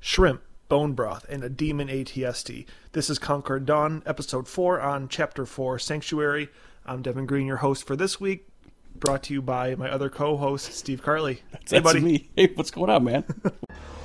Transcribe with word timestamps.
shrimp, 0.00 0.42
bone 0.68 0.94
broth, 0.94 1.26
and 1.28 1.44
a 1.44 1.48
demon 1.48 1.88
ATST. 1.88 2.64
This 2.92 3.10
is 3.10 3.18
Conquer 3.18 3.60
Dawn, 3.60 4.02
episode 4.06 4.48
4 4.48 4.80
on 4.80 5.08
chapter 5.08 5.44
4, 5.46 5.78
Sanctuary. 5.78 6.48
I'm 6.86 7.02
Devin 7.02 7.26
Green, 7.26 7.46
your 7.46 7.58
host 7.58 7.86
for 7.86 7.96
this 7.96 8.18
week, 8.18 8.48
brought 8.96 9.22
to 9.24 9.34
you 9.34 9.42
by 9.42 9.74
my 9.74 9.90
other 9.90 10.08
co 10.08 10.36
host, 10.38 10.72
Steve 10.72 11.02
Cartley. 11.02 11.36
hey, 11.36 11.58
That's 11.68 11.82
buddy. 11.82 12.00
me. 12.00 12.30
Hey, 12.34 12.50
what's 12.54 12.70
going 12.70 12.90
on, 12.90 13.04
man? 13.04 13.24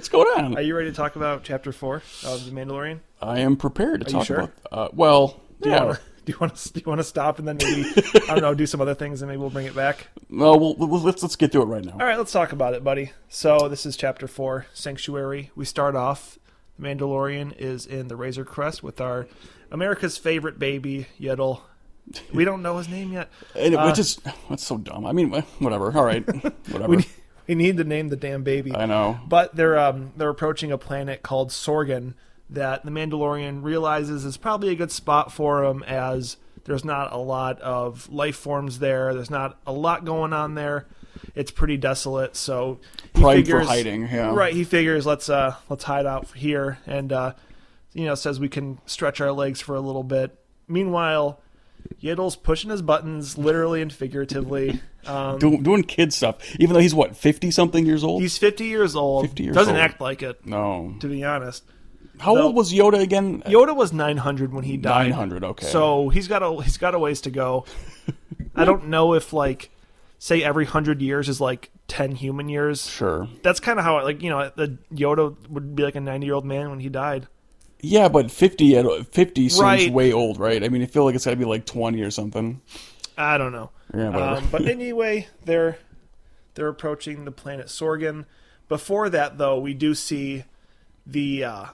what's 0.00 0.08
going 0.08 0.44
on? 0.44 0.56
Are 0.56 0.62
you 0.62 0.74
ready 0.74 0.88
to 0.88 0.96
talk 0.96 1.14
about 1.14 1.44
chapter 1.44 1.72
4 1.72 1.96
of 2.24 2.46
The 2.46 2.52
Mandalorian? 2.52 3.00
I 3.20 3.40
am 3.40 3.56
prepared 3.56 4.00
to 4.00 4.06
Are 4.06 4.08
you 4.08 4.12
talk 4.14 4.26
sure? 4.26 4.40
about. 4.40 4.52
Uh, 4.72 4.88
well, 4.94 5.40
Do 5.60 5.68
you 5.68 5.74
yeah. 5.74 5.96
Do 6.24 6.32
you 6.32 6.38
want 6.38 6.54
to 6.54 6.72
do 6.72 6.80
you 6.80 6.86
want 6.86 7.00
to 7.00 7.04
stop 7.04 7.38
and 7.38 7.48
then 7.48 7.56
maybe 7.62 7.84
I 8.28 8.34
don't 8.34 8.40
know 8.42 8.54
do 8.54 8.66
some 8.66 8.80
other 8.80 8.94
things 8.94 9.20
and 9.20 9.28
maybe 9.28 9.38
we'll 9.40 9.50
bring 9.50 9.66
it 9.66 9.74
back? 9.74 10.06
No, 10.28 10.56
we'll, 10.56 10.74
let's 11.00 11.22
let's 11.22 11.34
get 11.36 11.50
to 11.52 11.62
it 11.62 11.64
right 11.64 11.84
now. 11.84 11.92
All 11.92 11.98
right, 12.06 12.16
let's 12.16 12.30
talk 12.30 12.52
about 12.52 12.72
it, 12.74 12.84
buddy. 12.84 13.12
So 13.28 13.68
this 13.68 13.84
is 13.84 13.96
chapter 13.96 14.28
four, 14.28 14.66
Sanctuary. 14.72 15.50
We 15.56 15.64
start 15.64 15.96
off. 15.96 16.38
The 16.78 16.86
Mandalorian 16.86 17.54
is 17.58 17.84
in 17.84 18.08
the 18.08 18.16
Razor 18.16 18.44
Crest 18.44 18.82
with 18.82 19.00
our 19.00 19.26
America's 19.70 20.18
favorite 20.18 20.58
baby 20.58 21.08
Yiddle. 21.18 21.62
We 22.32 22.44
don't 22.44 22.62
know 22.62 22.76
his 22.76 22.88
name 22.88 23.12
yet. 23.12 23.28
And 23.56 23.74
it, 23.74 23.80
which 23.80 23.98
is 23.98 24.20
that's 24.48 24.64
so 24.64 24.76
dumb. 24.78 25.06
I 25.06 25.12
mean, 25.12 25.30
whatever. 25.58 25.90
All 25.96 26.04
right, 26.04 26.24
whatever. 26.70 26.88
We 26.96 27.06
we 27.50 27.56
need 27.56 27.78
to 27.78 27.84
name 27.84 28.10
the 28.10 28.16
damn 28.16 28.44
baby. 28.44 28.72
I 28.72 28.86
know. 28.86 29.18
But 29.26 29.56
they're 29.56 29.76
um 29.76 30.12
they're 30.16 30.28
approaching 30.28 30.70
a 30.70 30.78
planet 30.78 31.24
called 31.24 31.50
Sorgan 31.50 32.14
that 32.48 32.84
the 32.84 32.92
Mandalorian 32.92 33.64
realizes 33.64 34.24
is 34.24 34.36
probably 34.36 34.68
a 34.68 34.76
good 34.76 34.92
spot 34.92 35.32
for 35.32 35.64
him 35.64 35.82
as 35.82 36.36
there's 36.64 36.84
not 36.84 37.12
a 37.12 37.16
lot 37.16 37.60
of 37.60 38.08
life 38.08 38.36
forms 38.36 38.78
there. 38.78 39.12
There's 39.14 39.30
not 39.30 39.58
a 39.66 39.72
lot 39.72 40.04
going 40.04 40.32
on 40.32 40.54
there. 40.54 40.86
It's 41.34 41.50
pretty 41.50 41.76
desolate, 41.76 42.36
so 42.36 42.78
he 43.14 43.20
Pride 43.20 43.38
for 43.38 43.44
figures, 43.44 43.66
hiding, 43.66 44.02
yeah. 44.02 44.32
Right, 44.32 44.54
he 44.54 44.62
figures 44.62 45.04
let's 45.04 45.28
uh 45.28 45.56
let's 45.68 45.82
hide 45.82 46.06
out 46.06 46.28
here 46.36 46.78
and 46.86 47.12
uh 47.12 47.32
you 47.92 48.04
know 48.04 48.14
says 48.14 48.38
we 48.38 48.48
can 48.48 48.78
stretch 48.86 49.20
our 49.20 49.32
legs 49.32 49.60
for 49.60 49.74
a 49.74 49.80
little 49.80 50.04
bit. 50.04 50.38
Meanwhile, 50.68 51.40
Yiddle's 52.02 52.36
pushing 52.36 52.70
his 52.70 52.82
buttons 52.82 53.36
literally 53.36 53.82
and 53.82 53.92
figuratively. 53.92 54.80
Um, 55.06 55.38
doing, 55.38 55.62
doing 55.62 55.82
kid 55.82 56.12
stuff, 56.12 56.36
even 56.60 56.74
though 56.74 56.80
he's 56.80 56.94
what 56.94 57.16
fifty 57.16 57.50
something 57.50 57.86
years 57.86 58.04
old. 58.04 58.20
he's 58.20 58.36
50 58.36 58.64
years 58.64 58.94
old. 58.94 59.24
50 59.24 59.44
years 59.44 59.54
doesn't 59.54 59.74
old. 59.74 59.82
act 59.82 59.98
like 59.98 60.22
it, 60.22 60.44
no. 60.44 60.94
to 61.00 61.06
be 61.06 61.24
honest. 61.24 61.64
How 62.18 62.36
old 62.36 62.54
was 62.54 62.70
Yoda 62.70 63.00
again? 63.00 63.40
Yoda 63.46 63.74
was 63.74 63.94
900 63.94 64.52
when 64.52 64.62
he 64.62 64.76
died. 64.76 65.08
900, 65.08 65.42
okay. 65.42 65.66
So 65.66 66.10
he's 66.10 66.28
got 66.28 66.42
a 66.42 66.62
he's 66.62 66.76
got 66.76 66.94
a 66.94 66.98
ways 66.98 67.22
to 67.22 67.30
go. 67.30 67.64
I 68.54 68.66
don't 68.66 68.88
know 68.88 69.14
if 69.14 69.32
like 69.32 69.70
say 70.18 70.42
every 70.42 70.64
100 70.64 71.00
years 71.00 71.28
is 71.30 71.40
like 71.40 71.70
10 71.88 72.12
human 72.12 72.48
years. 72.48 72.86
Sure. 72.88 73.26
That's 73.42 73.58
kind 73.58 73.78
of 73.78 73.84
how 73.84 73.98
it, 73.98 74.04
like, 74.04 74.22
you 74.22 74.30
know, 74.30 74.52
the 74.54 74.78
Yoda 74.92 75.34
would 75.48 75.74
be 75.74 75.82
like 75.82 75.96
a 75.96 76.00
90-year-old 76.00 76.44
man 76.44 76.70
when 76.70 76.78
he 76.78 76.88
died. 76.88 77.26
Yeah, 77.82 78.08
but 78.08 78.30
50 78.30 78.76
at 78.76 79.06
50 79.12 79.48
seems 79.48 79.60
Right. 79.60 79.92
way 79.92 80.12
old, 80.12 80.38
right? 80.38 80.62
I 80.62 80.68
mean, 80.68 80.82
I 80.82 80.86
feel 80.86 81.04
like 81.04 81.14
it's 81.14 81.24
got 81.24 81.30
to 81.32 81.36
be 81.36 81.44
like 81.44 81.64
20 81.66 82.00
or 82.02 82.10
something. 82.10 82.60
I 83.16 83.38
don't 83.38 83.52
know. 83.52 83.70
Yeah, 83.94 84.10
whatever. 84.10 84.36
Um, 84.38 84.48
but 84.50 84.66
anyway, 84.66 85.28
they're 85.44 85.78
they're 86.54 86.68
approaching 86.68 87.24
the 87.24 87.30
planet 87.32 87.66
Sorgan. 87.66 88.24
Before 88.68 89.08
that, 89.10 89.38
though, 89.38 89.58
we 89.58 89.74
do 89.74 89.94
see 89.94 90.44
the 91.06 91.44
uh, 91.44 91.64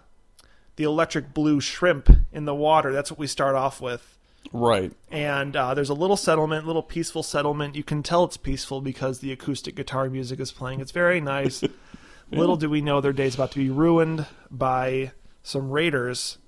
the 0.76 0.84
electric 0.84 1.34
blue 1.34 1.60
shrimp 1.60 2.08
in 2.32 2.44
the 2.44 2.54
water. 2.54 2.92
That's 2.92 3.10
what 3.10 3.18
we 3.18 3.26
start 3.26 3.54
off 3.54 3.80
with. 3.80 4.12
Right. 4.52 4.92
and 5.10 5.56
uh, 5.56 5.74
there's 5.74 5.88
a 5.90 5.94
little 5.94 6.16
settlement, 6.16 6.68
little 6.68 6.82
peaceful 6.82 7.24
settlement. 7.24 7.74
You 7.74 7.82
can 7.82 8.04
tell 8.04 8.22
it's 8.22 8.36
peaceful 8.36 8.80
because 8.80 9.18
the 9.18 9.32
acoustic 9.32 9.74
guitar 9.74 10.08
music 10.08 10.38
is 10.38 10.52
playing. 10.52 10.78
It's 10.80 10.92
very 10.92 11.20
nice. 11.20 11.64
Little 12.30 12.56
do 12.56 12.70
we 12.70 12.80
know 12.80 13.00
their 13.00 13.12
day's 13.12 13.34
about 13.34 13.50
to 13.52 13.58
be 13.58 13.70
ruined 13.70 14.24
by 14.50 15.10
some 15.46 15.70
raiders 15.70 16.38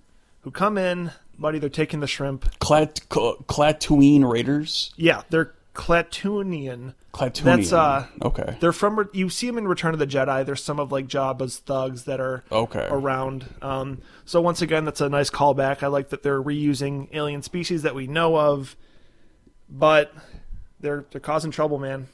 who 0.40 0.50
come 0.50 0.76
in, 0.76 1.12
buddy. 1.38 1.58
They're 1.60 1.68
taking 1.70 2.00
the 2.00 2.06
shrimp. 2.08 2.58
Clat 2.58 3.00
Clatoine 3.08 4.24
Raiders. 4.24 4.92
Yeah, 4.96 5.22
they're 5.30 5.54
Klatooinian. 5.74 6.94
Klatooinian. 7.12 7.42
That's 7.44 7.72
uh, 7.72 8.06
okay. 8.22 8.56
they're 8.58 8.72
from. 8.72 9.08
You 9.12 9.28
see 9.30 9.46
them 9.46 9.58
in 9.58 9.68
Return 9.68 9.94
of 9.94 10.00
the 10.00 10.06
Jedi. 10.06 10.44
There's 10.44 10.62
some 10.62 10.80
of 10.80 10.90
like 10.90 11.06
Jabba's 11.06 11.58
thugs 11.58 12.04
that 12.04 12.20
are 12.20 12.42
Okay. 12.50 12.88
around. 12.90 13.46
Um, 13.62 14.02
so 14.24 14.40
once 14.40 14.60
again, 14.62 14.84
that's 14.84 15.00
a 15.00 15.08
nice 15.08 15.30
callback. 15.30 15.84
I 15.84 15.86
like 15.86 16.08
that 16.08 16.24
they're 16.24 16.42
reusing 16.42 17.08
alien 17.12 17.42
species 17.42 17.82
that 17.82 17.94
we 17.94 18.08
know 18.08 18.36
of, 18.36 18.76
but 19.70 20.12
they're 20.80 21.04
they're 21.10 21.20
causing 21.20 21.50
trouble, 21.50 21.78
man. 21.78 22.06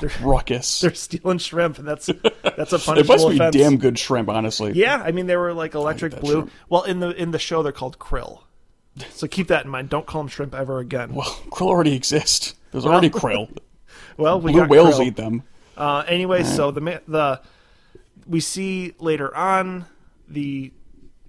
They're, 0.00 0.10
Ruckus. 0.22 0.80
they're 0.82 0.94
stealing 0.94 1.38
shrimp, 1.38 1.78
and 1.78 1.86
that's 1.88 2.06
that's 2.42 2.72
a 2.72 2.78
punishable 2.78 2.98
It 2.98 3.06
must 3.06 3.28
be 3.28 3.34
offense. 3.36 3.56
damn 3.56 3.76
good 3.78 3.98
shrimp, 3.98 4.28
honestly. 4.28 4.72
Yeah, 4.74 5.02
I 5.04 5.12
mean 5.12 5.26
they 5.26 5.36
were 5.36 5.52
like 5.52 5.74
electric 5.74 6.20
blue. 6.20 6.32
shrimp. 6.32 6.50
Well, 6.68 6.82
in 6.84 7.00
the 7.00 7.10
in 7.10 7.30
the 7.32 7.38
show 7.38 7.62
they're 7.62 7.72
called 7.72 7.98
krill. 7.98 8.42
So 9.10 9.26
keep 9.26 9.48
that 9.48 9.64
in 9.64 9.70
mind. 9.70 9.88
Don't 9.88 10.04
call 10.06 10.20
them 10.22 10.28
shrimp 10.28 10.54
ever 10.54 10.78
again. 10.78 11.14
Well, 11.14 11.24
krill 11.50 11.68
already 11.68 11.94
exist. 11.94 12.54
There's 12.72 12.84
already 12.84 13.08
krill. 13.10 13.56
Well, 14.18 14.40
we 14.40 14.52
Blue 14.52 14.66
whales 14.66 14.96
krill. 14.98 15.06
eat 15.06 15.16
them. 15.16 15.42
Uh, 15.76 16.04
anyway, 16.06 16.42
so 16.44 16.70
the 16.70 17.00
the 17.08 17.40
we 18.26 18.40
see 18.40 18.94
later 18.98 19.34
on 19.34 19.86
the 20.28 20.72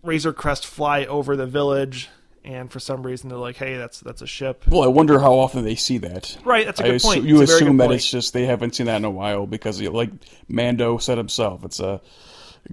Razor 0.03 0.33
Crest 0.33 0.65
fly 0.67 1.05
over 1.05 1.35
the 1.37 1.47
village, 1.47 2.09
and 2.45 2.71
for 2.71 2.79
some 2.79 3.03
reason 3.03 3.29
they're 3.29 3.37
like, 3.37 3.55
"Hey, 3.55 3.77
that's 3.77 3.99
that's 3.99 4.21
a 4.21 4.27
ship." 4.27 4.63
Well, 4.67 4.83
I 4.83 4.87
wonder 4.87 5.19
how 5.19 5.33
often 5.33 5.63
they 5.63 5.75
see 5.75 5.97
that. 5.99 6.37
Right, 6.43 6.65
that's 6.65 6.79
a 6.79 6.83
good 6.83 7.01
point. 7.01 7.23
You 7.23 7.41
It's 7.41 7.51
assume 7.51 7.77
that 7.77 7.87
point. 7.87 7.95
it's 7.95 8.09
just 8.09 8.33
they 8.33 8.45
haven't 8.45 8.75
seen 8.75 8.87
that 8.87 8.97
in 8.97 9.05
a 9.05 9.11
while 9.11 9.45
because, 9.45 9.81
like 9.81 10.11
Mando 10.47 10.97
said 10.97 11.17
himself, 11.17 11.63
it's 11.63 11.79
a 11.79 12.01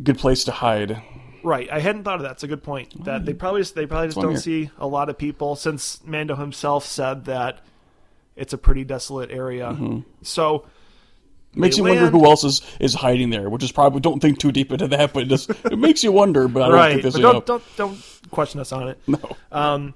good 0.02 0.18
place 0.18 0.44
to 0.44 0.52
hide. 0.52 1.02
Right, 1.42 1.70
I 1.70 1.80
hadn't 1.80 2.04
thought 2.04 2.16
of 2.16 2.22
that. 2.22 2.32
It's 2.32 2.42
a 2.42 2.48
good 2.48 2.62
point. 2.62 3.04
That 3.04 3.24
they 3.24 3.32
hmm. 3.32 3.38
probably 3.38 3.62
just 3.62 3.74
they 3.74 3.86
probably 3.86 4.08
just 4.08 4.20
don't 4.20 4.32
here. 4.32 4.40
see 4.40 4.70
a 4.78 4.86
lot 4.86 5.08
of 5.08 5.16
people 5.16 5.56
since 5.56 6.04
Mando 6.04 6.34
himself 6.34 6.84
said 6.84 7.24
that 7.26 7.60
it's 8.36 8.52
a 8.52 8.58
pretty 8.58 8.84
desolate 8.84 9.30
area. 9.30 9.66
Mm-hmm. 9.66 10.00
So 10.22 10.66
Makes 11.54 11.78
you 11.78 11.84
wonder 11.84 12.08
who 12.10 12.24
else 12.26 12.44
is, 12.44 12.62
is 12.78 12.94
hiding 12.94 13.30
there, 13.30 13.50
which 13.50 13.64
is 13.64 13.72
probably 13.72 14.00
don't 14.00 14.20
think 14.20 14.38
too 14.38 14.52
deep 14.52 14.70
into 14.70 14.86
that, 14.88 15.12
but 15.12 15.24
it 15.24 15.26
just 15.26 15.50
it 15.50 15.78
makes 15.78 16.04
you 16.04 16.12
wonder. 16.12 16.46
But 16.46 16.62
I 16.62 16.66
don't 16.66 16.74
right, 16.74 16.90
think 16.92 17.02
this 17.02 17.14
but 17.14 17.22
don't 17.22 17.46
don't 17.46 17.62
don't 17.76 18.20
question 18.30 18.60
us 18.60 18.70
on 18.70 18.88
it. 18.88 18.98
No. 19.08 19.18
Um, 19.50 19.94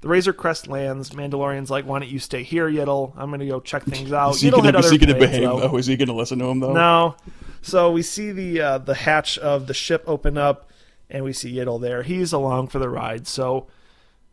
the 0.00 0.08
Razor 0.08 0.32
Crest 0.32 0.68
lands. 0.68 1.10
Mandalorian's 1.10 1.70
like, 1.70 1.86
"Why 1.86 1.98
don't 1.98 2.08
you 2.08 2.20
stay 2.20 2.44
here, 2.44 2.70
Yiddle? 2.70 3.14
I'm 3.16 3.30
going 3.30 3.40
to 3.40 3.46
go 3.46 3.58
check 3.58 3.82
things 3.82 4.12
out." 4.12 4.36
Is 4.36 4.42
he 4.42 4.50
Yiddle 4.50 4.58
gonna, 4.58 4.78
had 4.78 4.84
is 4.84 4.90
he 4.92 4.98
gonna 4.98 5.14
plans, 5.14 5.32
behave 5.32 5.48
though. 5.48 5.60
though? 5.60 5.76
Is 5.76 5.86
he 5.86 5.96
gonna 5.96 6.14
listen 6.14 6.38
to 6.38 6.44
him 6.44 6.60
though? 6.60 6.72
No. 6.72 7.16
So 7.62 7.90
we 7.90 8.02
see 8.02 8.30
the 8.30 8.60
uh, 8.60 8.78
the 8.78 8.94
hatch 8.94 9.38
of 9.38 9.66
the 9.66 9.74
ship 9.74 10.04
open 10.06 10.38
up, 10.38 10.70
and 11.10 11.24
we 11.24 11.32
see 11.32 11.52
Yiddle 11.52 11.80
there. 11.80 12.04
He's 12.04 12.32
along 12.32 12.68
for 12.68 12.78
the 12.78 12.88
ride. 12.88 13.26
So 13.26 13.66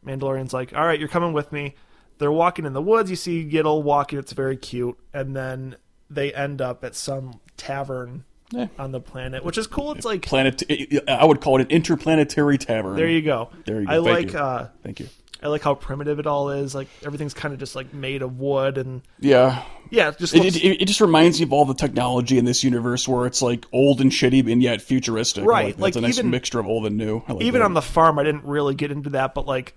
Mandalorian's 0.05 0.53
like, 0.53 0.75
"All 0.75 0.85
right, 0.85 0.99
you're 0.99 1.09
coming 1.09 1.33
with 1.33 1.51
me." 1.51 1.73
They're 2.19 2.31
walking 2.31 2.65
in 2.65 2.73
the 2.73 2.81
woods. 2.81 3.09
You 3.09 3.15
see 3.15 3.49
Yiddle 3.49 3.81
walking. 3.81 4.19
It's 4.19 4.33
very 4.33 4.57
cute, 4.57 4.99
and 5.13 5.35
then 5.35 5.77
they 6.09 6.33
end 6.33 6.61
up 6.61 6.83
at 6.83 6.95
some 6.95 7.39
tavern 7.57 8.23
Eh. 8.55 8.65
on 8.79 8.91
the 8.91 8.99
planet, 8.99 9.45
which 9.45 9.57
is 9.59 9.67
cool. 9.67 9.91
It's 9.91 10.05
like 10.05 10.23
Planet. 10.23 10.63
I 11.07 11.23
would 11.23 11.39
call 11.39 11.57
it 11.59 11.61
an 11.63 11.69
interplanetary 11.69 12.57
tavern. 12.57 12.95
there 12.95 13.07
you 13.07 13.21
go. 13.21 13.49
There 13.65 13.79
you 13.81 13.85
go. 13.87 13.91
I 13.91 13.95
Thank 13.95 14.07
like 14.07 14.33
you. 14.33 14.39
uh, 14.39 14.69
Thank 14.83 14.99
you. 15.01 15.09
I 15.41 15.47
like 15.47 15.61
how 15.61 15.73
primitive 15.75 16.19
it 16.19 16.25
all 16.27 16.49
is. 16.49 16.73
Like 16.75 16.87
everything's 17.05 17.33
kind 17.35 17.53
of 17.53 17.59
just 17.59 17.75
like 17.75 17.93
made 17.93 18.21
of 18.23 18.39
wood 18.39 18.77
and 18.79 19.01
Yeah. 19.19 19.63
yeah, 19.91 20.09
it 20.09 20.17
just 20.17 20.33
It, 20.35 20.43
looks, 20.43 20.55
it, 20.57 20.67
it 20.81 20.85
just 20.85 20.99
reminds 20.99 21.39
me 21.39 21.45
of 21.45 21.53
all 21.53 21.63
the 21.63 21.73
technology 21.75 22.37
in 22.39 22.43
this 22.45 22.63
universe 22.63 23.07
where 23.07 23.25
it's 23.27 23.41
like 23.41 23.65
old 23.71 24.01
and 24.01 24.11
shitty 24.11 24.51
and 24.51 24.61
yet 24.63 24.81
futuristic. 24.81 25.45
Right, 25.45 25.77
Like, 25.79 25.95
like 25.95 25.95
a 25.95 26.01
nice 26.01 26.17
even- 26.17 26.31
mixture 26.31 26.59
of 26.59 26.65
old 26.67 26.87
and 26.87 26.97
new. 26.97 27.21
I 27.27 27.33
like 27.33 27.43
even 27.43 27.59
that. 27.59 27.65
on 27.65 27.73
the 27.75 27.81
farm. 27.81 28.17
I 28.19 28.23
didn't 28.23 28.45
really 28.45 28.73
get 28.75 28.91
into 28.91 29.11
that, 29.11 29.33
but 29.35 29.45
like. 29.45 29.75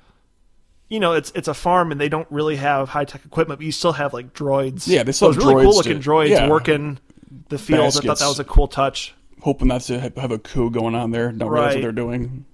You 0.93 1.00
know, 1.00 1.15
it's 1.15 1.33
it's 1.35 1.49
a 1.49 1.55
farm 1.55 1.91
and 1.91 1.99
they 1.99 2.11
don't 2.11 2.29
really 2.31 2.56
have 2.56 2.91
high 2.91 3.06
tech 3.06 3.25
equipment, 3.25 3.61
but 3.61 3.65
you 3.65 3.73
still 3.73 3.93
have 3.94 4.12
like 4.12 4.35
droids. 4.35 4.87
Yeah, 4.87 5.03
they 5.03 5.12
so 5.12 5.17
still 5.17 5.29
it's 5.31 5.39
have 5.39 5.47
really 5.47 5.65
cool 5.65 5.75
looking 5.75 6.00
droids 6.00 6.29
yeah. 6.29 6.49
working 6.50 6.99
the 7.49 7.56
fields. 7.56 7.97
I 7.97 8.03
thought 8.03 8.19
that 8.19 8.29
was 8.29 8.39
a 8.39 8.44
cool 8.44 8.69
touch. 8.69 9.15
hoping 9.41 9.69
not 9.69 9.81
to 9.83 9.99
have- 9.99 10.31
a 10.31 10.39
coup 10.39 10.71
going 10.71 10.94
on 10.94 11.11
there. 11.11 11.33
Don't 11.33 11.49
realize 11.49 11.77
what 11.77 11.81
they're 11.83 11.93
doing. 11.93 12.44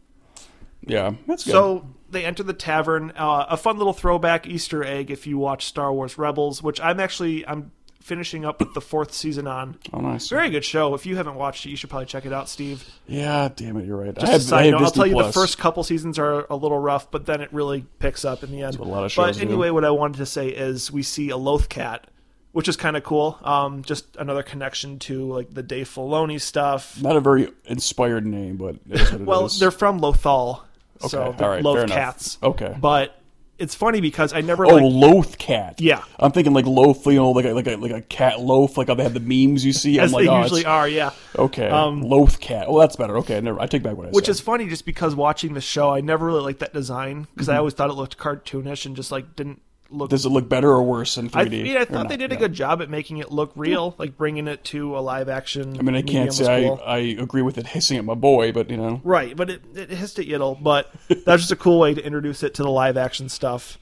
Yeah, 0.86 1.14
that's 1.26 1.44
good. 1.44 1.50
So 1.50 1.86
they 2.10 2.24
enter 2.24 2.44
the 2.44 2.52
tavern. 2.52 3.12
Uh, 3.16 3.46
a 3.48 3.56
fun 3.56 3.76
little 3.76 3.92
throwback 3.92 4.46
Easter 4.46 4.84
egg 4.84 5.10
if 5.10 5.26
you 5.26 5.36
watch 5.36 5.66
Star 5.66 5.92
Wars 5.92 6.16
Rebels, 6.16 6.62
which 6.62 6.80
I'm 6.80 7.00
actually 7.00 7.44
I'm 7.46 7.72
finishing 8.08 8.44
up 8.44 8.58
with 8.58 8.74
the 8.74 8.80
fourth 8.80 9.12
season 9.12 9.46
on. 9.46 9.76
oh, 9.92 10.00
nice. 10.00 10.28
Very 10.30 10.50
good 10.50 10.64
show. 10.64 10.94
If 10.94 11.04
you 11.06 11.14
haven't 11.16 11.34
watched 11.36 11.66
it, 11.66 11.70
you 11.70 11.76
should 11.76 11.90
probably 11.90 12.06
check 12.06 12.24
it 12.26 12.32
out, 12.32 12.48
Steve. 12.48 12.84
Yeah, 13.06 13.48
damn 13.54 13.76
it, 13.76 13.86
you're 13.86 13.98
right. 13.98 14.14
Just 14.14 14.26
I 14.26 14.30
have, 14.32 14.40
a 14.40 14.44
side 14.44 14.58
I 14.60 14.62
have 14.64 14.72
note, 14.72 14.82
I'll 14.82 14.90
tell 14.90 15.06
you 15.06 15.12
Plus. 15.12 15.26
the 15.26 15.32
first 15.40 15.58
couple 15.58 15.84
seasons 15.84 16.18
are 16.18 16.46
a 16.50 16.56
little 16.56 16.78
rough, 16.78 17.10
but 17.10 17.26
then 17.26 17.40
it 17.40 17.52
really 17.52 17.84
picks 17.98 18.24
up 18.24 18.42
in 18.42 18.50
the 18.50 18.62
end. 18.62 18.76
what 18.78 18.88
a 18.88 18.90
lot 18.90 19.04
of 19.04 19.14
but 19.14 19.26
shows 19.26 19.36
do. 19.36 19.42
anyway, 19.46 19.70
what 19.70 19.84
I 19.84 19.90
wanted 19.90 20.16
to 20.18 20.26
say 20.26 20.48
is 20.48 20.90
we 20.90 21.02
see 21.02 21.28
a 21.30 21.36
Loth 21.36 21.68
cat, 21.68 22.06
which 22.52 22.66
is 22.68 22.76
kind 22.76 22.96
of 22.96 23.04
cool. 23.04 23.38
Um, 23.42 23.82
just 23.82 24.16
another 24.16 24.42
connection 24.42 24.98
to 25.00 25.24
like 25.30 25.52
the 25.52 25.62
Dave 25.62 25.88
Filoni 25.88 26.40
stuff. 26.40 27.00
Not 27.02 27.16
a 27.16 27.20
very 27.20 27.50
inspired 27.66 28.26
name, 28.26 28.56
but 28.56 28.76
it 28.88 29.00
is 29.00 29.12
what 29.12 29.20
it 29.20 29.26
Well, 29.26 29.46
is. 29.46 29.58
they're 29.60 29.70
from 29.70 30.00
Lothal, 30.00 30.62
so 31.06 31.22
Okay, 31.24 31.36
they 31.38 31.44
all 31.44 31.50
right, 31.50 31.84
enough. 31.84 31.88
cats. 31.90 32.38
Okay. 32.42 32.74
but 32.80 33.14
it's 33.58 33.74
funny 33.74 34.00
because 34.00 34.32
I 34.32 34.40
never 34.40 34.64
Oh, 34.66 34.74
like 34.76 34.84
loaf 34.84 35.36
cat. 35.38 35.80
Yeah. 35.80 36.02
I'm 36.18 36.32
thinking 36.32 36.52
like 36.52 36.66
loaf, 36.66 37.04
you 37.06 37.14
know, 37.14 37.30
like 37.32 37.44
a, 37.44 37.52
like 37.52 37.66
a 37.66 37.76
like 37.76 37.90
a 37.92 38.00
cat 38.02 38.40
loaf, 38.40 38.76
like 38.78 38.88
how 38.88 38.94
they 38.94 39.02
have 39.02 39.14
the 39.14 39.20
memes 39.20 39.64
you 39.64 39.72
see. 39.72 39.98
as 39.98 40.10
I'm 40.10 40.14
like, 40.14 40.24
they 40.26 40.30
oh, 40.30 40.42
usually 40.42 40.60
it's- 40.60 40.70
are. 40.72 40.88
Yeah, 40.88 41.10
Okay, 41.36 41.68
Um, 41.68 42.02
loaf 42.02 42.38
cat. 42.40 42.66
Oh, 42.68 42.78
that's 42.78 42.96
better. 42.96 43.16
Okay, 43.18 43.36
I 43.36 43.40
never. 43.40 43.60
I 43.60 43.66
take 43.66 43.82
back 43.82 43.96
what 43.96 44.04
I 44.06 44.10
which 44.10 44.14
said. 44.14 44.14
Which 44.14 44.28
is 44.28 44.40
funny 44.40 44.68
just 44.68 44.84
because 44.86 45.14
watching 45.14 45.54
the 45.54 45.60
show, 45.60 45.90
I 45.90 46.00
never 46.00 46.26
really 46.26 46.42
liked 46.42 46.60
that 46.60 46.72
design 46.72 47.26
because 47.34 47.48
I 47.48 47.52
Mm-hmm. 47.52 47.58
always 47.58 47.74
thought 47.74 47.90
it 47.90 47.94
looked 47.94 48.16
cartoonish 48.18 48.86
and 48.86 48.94
just 48.96 49.10
like 49.12 49.34
didn't 49.36 49.60
look. 49.90 50.10
Does 50.10 50.24
it 50.24 50.30
look 50.30 50.48
better 50.48 50.70
or 50.70 50.82
worse 50.82 51.16
in 51.16 51.30
3D? 51.30 51.36
I, 51.36 51.72
yeah, 51.72 51.80
I 51.80 51.84
thought 51.84 52.08
they 52.08 52.16
did 52.16 52.32
a 52.32 52.36
good 52.36 52.52
job 52.52 52.82
at 52.82 52.90
making 52.90 53.18
it 53.18 53.30
look 53.30 53.52
real, 53.56 53.94
like 53.98 54.16
bringing 54.16 54.48
it 54.48 54.64
to 54.64 54.96
a 54.96 55.00
live 55.00 55.28
action. 55.28 55.78
I 55.78 55.82
mean, 55.82 55.94
I 55.94 56.02
can't 56.02 56.32
say 56.32 56.68
I, 56.68 56.74
I 56.74 56.98
agree 56.98 57.42
with 57.42 57.58
it 57.58 57.66
hissing 57.68 57.98
at 57.98 58.04
my 58.04 58.14
boy, 58.14 58.52
but 58.52 58.70
you 58.70 58.76
know, 58.76 59.00
Right, 59.04 59.36
but 59.36 59.50
it, 59.50 59.62
it 59.74 59.90
hissed 59.90 60.18
at 60.18 60.26
Yiddle, 60.26 60.62
but 60.62 60.92
that's 61.08 61.42
just 61.42 61.52
a 61.52 61.56
cool 61.56 61.78
way 61.78 61.94
to 61.94 62.04
introduce 62.04 62.42
it 62.42 62.54
to 62.54 62.62
the 62.62 62.70
live 62.70 62.96
action 62.96 63.28
stuff. 63.28 63.78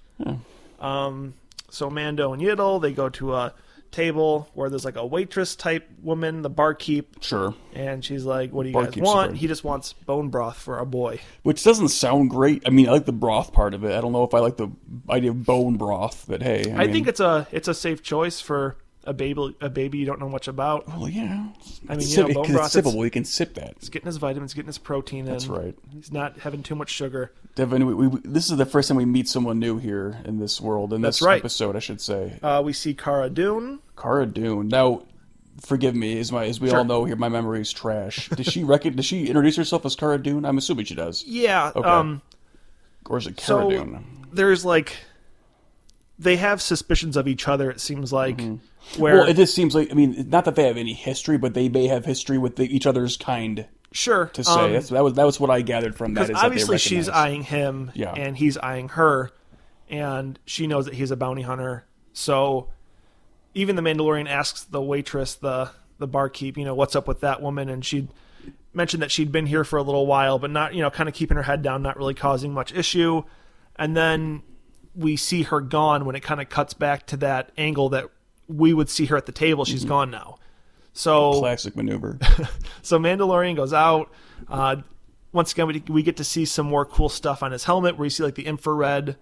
Um, 0.80 1.34
so 1.70 1.90
Mando 1.90 2.32
and 2.32 2.42
Yiddle, 2.42 2.80
they 2.80 2.92
go 2.92 3.08
to 3.10 3.34
a 3.34 3.52
table 3.90 4.48
where 4.54 4.70
there's 4.70 4.84
like 4.84 4.96
a 4.96 5.06
waitress 5.06 5.56
type 5.56 5.88
woman, 6.02 6.42
the 6.42 6.50
barkeep, 6.50 7.22
sure. 7.22 7.54
and 7.74 8.04
she's 8.04 8.24
like, 8.24 8.52
"What 8.52 8.64
do 8.64 8.70
you 8.70 8.74
guys 8.74 8.96
want?" 8.96 9.30
great. 9.30 9.40
He 9.40 9.46
just 9.46 9.64
wants 9.64 9.92
bone 9.92 10.28
broth 10.28 10.58
for 10.58 10.78
a 10.78 10.86
boy. 10.86 11.20
Which 11.42 11.64
doesn't 11.64 11.88
sound 11.88 12.30
great. 12.30 12.62
I 12.66 12.70
mean, 12.70 12.88
I 12.88 12.92
like 12.92 13.06
the 13.06 13.12
broth 13.12 13.52
part 13.52 13.74
of 13.74 13.84
it. 13.84 13.92
I 13.92 14.00
don't 14.00 14.12
know 14.12 14.24
if 14.24 14.34
I 14.34 14.38
like 14.40 14.56
the 14.56 14.70
idea 15.10 15.30
of 15.30 15.44
bone 15.44 15.76
broth, 15.76 16.24
but 16.28 16.42
hey, 16.42 16.70
I, 16.72 16.74
I 16.74 16.78
mean, 16.84 16.92
think 16.92 17.08
it's 17.08 17.20
a 17.20 17.46
it's 17.52 17.68
a 17.68 17.74
safe 17.74 18.02
choice 18.02 18.40
for 18.40 18.76
a 19.06 19.12
baby 19.14 19.56
a 19.60 19.68
baby 19.70 19.98
you 19.98 20.06
don't 20.06 20.20
know 20.20 20.28
much 20.28 20.48
about. 20.48 20.86
well, 20.88 21.08
yeah. 21.08 21.46
I 21.88 21.96
mean, 21.96 22.08
you 22.08 22.16
know, 22.16 22.34
bone 22.34 22.52
broth, 22.52 22.74
it's 22.74 22.76
sippable. 22.86 23.04
You 23.04 23.10
can 23.10 23.24
sip 23.24 23.54
that. 23.54 23.74
He's 23.80 23.88
getting 23.88 24.06
his 24.06 24.16
vitamins, 24.16 24.52
getting 24.54 24.66
his 24.66 24.78
protein 24.78 25.26
in. 25.26 25.32
That's 25.32 25.46
right. 25.46 25.74
He's 25.92 26.12
not 26.12 26.38
having 26.40 26.62
too 26.62 26.74
much 26.74 26.90
sugar. 26.90 27.32
Devin, 27.54 27.86
we, 27.86 27.94
we, 28.08 28.20
this 28.24 28.50
is 28.50 28.56
the 28.56 28.66
first 28.66 28.88
time 28.88 28.96
we 28.98 29.04
meet 29.06 29.28
someone 29.28 29.58
new 29.58 29.78
here 29.78 30.18
in 30.26 30.38
this 30.38 30.60
world, 30.60 30.92
in 30.92 31.00
That's 31.00 31.20
this 31.20 31.26
right. 31.26 31.38
episode, 31.38 31.74
I 31.74 31.78
should 31.78 32.00
say. 32.02 32.38
Uh, 32.42 32.60
we 32.64 32.72
see 32.74 32.92
Cara 32.92 33.30
Dune. 33.30 33.78
Cara 33.96 34.26
Dune. 34.26 34.68
Now, 34.68 35.04
forgive 35.62 35.94
me, 35.94 36.18
as 36.18 36.30
my 36.30 36.44
as 36.44 36.60
we 36.60 36.68
Sure. 36.68 36.78
all 36.78 36.84
know 36.84 37.04
here, 37.06 37.16
my 37.16 37.30
memory 37.30 37.60
is 37.62 37.72
trash. 37.72 38.28
Does 38.28 38.46
she 38.46 38.62
rec- 38.64 38.82
Does 38.94 39.06
she 39.06 39.26
introduce 39.26 39.56
herself 39.56 39.86
as 39.86 39.96
Cara 39.96 40.18
Dune? 40.18 40.44
I'm 40.44 40.58
assuming 40.58 40.84
she 40.84 40.94
does. 40.94 41.24
Yeah. 41.26 41.72
Okay. 41.74 41.88
Um, 41.88 42.20
Or 43.06 43.16
is 43.18 43.26
it 43.26 43.36
Cara 43.38 43.62
so 43.62 43.70
Dune? 43.70 44.04
there's 44.32 44.64
like 44.64 44.96
they 46.18 46.36
have 46.36 46.62
suspicions 46.62 47.16
of 47.16 47.28
each 47.28 47.46
other. 47.48 47.70
It 47.70 47.80
seems 47.80 48.12
like 48.12 48.40
where 48.40 48.46
Mm-hmm. 48.46 49.00
Well, 49.02 49.24
it 49.28 49.34
just 49.34 49.54
seems 49.54 49.74
like 49.74 49.90
I 49.90 49.94
mean, 49.94 50.26
not 50.28 50.44
that 50.46 50.54
they 50.54 50.66
have 50.66 50.76
any 50.76 50.92
history, 50.94 51.36
but 51.38 51.54
they 51.54 51.68
may 51.68 51.86
have 51.88 52.04
history 52.04 52.38
with 52.38 52.56
the, 52.56 52.64
each 52.74 52.86
other's 52.86 53.16
kind 53.16 53.66
sure 53.92 54.26
to 54.26 54.44
say. 54.44 54.50
um, 54.52 54.72
That's, 54.72 54.88
that 54.90 55.02
was 55.04 55.14
that 55.14 55.24
was 55.24 55.40
what 55.40 55.50
I 55.50 55.62
gathered 55.62 55.94
from 55.96 56.14
that. 56.14 56.26
that 56.28 56.36
obviously 56.36 56.78
she's 56.78 57.08
eyeing 57.08 57.42
him 57.42 57.90
Yeah. 57.94 58.12
and 58.12 58.36
he's 58.36 58.58
eyeing 58.58 58.90
her 58.90 59.30
and 59.88 60.38
she 60.44 60.66
knows 60.66 60.84
that 60.86 60.94
he's 60.94 61.10
a 61.10 61.16
bounty 61.16 61.42
hunter 61.42 61.84
so 62.12 62.68
even 63.54 63.76
the 63.76 63.80
mandalorian 63.82 64.28
asks 64.28 64.64
the 64.64 64.82
waitress 64.82 65.34
the 65.36 65.70
the 65.98 66.08
barkeep 66.08 66.58
you 66.58 66.64
know 66.64 66.74
what's 66.74 66.94
up 66.96 67.06
with 67.08 67.20
that 67.20 67.40
woman 67.40 67.68
and 67.70 67.84
she 67.86 68.08
mentioned 68.74 69.02
that 69.02 69.10
she'd 69.12 69.30
been 69.32 69.46
here 69.46 69.64
for 69.64 69.78
a 69.78 69.82
little 69.82 70.06
while 70.06 70.38
but 70.38 70.50
not 70.50 70.74
you 70.74 70.82
know 70.82 70.90
kind 70.90 71.08
of 71.08 71.14
keeping 71.14 71.36
her 71.36 71.44
head 71.44 71.62
down 71.62 71.80
not 71.82 71.96
really 71.96 72.14
causing 72.14 72.52
much 72.52 72.74
issue 72.74 73.22
and 73.76 73.96
then 73.96 74.42
we 74.96 75.16
see 75.16 75.42
her 75.42 75.60
gone 75.60 76.04
when 76.06 76.16
it 76.16 76.20
kind 76.22 76.40
of 76.40 76.48
cuts 76.48 76.74
back 76.74 77.06
to 77.08 77.16
that 77.18 77.50
angle 77.58 77.90
that 77.90 78.06
we 78.48 78.72
would 78.72 78.88
see 78.88 79.06
her 79.06 79.16
at 79.16 79.26
the 79.26 79.32
table 79.32 79.64
she's 79.64 79.80
Mm-hmm. 79.80 79.88
gone 79.88 80.10
now 80.10 80.36
so 80.92 81.38
classic 81.40 81.76
maneuver. 81.76 82.18
so 82.82 82.98
Mandalorian 82.98 83.54
goes 83.54 83.74
out. 83.74 84.10
Uh, 84.48 84.76
once 85.32 85.52
again, 85.52 85.66
we, 85.66 85.82
we 85.88 86.02
get 86.02 86.16
to 86.16 86.24
see 86.24 86.46
some 86.46 86.64
more 86.66 86.86
cool 86.86 87.10
stuff 87.10 87.42
on 87.42 87.52
his 87.52 87.64
helmet, 87.64 87.98
where 87.98 88.06
you 88.06 88.10
see 88.10 88.22
like 88.22 88.34
the 88.34 88.46
infrared, 88.46 89.16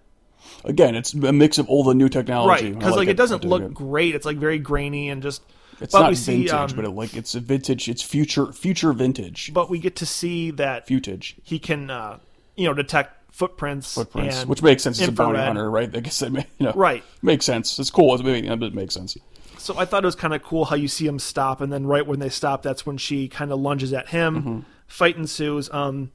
Again, 0.63 0.95
it's 0.95 1.13
a 1.13 1.33
mix 1.33 1.57
of 1.57 1.67
all 1.67 1.83
the 1.83 1.93
new 1.93 2.07
technology. 2.07 2.67
right? 2.67 2.79
Because 2.79 2.95
like, 2.95 3.09
it 3.09 3.17
doesn't 3.17 3.43
look 3.43 3.61
it. 3.63 3.73
great. 3.73 4.15
It's 4.15 4.25
like 4.25 4.37
very 4.37 4.57
grainy 4.59 5.09
and 5.09 5.21
just. 5.21 5.41
It's 5.81 5.91
but 5.91 6.01
not 6.01 6.09
we 6.11 6.15
see, 6.15 6.45
vintage, 6.47 6.53
um, 6.71 6.75
but 6.77 6.85
it, 6.85 6.91
like 6.91 7.13
it's 7.13 7.35
a 7.35 7.41
vintage. 7.41 7.89
It's 7.89 8.01
future 8.01 8.53
future 8.53 8.93
vintage. 8.93 9.53
but 9.53 9.69
we 9.69 9.77
get 9.79 9.97
to 9.97 10.05
see 10.05 10.51
that 10.51 10.87
Futage 10.87 11.33
he 11.43 11.59
can, 11.59 11.89
uh, 11.89 12.19
you 12.55 12.65
know, 12.67 12.73
detect 12.73 13.24
footprints, 13.35 13.93
footprints, 13.93 14.45
which 14.45 14.61
makes 14.63 14.81
sense 14.83 15.01
as 15.01 15.09
a 15.09 15.11
bounty 15.11 15.39
hunter, 15.39 15.69
right? 15.69 15.93
I 15.95 15.99
guess 15.99 16.19
that 16.19 16.31
may, 16.31 16.45
you 16.57 16.67
know, 16.67 16.71
Right. 16.73 17.03
makes 17.21 17.45
sense. 17.45 17.77
It's 17.79 17.89
cool. 17.89 18.15
It's, 18.15 18.23
it 18.23 18.73
makes 18.73 18.93
sense. 18.93 19.17
So 19.57 19.77
I 19.77 19.83
thought 19.85 20.03
it 20.03 20.05
was 20.05 20.15
kind 20.15 20.33
of 20.33 20.41
cool 20.41 20.65
how 20.65 20.75
you 20.77 20.87
see 20.87 21.05
him 21.05 21.19
stop, 21.19 21.59
and 21.59 21.71
then 21.73 21.85
right 21.85 22.05
when 22.07 22.19
they 22.19 22.29
stop, 22.29 22.61
that's 22.63 22.85
when 22.85 22.97
she 22.97 23.27
kind 23.27 23.51
of 23.51 23.59
lunges 23.59 23.91
at 23.91 24.09
him. 24.09 24.35
Mm-hmm. 24.35 24.59
Fight 24.87 25.17
ensues. 25.17 25.69
Um, 25.73 26.11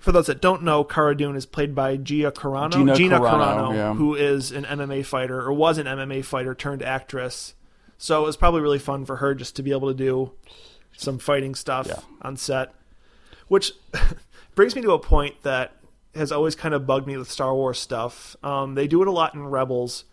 for 0.00 0.10
those 0.12 0.26
that 0.26 0.40
don't 0.40 0.62
know, 0.62 0.84
Cara 0.84 1.14
Dune 1.16 1.36
is 1.36 1.44
played 1.44 1.74
by 1.74 1.96
Gia 1.96 2.32
Carano. 2.32 2.96
Gina 2.96 3.20
Carano, 3.20 3.74
yeah. 3.74 3.94
who 3.94 4.14
is 4.14 4.52
an 4.52 4.64
MMA 4.64 5.04
fighter 5.04 5.40
or 5.42 5.52
was 5.52 5.76
an 5.78 5.86
MMA 5.86 6.24
fighter 6.24 6.54
turned 6.54 6.82
actress. 6.82 7.54
So 7.98 8.22
it 8.22 8.26
was 8.26 8.36
probably 8.36 8.62
really 8.62 8.78
fun 8.80 9.04
for 9.04 9.16
her 9.16 9.34
just 9.34 9.54
to 9.56 9.62
be 9.62 9.70
able 9.70 9.88
to 9.88 9.94
do 9.94 10.32
some 10.96 11.18
fighting 11.18 11.54
stuff 11.54 11.86
Yeah. 11.88 12.00
on 12.22 12.36
set, 12.36 12.72
which 13.48 13.72
brings 14.54 14.74
me 14.74 14.82
to 14.82 14.92
a 14.92 14.98
point 14.98 15.42
that 15.42 15.72
has 16.14 16.30
always 16.32 16.54
kind 16.54 16.74
of 16.74 16.86
bugged 16.86 17.06
me 17.06 17.16
with 17.16 17.30
Star 17.30 17.54
Wars 17.54 17.78
stuff. 17.78 18.36
Um, 18.42 18.74
they 18.74 18.86
do 18.86 19.00
it 19.02 19.08
a 19.08 19.12
lot 19.12 19.34
in 19.34 19.44
Rebels, 19.46 20.04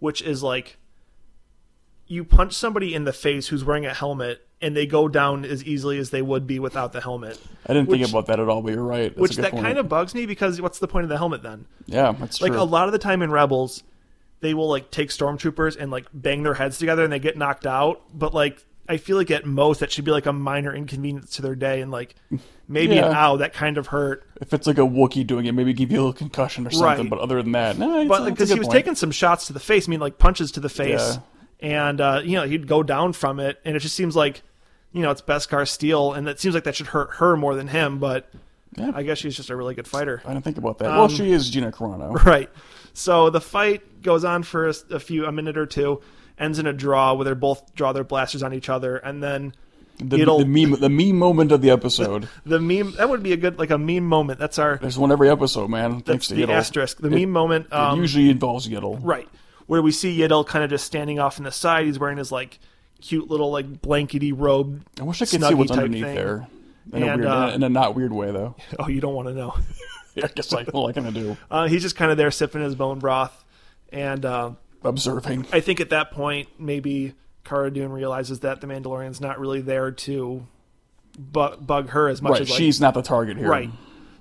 which 0.00 0.20
is 0.22 0.42
like 0.42 0.78
you 2.06 2.24
punch 2.24 2.52
somebody 2.52 2.94
in 2.94 3.04
the 3.04 3.12
face 3.12 3.48
who's 3.48 3.64
wearing 3.64 3.86
a 3.86 3.94
helmet 3.94 4.46
and 4.60 4.76
they 4.76 4.86
go 4.86 5.08
down 5.08 5.44
as 5.44 5.64
easily 5.64 5.98
as 5.98 6.10
they 6.10 6.22
would 6.22 6.46
be 6.46 6.58
without 6.58 6.92
the 6.92 7.00
helmet. 7.00 7.40
I 7.66 7.72
didn't 7.72 7.88
Which- 7.88 8.00
think 8.00 8.10
about 8.10 8.26
that 8.26 8.40
at 8.40 8.48
all, 8.48 8.62
but 8.62 8.72
you're 8.74 8.82
right. 8.82 9.10
That's 9.10 9.20
which 9.20 9.36
that 9.36 9.52
point. 9.52 9.64
kind 9.64 9.78
of 9.78 9.88
bugs 9.88 10.14
me 10.14 10.26
because 10.26 10.60
what's 10.60 10.78
the 10.78 10.88
point 10.88 11.04
of 11.04 11.08
the 11.10 11.18
helmet 11.18 11.42
then? 11.42 11.66
yeah, 11.86 12.12
that's 12.12 12.40
Like 12.40 12.52
true. 12.52 12.60
a 12.60 12.64
lot 12.64 12.86
of 12.86 12.92
the 12.92 12.98
time 12.98 13.22
in 13.22 13.30
Rebels, 13.30 13.82
they 14.40 14.52
will 14.54 14.68
like 14.68 14.90
take 14.90 15.08
stormtroopers 15.08 15.76
and 15.78 15.90
like 15.90 16.06
bang 16.12 16.42
their 16.42 16.54
heads 16.54 16.78
together 16.78 17.04
and 17.04 17.12
they 17.12 17.18
get 17.18 17.36
knocked 17.38 17.66
out. 17.66 18.02
But 18.12 18.34
like 18.34 18.64
I 18.88 18.98
feel 18.98 19.16
like 19.16 19.30
at 19.30 19.46
most 19.46 19.80
that 19.80 19.90
should 19.90 20.04
be 20.04 20.10
like 20.10 20.26
a 20.26 20.32
minor 20.32 20.74
inconvenience 20.74 21.36
to 21.36 21.42
their 21.42 21.54
day 21.54 21.80
and 21.80 21.90
like 21.90 22.14
maybe 22.68 22.98
an 22.98 23.04
ow 23.04 23.36
that 23.38 23.52
kind 23.54 23.78
of 23.78 23.86
hurt. 23.86 24.28
if 24.40 24.52
it's 24.52 24.66
like 24.66 24.76
a 24.78 24.82
Wookiee 24.82 25.26
doing 25.26 25.46
it, 25.46 25.52
maybe 25.52 25.72
give 25.72 25.90
you 25.90 25.96
a 25.98 26.00
little 26.00 26.12
concussion 26.12 26.66
or 26.66 26.70
something. 26.70 27.04
Right. 27.04 27.10
But 27.10 27.18
other 27.20 27.42
than 27.42 27.52
that, 27.52 27.78
no, 27.78 28.00
it's, 28.00 28.08
But 28.08 28.24
because 28.26 28.48
good 28.50 28.54
he 28.54 28.58
was 28.58 28.66
point. 28.68 28.76
taking 28.76 28.94
some 28.94 29.10
shots 29.10 29.46
to 29.46 29.52
the 29.54 29.60
face, 29.60 29.88
I 29.88 29.90
mean 29.90 30.00
like 30.00 30.18
punches 30.18 30.52
to 30.52 30.60
the 30.60 30.68
face, 30.68 31.16
Yeah. 31.60 31.78
and 31.86 32.00
uh, 32.00 32.20
you 32.24 32.32
know 32.32 32.44
he'd 32.46 32.66
go 32.66 32.82
down 32.82 33.12
from 33.14 33.40
it, 33.40 33.58
and 33.64 33.74
it 33.76 33.80
just 33.80 33.94
seems 33.94 34.14
like 34.16 34.42
you 34.92 35.00
know 35.02 35.10
it's 35.10 35.22
Beskar 35.22 35.66
Steel, 35.66 36.12
and 36.12 36.28
it 36.28 36.38
seems 36.38 36.54
like 36.54 36.64
that 36.64 36.76
should 36.76 36.88
hurt 36.88 37.14
her 37.14 37.36
more 37.36 37.54
than 37.54 37.68
him. 37.68 37.98
But 37.98 38.28
Yeah. 38.76 38.92
I 38.94 39.02
guess 39.02 39.16
she's 39.18 39.34
just 39.36 39.48
a 39.50 39.56
really 39.56 39.74
good 39.74 39.88
fighter. 39.88 40.20
I 40.26 40.32
didn't 40.34 40.44
think 40.44 40.58
about 40.58 40.78
that. 40.78 40.90
Um, 40.90 40.98
well, 40.98 41.08
she 41.08 41.30
is 41.32 41.48
Gina 41.48 41.72
Carano. 41.72 42.12
Right. 42.24 42.50
So 42.92 43.30
the 43.30 43.40
fight 43.40 44.02
goes 44.02 44.24
on 44.24 44.42
for 44.44 44.68
a, 44.68 44.74
a 44.90 45.00
few, 45.00 45.24
a 45.26 45.32
minute 45.32 45.56
or 45.58 45.66
two, 45.66 46.00
ends 46.38 46.58
in 46.58 46.66
a 46.66 46.72
draw 46.72 47.14
where 47.14 47.24
they 47.24 47.34
both 47.34 47.74
draw 47.74 47.92
their 47.92 48.04
blasters 48.04 48.42
on 48.42 48.52
each 48.52 48.68
other, 48.68 48.96
and 48.96 49.22
then 49.22 49.54
The, 49.98 50.18
It'll- 50.18 50.40
the 50.40 50.44
meme, 50.46 50.80
the 50.80 50.88
meme 50.88 51.16
moment 51.16 51.52
of 51.52 51.62
the 51.62 51.70
episode. 51.70 52.28
the 52.44 52.58
meme 52.58 52.92
that 52.96 53.08
would 53.08 53.22
be 53.22 53.32
a 53.32 53.36
good 53.36 53.58
like 53.60 53.70
a 53.70 53.78
meme 53.78 54.04
moment. 54.04 54.40
That's 54.40 54.58
our 54.58 54.76
There's 54.78 54.98
one 54.98 55.12
every 55.12 55.30
episode, 55.30 55.68
man. 55.70 56.00
Thanks 56.00 56.26
to 56.28 56.34
the 56.34 56.42
Yiddle. 56.42 56.48
asterisk. 56.50 56.98
The 56.98 57.06
It- 57.06 57.20
meme 57.20 57.30
moment. 57.30 57.66
It 57.66 57.72
Um, 57.74 58.00
usually 58.00 58.28
involves 58.28 58.66
Yiddle. 58.68 58.98
right 59.02 59.28
where 59.66 59.80
we 59.80 59.92
see 59.92 60.18
Yiddle 60.18 60.44
kind 60.46 60.64
of 60.64 60.70
just 60.70 60.84
standing 60.84 61.18
off 61.20 61.38
in 61.38 61.44
the 61.44 61.52
side. 61.52 61.86
He's 61.86 61.98
wearing 61.98 62.18
his 62.18 62.32
like 62.32 62.58
cute 63.00 63.30
little 63.30 63.52
like 63.52 63.80
blankety 63.82 64.32
robe. 64.32 64.82
I 65.00 65.04
wish 65.04 65.22
I 65.22 65.26
could 65.26 65.42
see 65.42 65.54
what's 65.54 65.70
underneath 65.70 66.04
thing. 66.04 66.14
there. 66.16 66.46
In, 66.92 67.02
a 67.02 67.06
And, 67.06 67.20
weird, 67.22 67.32
uh, 67.32 67.52
in 67.54 67.62
a 67.62 67.68
not 67.68 67.94
weird 67.94 68.12
way, 68.12 68.30
though. 68.32 68.56
Oh, 68.80 68.88
you 68.88 69.00
don't 69.00 69.14
want 69.14 69.28
to 69.28 69.34
know. 69.34 69.54
I 70.22 70.26
guess 70.34 70.52
I, 70.52 70.64
well, 70.72 70.88
I 70.88 70.92
of 70.98 71.14
do. 71.14 71.36
Uh, 71.50 71.66
he's 71.68 71.82
just 71.82 71.94
kind 71.96 72.10
of 72.10 72.16
there 72.18 72.30
sipping 72.30 72.62
his 72.62 72.74
bone 72.74 72.98
broth, 72.98 73.44
and 73.92 74.24
uh, 74.24 74.50
Observing. 74.84 75.46
I 75.52 75.60
think 75.60 75.80
at 75.80 75.90
that 75.90 76.10
point 76.10 76.48
maybe 76.58 77.14
Cara 77.44 77.70
Dune 77.72 77.90
realizes 77.92 78.40
that 78.40 78.60
the 78.60 78.66
Mandalorian's 78.66 79.20
not 79.20 79.38
really 79.40 79.60
there 79.60 79.90
to 79.90 80.46
bu- 81.18 81.56
bug 81.56 81.90
her 81.90 82.08
as 82.08 82.20
much 82.22 82.32
Right, 82.32 82.40
as 82.42 82.50
like 82.50 82.58
she's 82.58 82.80
not 82.80 82.94
the 82.94 83.02
target 83.02 83.36
here. 83.36 83.48
right. 83.48 83.70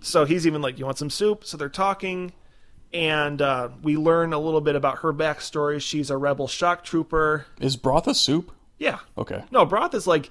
So 0.02 0.26
he's 0.26 0.46
even 0.46 0.62
like, 0.62 0.78
"You 0.80 0.86
want 0.86 0.98
some 0.98 1.10
soup?" 1.10 1.46
So 1.46 1.56
they're 1.56 1.70
talking, 1.70 2.34
and 2.94 3.42
uh, 3.42 3.70
we 3.82 3.96
learn 3.96 4.34
a 4.34 4.40
little 4.40 4.60
bit 4.62 4.76
about 4.76 5.00
her 5.00 5.14
backstory. 5.14 5.82
She's 5.82 6.10
a 6.10 6.18
rebel 6.18 6.48
shock 6.48 6.84
trooper. 6.84 7.46
Is 7.62 7.78
broth 7.78 8.08
a 8.08 8.14
soup? 8.14 8.52
Yeah. 8.78 9.00
Okay. 9.18 9.44
No, 9.52 9.66
broth 9.66 9.94
is 9.94 10.06
like 10.06 10.30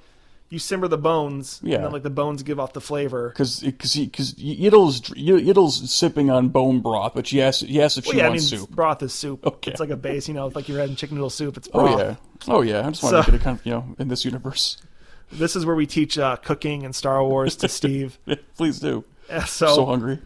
you 0.52 0.59
simmer 0.59 0.87
the 0.87 0.99
bones, 0.99 1.61
Yeah. 1.64 1.76
and 1.76 1.85
then 1.87 1.92
like 1.92 2.02
the 2.02 2.11
bones 2.11 2.42
give 2.42 2.61
off 2.61 2.75
the 2.75 2.80
flavor. 2.80 3.30
Because 3.30 3.61
because 3.61 3.94
because 3.97 4.35
Yiddle's 4.35 5.00
Yiddle's 5.00 5.90
sipping 5.90 6.30
on 6.30 6.50
bone 6.50 6.80
broth, 6.80 7.12
but 7.14 7.26
she 7.26 7.40
asks 7.40 7.62
he 7.62 7.80
asks 7.80 7.97
if 7.99 8.04
Well, 8.06 8.12
she 8.12 8.18
yeah, 8.18 8.25
I 8.25 8.26
mean, 8.26 8.32
wants 8.35 8.49
soup. 8.49 8.71
broth 8.71 9.02
is 9.02 9.12
soup. 9.14 9.47
Okay. 9.47 9.71
It's 9.71 9.80
like 9.80 9.90
a 9.90 9.97
base, 9.97 10.28
you 10.28 10.35
know, 10.35 10.47
it's 10.47 10.54
like 10.54 10.68
you're 10.68 10.78
having 10.78 10.94
chicken 10.94 11.16
noodle 11.16 11.30
soup. 11.30 11.56
It's 11.56 11.68
broth. 11.68 11.90
Oh 11.90 11.99
yeah, 11.99 12.16
oh 12.49 12.61
yeah. 12.61 12.87
I 12.87 12.90
just 12.90 13.02
want 13.02 13.12
So- 13.14 13.23
to 13.23 13.30
get 13.30 13.40
it 13.40 13.44
kind 13.44 13.59
of 13.59 13.64
you 13.66 13.73
know 13.73 13.94
in 13.99 14.09
this 14.09 14.25
universe. 14.25 14.76
This 15.35 15.56
is 15.56 15.64
where 15.64 15.75
we 15.75 15.87
teach 15.87 16.18
uh, 16.18 16.37
cooking 16.37 16.85
and 16.85 16.94
Star 16.94 17.25
Wars 17.25 17.56
to 17.56 17.68
Steve. 17.68 18.18
Please 18.59 18.78
do. 18.80 19.02
Uh, 19.30 19.44
So, 19.44 19.75
So, 19.76 19.87
hungry. 19.87 20.18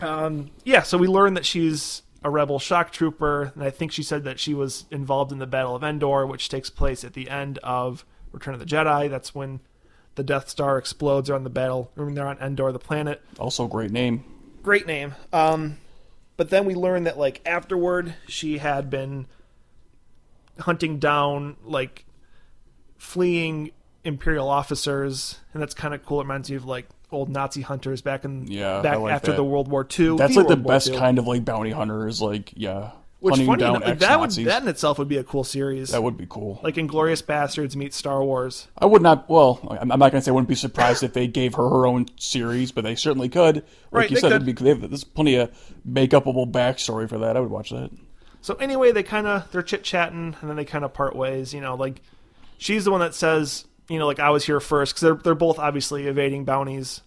um, 0.00 0.50
yeah, 0.64 0.82
so 0.82 0.96
we 0.98 1.08
learn 1.08 1.34
that 1.34 1.44
she's 1.44 2.02
a 2.22 2.30
rebel 2.30 2.60
shock 2.60 2.92
trooper, 2.92 3.50
and 3.56 3.64
I 3.64 3.70
think 3.70 3.90
she 3.90 4.04
said 4.04 4.22
that 4.22 4.38
she 4.38 4.54
was 4.54 4.84
involved 4.92 5.32
in 5.32 5.40
the 5.40 5.48
Battle 5.48 5.74
of 5.74 5.82
Endor, 5.82 6.26
which 6.28 6.48
takes 6.48 6.70
place 6.70 7.02
at 7.02 7.14
the 7.14 7.28
end 7.28 7.58
of 7.64 8.04
Return 8.34 8.52
of 8.54 8.60
the 8.60 8.66
Jedi. 8.66 9.08
That's 9.08 9.34
when 9.34 9.60
the 10.16 10.22
Death 10.22 10.48
Star 10.48 10.76
explodes 10.78 11.30
on 11.30 11.44
the 11.44 11.50
battle. 11.50 11.90
I 11.96 12.00
mean, 12.02 12.14
they're 12.14 12.26
on 12.26 12.38
Endor, 12.38 12.70
the 12.72 12.78
planet. 12.78 13.22
Also, 13.38 13.66
great 13.66 13.90
name. 13.90 14.24
great 14.62 14.86
name. 14.86 15.14
Um, 15.32 15.78
but 16.36 16.50
then 16.50 16.64
we 16.66 16.74
learn 16.74 17.04
that 17.04 17.18
like 17.18 17.40
afterward, 17.46 18.14
she 18.28 18.58
had 18.58 18.90
been 18.90 19.26
hunting 20.60 20.98
down 20.98 21.56
like 21.64 22.04
fleeing 22.96 23.70
imperial 24.04 24.48
officers, 24.48 25.40
and 25.52 25.62
that's 25.62 25.74
kind 25.74 25.94
of 25.94 26.04
cool. 26.04 26.20
It 26.20 26.24
reminds 26.24 26.50
you 26.50 26.56
of 26.56 26.64
like 26.64 26.88
old 27.10 27.28
Nazi 27.28 27.62
hunters 27.62 28.02
back 28.02 28.24
in 28.24 28.46
Yeah, 28.46 28.82
back 28.82 28.98
like 28.98 29.12
after 29.14 29.30
that. 29.32 29.36
the 29.36 29.44
World 29.44 29.68
War 29.68 29.82
II. 29.98 30.16
That's 30.16 30.36
like 30.36 30.46
the 30.48 30.54
World 30.54 30.64
War 30.64 30.74
best 30.74 30.90
II. 30.90 30.96
kind 30.98 31.18
of 31.18 31.26
like 31.26 31.44
bounty 31.44 31.70
hunters. 31.70 32.20
Like 32.20 32.52
yeah, 32.56 32.90
Which 33.24 33.32
hunting 33.32 33.46
funny 33.46 33.60
down 33.60 33.76
enough, 33.76 33.88
like, 33.88 33.98
that 34.00 34.20
would 34.20 34.26
ex-Nazis. 34.26 34.46
that 34.46 34.62
in 34.62 34.68
itself 34.68 34.98
would 34.98 35.08
be 35.08 35.16
a 35.16 35.24
cool 35.24 35.44
series. 35.44 35.92
That 35.92 36.02
would 36.02 36.18
be 36.18 36.26
cool. 36.28 36.60
like 36.62 36.74
Inglourious 36.74 37.22
Basterds 37.22 37.74
meet 37.74 37.94
Star 37.94 38.22
Wars. 38.22 38.68
I 38.76 38.84
would 38.84 39.00
not. 39.00 39.30
Well, 39.30 39.66
I'm 39.80 39.90
I'm 39.90 39.98
not 39.98 40.12
going 40.12 40.20
to 40.20 40.24
say 40.24 40.30
I 40.30 40.34
wouldn't 40.34 40.48
be 40.50 40.54
surprised 40.54 41.02
if 41.02 41.14
they 41.14 41.26
gave 41.26 41.54
her 41.54 41.66
her 41.66 41.86
own 41.86 42.04
series, 42.18 42.70
but 42.70 42.84
they 42.84 42.94
certainly 42.94 43.30
could. 43.30 43.56
Like 43.56 43.64
Right, 43.90 44.10
you 44.10 44.16
they 44.16 44.20
said, 44.20 44.32
it'd 44.32 44.44
be, 44.44 44.52
they 44.52 44.68
have, 44.68 44.82
there's 44.82 45.04
plenty 45.04 45.36
of 45.36 45.50
make-upable 45.86 46.52
backstory 46.52 47.08
for 47.08 47.16
that. 47.18 47.36
I 47.36 47.40
would 47.40 47.50
watch 47.50 47.70
that. 47.70 47.90
So 48.42 48.56
anyway, 48.56 48.92
they 48.92 49.02
kind 49.02 49.26
of 49.26 49.50
they're 49.52 49.62
chit 49.62 49.84
chatting, 49.84 50.36
and 50.40 50.50
then 50.50 50.56
they 50.56 50.66
kind 50.66 50.84
of 50.84 50.92
part 50.92 51.16
ways. 51.16 51.54
You 51.54 51.62
know, 51.62 51.76
like 51.76 52.02
she's 52.58 52.84
the 52.84 52.90
one 52.90 53.00
that 53.00 53.14
says, 53.14 53.64
you 53.88 53.98
know, 53.98 54.06
like 54.06 54.20
I 54.20 54.28
was 54.28 54.44
here 54.44 54.60
first 54.60 54.92
because 54.92 55.00
they're 55.00 55.14
they're 55.14 55.34
both 55.34 55.58
obviously 55.58 56.06
evading 56.06 56.44
bounties, 56.44 57.00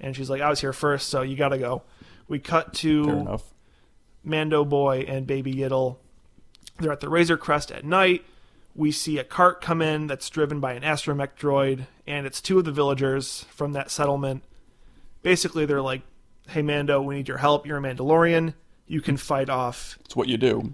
and 0.00 0.16
she's 0.16 0.30
like, 0.30 0.40
I 0.40 0.48
was 0.48 0.62
here 0.62 0.72
first, 0.72 1.08
so 1.08 1.20
you 1.20 1.36
got 1.36 1.50
to 1.50 1.58
go. 1.58 1.82
We 2.26 2.38
cut 2.38 2.76
Fair 2.76 2.92
to 2.92 3.10
enough. 3.10 3.42
Mando 4.28 4.64
Boy 4.64 5.00
and 5.08 5.26
Baby 5.26 5.54
Yiddle. 5.54 5.96
They're 6.78 6.92
at 6.92 7.00
the 7.00 7.08
Razor 7.08 7.36
Crest 7.36 7.70
at 7.72 7.84
night. 7.84 8.24
We 8.74 8.92
see 8.92 9.18
a 9.18 9.24
cart 9.24 9.60
come 9.60 9.82
in 9.82 10.06
that's 10.06 10.30
driven 10.30 10.60
by 10.60 10.74
an 10.74 10.82
astromech 10.82 11.30
droid, 11.38 11.86
and 12.06 12.26
it's 12.26 12.40
two 12.40 12.58
of 12.60 12.64
the 12.64 12.70
villagers 12.72 13.44
from 13.50 13.72
that 13.72 13.90
settlement. 13.90 14.44
Basically, 15.22 15.66
they're 15.66 15.82
like, 15.82 16.02
"Hey, 16.48 16.62
Mando, 16.62 17.02
we 17.02 17.16
need 17.16 17.26
your 17.26 17.38
help. 17.38 17.66
You're 17.66 17.78
a 17.78 17.80
Mandalorian. 17.82 18.54
You 18.86 19.00
can 19.00 19.16
fight 19.16 19.50
off 19.50 19.98
It's 20.04 20.14
what 20.14 20.28
you 20.28 20.36
do. 20.36 20.72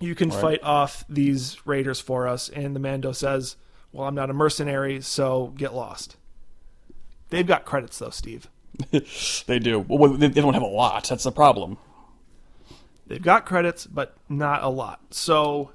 you 0.00 0.14
can 0.14 0.30
fight 0.30 0.62
off 0.62 1.04
these 1.08 1.58
raiders 1.66 2.00
for 2.00 2.28
us. 2.28 2.48
And 2.48 2.74
the 2.76 2.80
Mando 2.80 3.10
says, 3.12 3.56
Well, 3.92 4.06
I'm 4.06 4.14
not 4.14 4.30
a 4.30 4.32
mercenary, 4.32 5.00
so 5.00 5.52
get 5.56 5.74
lost. 5.74 6.16
They've 7.30 7.46
got 7.46 7.64
credits, 7.64 7.98
though, 7.98 8.10
Steve. 8.10 8.48
They 9.46 9.58
do. 9.58 9.80
Well, 9.88 10.12
they 10.12 10.28
don't 10.28 10.54
have 10.54 10.62
a 10.62 10.66
lot. 10.66 11.08
That's 11.08 11.24
the 11.24 11.32
problem. 11.32 11.78
They've 13.08 13.22
got 13.22 13.46
credits, 13.46 13.86
but 13.86 14.16
not 14.28 14.62
a 14.62 14.68
lot. 14.68 15.00
So, 15.10 15.72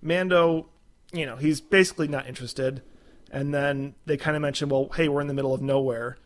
Mando, 0.00 0.68
you 1.12 1.26
know, 1.26 1.36
he's 1.36 1.60
basically 1.60 2.08
not 2.08 2.28
interested. 2.28 2.82
And 3.30 3.52
then 3.52 3.96
they 4.06 4.16
kind 4.16 4.36
of 4.36 4.42
mention, 4.42 4.68
Well, 4.68 4.88
hey, 4.94 5.08
we're 5.08 5.20
in 5.20 5.26
the 5.26 5.34
middle 5.34 5.52
of 5.52 5.60
nowhere. 5.60 6.16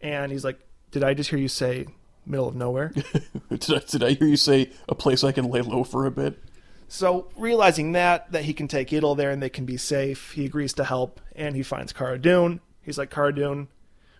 And 0.00 0.32
he's 0.32 0.44
like, 0.44 0.58
Did 0.90 1.04
I 1.04 1.14
just 1.14 1.30
hear 1.30 1.38
you 1.38 1.48
say 1.48 1.86
middle 2.26 2.48
of 2.48 2.56
nowhere? 2.56 2.92
did, 3.50 3.70
I, 3.70 3.78
did 3.78 4.02
I 4.02 4.12
hear 4.12 4.26
you 4.26 4.36
say 4.36 4.70
a 4.88 4.94
place 4.94 5.22
I 5.22 5.32
can 5.32 5.48
lay 5.48 5.62
low 5.62 5.84
for 5.84 6.04
a 6.04 6.10
bit? 6.10 6.42
So 6.88 7.28
realizing 7.36 7.92
that 7.92 8.32
that 8.32 8.44
he 8.44 8.54
can 8.54 8.66
take 8.66 8.92
Idle 8.92 9.14
there 9.14 9.30
and 9.30 9.42
they 9.42 9.50
can 9.50 9.64
be 9.66 9.76
safe, 9.76 10.32
he 10.32 10.44
agrees 10.44 10.72
to 10.74 10.84
help 10.84 11.20
and 11.36 11.54
he 11.54 11.62
finds 11.62 11.92
Cara 11.92 12.18
Dune. 12.18 12.60
He's 12.82 12.98
like, 12.98 13.10
Cara 13.10 13.32
Dune, 13.32 13.68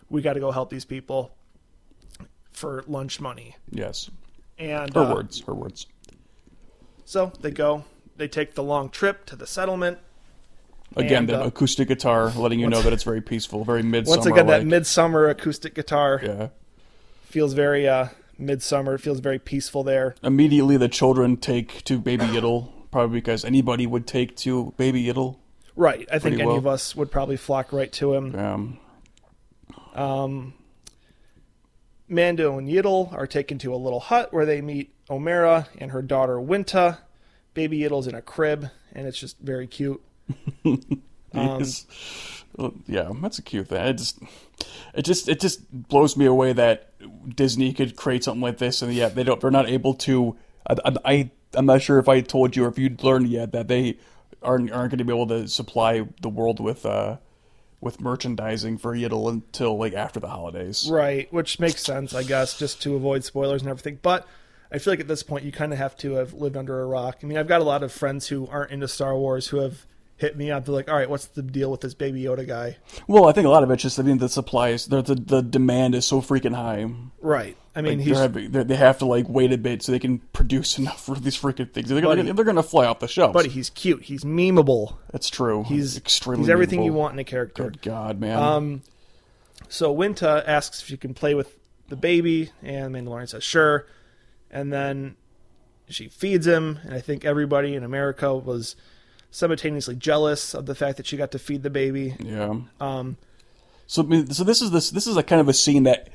we 0.09 0.21
got 0.21 0.33
to 0.33 0.39
go 0.39 0.51
help 0.51 0.69
these 0.69 0.85
people 0.85 1.31
for 2.51 2.83
lunch 2.87 3.19
money. 3.19 3.55
Yes. 3.71 4.09
And 4.59 4.93
Her 4.93 5.01
uh, 5.01 5.13
words. 5.15 5.41
Her 5.41 5.53
words. 5.53 5.87
so 7.05 7.31
they 7.39 7.51
go. 7.51 7.85
They 8.17 8.27
take 8.27 8.53
the 8.53 8.63
long 8.63 8.89
trip 8.89 9.25
to 9.27 9.35
the 9.37 9.47
settlement. 9.47 9.99
Again, 10.95 11.19
and, 11.19 11.29
the 11.29 11.41
uh, 11.41 11.47
acoustic 11.47 11.87
guitar 11.87 12.31
letting 12.31 12.59
you 12.59 12.67
know 12.67 12.81
that 12.81 12.91
it's 12.91 13.03
very 13.03 13.21
peaceful, 13.21 13.63
very 13.63 13.83
midsummer. 13.83 14.17
Once 14.17 14.25
again, 14.25 14.47
that 14.47 14.65
midsummer 14.65 15.29
acoustic 15.29 15.75
guitar 15.75 16.19
yeah. 16.21 16.49
feels 17.21 17.53
very 17.53 17.87
uh, 17.87 18.09
midsummer. 18.37 18.95
It 18.95 18.99
feels 18.99 19.19
very 19.19 19.39
peaceful 19.39 19.83
there. 19.83 20.15
Immediately, 20.23 20.77
the 20.77 20.89
children 20.89 21.37
take 21.37 21.83
to 21.85 21.99
Baby 21.99 22.25
Yiddle, 22.25 22.71
probably 22.91 23.19
because 23.19 23.45
anybody 23.45 23.85
would 23.85 24.07
take 24.07 24.35
to 24.37 24.73
Baby 24.77 25.05
Yiddle. 25.05 25.37
Right. 25.75 26.07
I 26.11 26.19
think 26.19 26.35
Pretty 26.35 26.41
any 26.41 26.47
well. 26.47 26.57
of 26.57 26.67
us 26.67 26.95
would 26.95 27.11
probably 27.11 27.37
flock 27.37 27.71
right 27.71 27.91
to 27.93 28.13
him. 28.15 28.79
Um, 29.93 30.53
Mando 32.09 32.57
and 32.57 32.67
Yiddle 32.67 33.13
are 33.13 33.27
taken 33.27 33.57
to 33.59 33.73
a 33.73 33.77
little 33.77 33.99
hut 33.99 34.33
where 34.33 34.45
they 34.45 34.61
meet 34.61 34.93
Omera 35.09 35.67
and 35.77 35.91
her 35.91 36.01
daughter 36.01 36.35
Winta. 36.35 36.99
Baby 37.53 37.79
Yiddle's 37.79 38.07
in 38.07 38.15
a 38.15 38.21
crib, 38.21 38.69
and 38.93 39.07
it's 39.07 39.19
just 39.19 39.39
very 39.39 39.67
cute. 39.67 40.01
Um. 41.31 41.63
Well, 42.55 42.73
yeah, 42.87 43.11
that's 43.21 43.37
a 43.37 43.43
cute 43.43 43.67
thing. 43.67 43.85
It 43.85 43.93
just, 43.93 44.19
it 44.95 45.03
just, 45.03 45.29
it 45.29 45.39
just 45.39 45.71
blows 45.71 46.17
me 46.17 46.25
away 46.25 46.53
that 46.53 46.89
Disney 47.35 47.71
could 47.71 47.95
create 47.95 48.23
something 48.23 48.41
like 48.41 48.57
this, 48.57 48.81
and 48.81 48.91
yet 48.91 49.13
they 49.13 49.23
don't. 49.23 49.39
They're 49.39 49.51
not 49.51 49.69
able 49.69 49.93
to. 49.93 50.35
I, 50.67 50.75
I, 50.83 50.95
I 51.05 51.31
I'm 51.53 51.65
not 51.65 51.81
sure 51.81 51.99
if 51.99 52.07
I 52.07 52.21
told 52.21 52.55
you 52.55 52.65
or 52.65 52.67
if 52.67 52.77
you'd 52.77 53.03
learned 53.03 53.27
yet 53.27 53.51
that 53.51 53.67
they 53.67 53.97
aren't 54.41 54.71
aren't 54.71 54.91
going 54.91 54.99
to 54.99 55.03
be 55.03 55.13
able 55.13 55.27
to 55.27 55.47
supply 55.47 56.07
the 56.21 56.29
world 56.29 56.59
with 56.59 56.85
uh 56.85 57.17
with 57.81 58.01
merchandising 58.01 58.77
for 58.77 58.95
Yiddle 58.95 59.29
until 59.29 59.77
like 59.77 59.93
after 59.93 60.19
the 60.19 60.27
holidays. 60.27 60.87
Right, 60.89 61.31
which 61.31 61.59
makes 61.59 61.83
sense, 61.83 62.13
I 62.13 62.23
guess, 62.23 62.57
just 62.57 62.81
to 62.83 62.95
avoid 62.95 63.23
spoilers 63.23 63.61
and 63.61 63.69
everything. 63.69 63.99
But 64.01 64.27
I 64.71 64.77
feel 64.77 64.93
like 64.93 64.99
at 64.99 65.07
this 65.07 65.23
point, 65.23 65.45
you 65.45 65.51
kind 65.51 65.71
of 65.71 65.79
have 65.79 65.95
to 65.97 66.13
have 66.13 66.33
lived 66.33 66.57
under 66.57 66.81
a 66.81 66.85
rock. 66.85 67.19
I 67.23 67.25
mean, 67.25 67.37
I've 67.37 67.47
got 67.47 67.61
a 67.61 67.65
lot 67.65 67.83
of 67.83 67.91
friends 67.91 68.27
who 68.27 68.47
aren't 68.47 68.71
into 68.71 68.87
Star 68.87 69.17
Wars 69.17 69.47
who 69.47 69.57
have 69.57 69.85
hit 70.19 70.37
me 70.37 70.51
up. 70.51 70.65
They're 70.65 70.75
like, 70.75 70.89
all 70.89 70.95
right, 70.95 71.09
what's 71.09 71.25
the 71.25 71.41
deal 71.41 71.71
with 71.71 71.81
this 71.81 71.93
Baby 71.93 72.23
Yoda 72.23 72.45
guy? 72.45 72.77
Well, 73.07 73.27
I 73.27 73.31
think 73.31 73.47
a 73.47 73.49
lot 73.49 73.63
of 73.63 73.71
it's 73.71 73.81
just 73.81 73.99
I 73.99 74.03
mean 74.03 74.19
the 74.19 74.29
supplies, 74.29 74.85
the 74.85 75.01
the, 75.01 75.15
the 75.15 75.41
demand 75.41 75.95
is 75.95 76.05
so 76.05 76.21
freaking 76.21 76.53
high. 76.53 76.87
Right. 77.21 77.57
I 77.75 77.81
mean, 77.81 77.99
Like, 77.99 78.07
he's 78.07 78.15
they're 78.15 78.21
having, 78.23 78.51
they're, 78.51 78.77
have 78.77 78.97
to 78.99 79.05
like 79.05 79.29
wait 79.29 79.53
a 79.53 79.57
bit 79.57 79.81
so 79.81 79.91
they 79.91 79.99
can 79.99 80.19
produce 80.33 80.77
enough 80.79 81.03
for 81.03 81.15
these 81.15 81.37
freaking 81.37 81.71
things. 81.71 81.89
They're, 81.89 82.01
Buddy. 82.01 82.21
gonna, 82.23 82.33
they're 82.33 82.45
gonna 82.45 82.61
fly 82.63 82.85
off 82.85 82.99
the 82.99 83.07
shelves. 83.07 83.33
buddy, 83.33 83.49
he's 83.49 83.69
cute. 83.69 84.03
He's 84.03 84.23
memeable. 84.23 84.97
That's 85.11 85.29
true. 85.29 85.63
He's 85.63 85.97
extremely. 85.97 86.43
He's 86.43 86.49
everything 86.49 86.83
you 86.83 86.93
want 86.93 87.13
in 87.13 87.19
a 87.19 87.23
character. 87.23 87.63
Good 87.63 87.81
God, 87.81 88.19
man. 88.19 88.37
Um, 88.37 88.81
so 89.69 89.95
Winta 89.95 90.43
asks 90.45 90.81
if 90.81 90.87
she 90.87 90.97
can 90.97 91.13
play 91.13 91.33
with 91.33 91.57
the 91.87 91.95
baby, 91.95 92.51
and 92.61 92.93
Mandalorian 92.93 93.29
says 93.29 93.43
sure. 93.43 93.87
And 94.51 94.73
then 94.73 95.15
she 95.87 96.07
feeds 96.07 96.47
him, 96.47 96.79
and 96.83 96.93
I 96.93 97.01
think 97.01 97.23
everybody 97.23 97.75
in 97.75 97.83
America 97.83 98.35
was 98.35 98.75
simultaneously 99.31 99.95
jealous 99.95 100.53
of 100.53 100.65
the 100.65 100.75
fact 100.75 100.97
that 100.97 101.05
she 101.07 101.17
got 101.17 101.31
to 101.31 101.39
feed 101.39 101.63
the 101.63 101.69
baby. 101.69 102.15
yeah. 102.19 102.55
Um, 102.79 103.17
So 103.87 104.03
so 104.29 104.43
this 104.43 104.61
is 104.61 104.71
this 104.71 104.89
this 104.91 105.07
is 105.07 105.17
a 105.17 105.23
kind 105.23 105.41
of 105.41 105.47
a 105.49 105.53
scene 105.53 105.83
that 105.83 106.09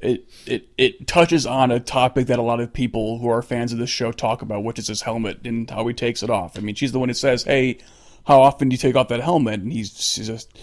it 0.00 0.24
it 0.46 0.68
it 0.78 1.06
touches 1.06 1.46
on 1.46 1.70
a 1.70 1.78
topic 1.80 2.26
that 2.28 2.38
a 2.38 2.42
lot 2.42 2.60
of 2.60 2.72
people 2.72 3.18
who 3.18 3.28
are 3.28 3.42
fans 3.42 3.72
of 3.72 3.78
this 3.78 3.90
show 3.90 4.12
talk 4.12 4.42
about, 4.42 4.64
which 4.64 4.78
is 4.78 4.88
his 4.88 5.02
helmet 5.02 5.40
and 5.44 5.68
how 5.70 5.86
he 5.86 5.94
takes 5.94 6.22
it 6.22 6.30
off. 6.30 6.56
I 6.56 6.60
mean, 6.60 6.74
she's 6.74 6.92
the 6.92 6.98
one 6.98 7.08
who 7.08 7.14
says, 7.14 7.44
"Hey, 7.44 7.78
how 8.24 8.40
often 8.40 8.68
do 8.68 8.74
you 8.74 8.78
take 8.78 8.96
off 8.96 9.08
that 9.08 9.20
helmet?" 9.20 9.60
And 9.60 9.72
he's 9.72 9.90
he's 10.16 10.26
just 10.26 10.58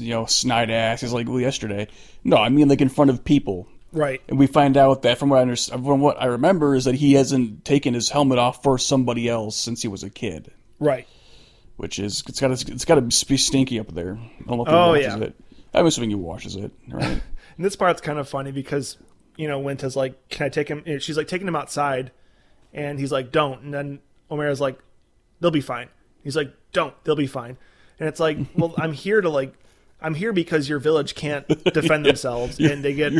you 0.00 0.10
know 0.10 0.24
snide 0.26 0.70
ass. 0.70 1.00
He's 1.02 1.12
like, 1.12 1.28
"Well, 1.28 1.40
yesterday." 1.40 1.88
No, 2.24 2.36
I 2.38 2.48
mean 2.48 2.68
like 2.68 2.80
in 2.80 2.88
front 2.88 3.10
of 3.10 3.22
people. 3.24 3.68
right. 3.92 4.20
And 4.28 4.38
we 4.38 4.46
find 4.46 4.76
out 4.76 5.02
that 5.02 5.18
from 5.18 5.28
what 5.28 5.46
I 5.48 5.54
from 5.54 6.00
what 6.00 6.20
I 6.20 6.26
remember 6.26 6.74
is 6.74 6.86
that 6.86 6.94
he 6.96 7.12
hasn't 7.14 7.64
taken 7.64 7.92
his 7.94 8.08
helmet 8.10 8.38
off 8.38 8.62
for 8.62 8.78
somebody 8.78 9.28
else 9.28 9.56
since 9.56 9.82
he 9.82 9.88
was 9.88 10.02
a 10.02 10.10
kid, 10.10 10.50
Right. 10.78 11.06
Which 11.80 11.98
is 11.98 12.22
it's 12.28 12.38
got 12.40 12.54
to 12.54 12.72
it's 12.72 12.84
got 12.84 12.96
to 12.96 13.26
be 13.26 13.36
stinky 13.38 13.80
up 13.80 13.88
there. 13.94 14.18
I 14.18 14.44
don't 14.46 14.58
know 14.58 14.62
if 14.64 14.68
he 14.68 14.74
Oh, 14.74 14.92
yeah. 14.94 15.16
it. 15.24 15.34
I'm 15.72 15.86
assuming 15.86 16.10
he 16.10 16.16
washes 16.16 16.56
it, 16.56 16.70
right? 16.88 17.22
And 17.56 17.64
this 17.64 17.74
part's 17.76 18.00
kind 18.00 18.18
of 18.18 18.28
funny 18.28 18.52
because, 18.52 18.96
you 19.36 19.46
know, 19.48 19.58
Winta's 19.58 19.96
like, 19.96 20.28
Can 20.28 20.46
I 20.46 20.48
take 20.50 20.68
him? 20.68 20.82
know, 20.86 20.98
She's 20.98 21.16
like 21.16 21.26
taking 21.28 21.48
him 21.48 21.56
outside, 21.56 22.10
and 22.72 22.98
he's 22.98 23.10
like, 23.12 23.32
Don't. 23.32 23.62
And 23.62 23.72
then 23.74 23.98
Omera's 24.30 24.60
like, 24.60 24.78
They'll 25.40 25.50
be 25.50 25.60
fine. 25.62 25.88
He's 26.22 26.36
like, 26.36 26.52
Don't. 26.72 26.94
They'll 27.04 27.16
be 27.16 27.26
fine. 27.26 27.56
And 27.98 28.08
it's 28.08 28.20
like, 28.20 28.38
Well, 28.54 28.74
I'm 28.78 28.92
here 28.92 29.20
to 29.22 29.28
like, 29.30 29.54
I'm 30.02 30.14
here 30.14 30.32
because 30.32 30.68
your 30.68 30.78
village 30.80 31.14
can't 31.14 31.46
defend 31.64 32.04
themselves, 32.06 32.58
and 32.58 32.82
they 32.84 32.94
get 32.94 33.12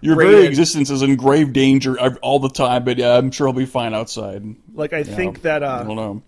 your 0.00 0.16
very 0.16 0.44
existence 0.46 0.90
is 0.90 1.02
in 1.02 1.16
grave 1.16 1.52
danger 1.52 1.96
all 2.22 2.38
the 2.40 2.48
time. 2.48 2.84
But 2.84 2.98
yeah, 2.98 3.16
I'm 3.16 3.30
sure 3.30 3.46
he'll 3.48 3.54
be 3.54 3.66
fine 3.66 3.94
outside. 3.94 4.44
Like, 4.72 4.92
I 4.92 4.98
You 4.98 5.04
think 5.04 5.36
know, 5.36 5.42
that 5.42 5.62
I 5.64 5.66
uh, 5.66 5.84
don't 5.84 5.96
know. 5.96 6.22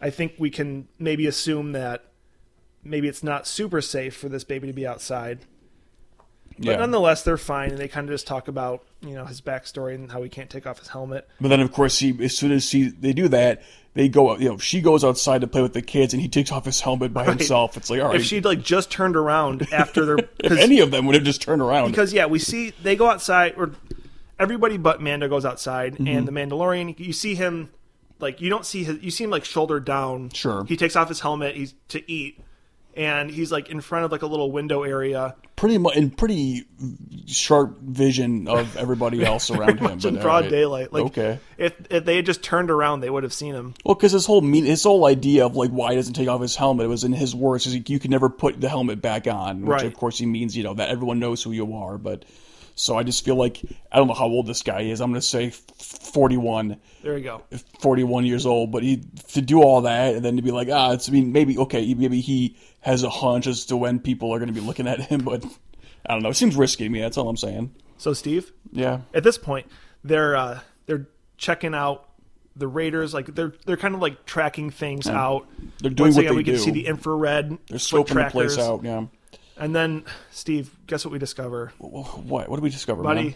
I 0.00 0.10
think 0.10 0.34
we 0.38 0.50
can 0.50 0.88
maybe 0.98 1.26
assume 1.26 1.72
that 1.72 2.04
maybe 2.84 3.08
it's 3.08 3.22
not 3.22 3.46
super 3.46 3.80
safe 3.80 4.16
for 4.16 4.28
this 4.28 4.44
baby 4.44 4.66
to 4.68 4.72
be 4.72 4.86
outside. 4.86 5.40
But 6.58 6.66
Yeah. 6.66 6.76
nonetheless, 6.78 7.22
they're 7.22 7.36
fine, 7.36 7.70
and 7.70 7.78
they 7.78 7.86
kind 7.88 8.08
of 8.08 8.12
just 8.14 8.26
talk 8.26 8.48
about 8.48 8.84
you 9.00 9.14
know 9.14 9.24
his 9.26 9.40
backstory 9.40 9.94
and 9.94 10.10
how 10.10 10.22
he 10.22 10.28
can't 10.28 10.50
take 10.50 10.66
off 10.66 10.78
his 10.80 10.88
helmet. 10.88 11.28
But 11.40 11.48
then, 11.48 11.60
of 11.60 11.70
course, 11.72 11.98
he 12.00 12.16
as 12.24 12.36
soon 12.36 12.50
as 12.50 12.68
he 12.70 12.88
they 12.88 13.12
do 13.12 13.28
that, 13.28 13.62
they 13.94 14.08
go. 14.08 14.36
You 14.36 14.48
know, 14.50 14.58
she 14.58 14.80
goes 14.80 15.04
outside 15.04 15.40
to 15.42 15.46
play 15.46 15.62
with 15.62 15.72
the 15.72 15.82
kids, 15.82 16.12
and 16.14 16.20
he 16.20 16.28
takes 16.28 16.50
off 16.50 16.64
his 16.64 16.80
helmet 16.80 17.12
by 17.14 17.24
himself. 17.30 17.76
It's 17.76 17.90
like, 17.90 18.00
all 18.00 18.08
right, 18.08 18.16
If 18.16 18.24
she'd 18.26 18.44
like 18.44 18.62
just 18.62 18.90
turned 18.90 19.14
around 19.16 19.68
after 19.72 20.04
their 20.04 20.18
if 20.18 20.36
because 20.38 20.58
any 20.58 20.80
of 20.80 20.90
them 20.90 21.06
would 21.06 21.14
have 21.14 21.22
just 21.24 21.42
turned 21.42 21.62
around. 21.62 21.90
because 21.92 22.12
yeah, 22.12 22.26
we 22.26 22.40
see 22.40 22.70
they 22.82 22.96
go 22.96 23.08
outside 23.08 23.54
or 23.56 23.72
everybody 24.40 24.76
but 24.78 25.00
Mando 25.00 25.28
goes 25.28 25.44
outside, 25.44 25.94
Mm-hmm. 25.94 26.08
and 26.08 26.26
the 26.26 26.32
Mandalorian 26.32 26.98
you 26.98 27.12
see 27.12 27.36
him 27.36 27.70
like 28.20 28.40
you 28.40 28.50
don't 28.50 28.64
see 28.66 28.84
his 28.84 29.02
you 29.02 29.10
see 29.10 29.24
him 29.24 29.30
like 29.30 29.44
shoulder 29.44 29.80
down. 29.80 30.30
Sure. 30.30 30.64
he 30.64 30.76
takes 30.76 30.96
off 30.96 31.08
his 31.08 31.20
helmet. 31.20 31.54
He's 31.56 31.74
to 31.88 32.10
eat, 32.10 32.40
and 32.96 33.30
he's 33.30 33.52
like 33.52 33.68
in 33.68 33.80
front 33.80 34.04
of 34.04 34.12
like 34.12 34.22
a 34.22 34.26
little 34.26 34.50
window 34.50 34.82
area, 34.82 35.34
pretty 35.56 35.78
much 35.78 35.96
in 35.96 36.10
pretty 36.10 36.64
sharp 37.26 37.78
vision 37.80 38.48
of 38.48 38.76
everybody 38.76 39.24
else 39.24 39.50
around 39.50 39.78
him. 39.80 39.98
in 40.04 40.14
broad 40.16 40.24
alright. 40.44 40.50
daylight. 40.50 40.92
Like 40.92 41.04
okay. 41.06 41.38
if 41.56 41.74
if 41.90 42.04
they 42.04 42.16
had 42.16 42.26
just 42.26 42.42
turned 42.42 42.70
around, 42.70 43.00
they 43.00 43.10
would 43.10 43.22
have 43.22 43.32
seen 43.32 43.54
him. 43.54 43.74
Well, 43.84 43.94
because 43.94 44.12
his 44.12 44.26
whole 44.26 44.40
mean, 44.40 44.64
his 44.64 44.82
whole 44.82 45.04
idea 45.06 45.46
of 45.46 45.56
like 45.56 45.70
why 45.70 45.90
he 45.90 45.96
doesn't 45.96 46.14
take 46.14 46.28
off 46.28 46.40
his 46.40 46.56
helmet 46.56 46.86
it 46.86 46.88
was 46.88 47.04
in 47.04 47.12
his 47.12 47.34
words. 47.34 47.66
Is 47.66 47.88
you 47.88 47.98
can 47.98 48.10
never 48.10 48.28
put 48.28 48.60
the 48.60 48.68
helmet 48.68 49.00
back 49.00 49.26
on, 49.26 49.60
which 49.62 49.68
Right. 49.68 49.86
of 49.86 49.94
course 49.94 50.18
he 50.18 50.26
means 50.26 50.56
you 50.56 50.64
know 50.64 50.74
that 50.74 50.88
everyone 50.88 51.18
knows 51.20 51.42
who 51.42 51.52
you 51.52 51.74
are. 51.76 51.98
But 51.98 52.24
so 52.78 52.96
I 52.96 53.02
just 53.02 53.24
feel 53.24 53.34
like 53.36 53.60
I 53.90 53.96
don't 53.98 54.06
know 54.06 54.14
how 54.14 54.26
old 54.26 54.46
this 54.46 54.62
guy 54.62 54.82
is. 54.82 55.00
I'm 55.00 55.10
going 55.10 55.20
to 55.20 55.26
say 55.26 55.50
41. 55.50 56.76
There 57.02 57.16
you 57.18 57.24
go. 57.24 57.42
41 57.80 58.24
years 58.24 58.46
old, 58.46 58.70
but 58.72 58.82
he 58.82 59.02
to 59.32 59.40
do 59.40 59.62
all 59.62 59.82
that 59.82 60.14
and 60.14 60.24
then 60.24 60.36
to 60.36 60.42
be 60.42 60.50
like, 60.50 60.68
ah, 60.70 60.92
it's 60.92 61.08
I 61.08 61.12
mean 61.12 61.32
maybe 61.32 61.58
okay, 61.58 61.94
maybe 61.94 62.20
he 62.20 62.56
has 62.80 63.02
a 63.02 63.10
hunch 63.10 63.46
as 63.46 63.66
to 63.66 63.76
when 63.76 63.98
people 63.98 64.32
are 64.32 64.38
going 64.38 64.52
to 64.52 64.58
be 64.58 64.64
looking 64.66 64.86
at 64.86 65.00
him, 65.00 65.20
but 65.22 65.44
I 66.06 66.14
don't 66.14 66.22
know. 66.22 66.30
It 66.30 66.36
seems 66.36 66.56
risky 66.56 66.84
to 66.84 66.90
me. 66.90 67.00
That's 67.00 67.18
all 67.18 67.28
I'm 67.28 67.36
saying. 67.36 67.74
So 67.98 68.12
Steve, 68.12 68.52
Yeah, 68.72 69.00
at 69.12 69.24
this 69.24 69.38
point, 69.38 69.66
they're 70.04 70.36
uh, 70.36 70.60
they're 70.86 71.08
checking 71.36 71.74
out 71.74 72.08
the 72.54 72.68
Raiders. 72.68 73.12
Like 73.12 73.34
they're 73.34 73.52
they're 73.66 73.76
kind 73.76 73.94
of 73.94 74.00
like 74.00 74.24
tracking 74.24 74.70
things 74.70 75.08
out. 75.08 75.46
they're 75.80 75.90
doing 75.90 76.08
Once 76.08 76.16
what 76.16 76.20
again, 76.24 76.32
they 76.34 76.36
we 76.36 76.42
do. 76.44 76.52
can 76.52 76.60
see 76.60 76.70
the 76.70 76.86
infrared 76.86 77.50
They're 77.68 77.78
scoping 77.78 78.24
the 78.24 78.30
place 78.30 78.56
out. 78.58 78.84
Yeah. 78.84 79.06
And 79.58 79.74
then, 79.74 80.04
Steve, 80.30 80.70
guess 80.86 81.04
what 81.04 81.12
we 81.12 81.18
discover, 81.18 81.72
What? 81.78 82.48
What 82.48 82.56
do 82.56 82.62
we 82.62 82.70
discover, 82.70 83.02
buddy? 83.02 83.22
man? 83.22 83.34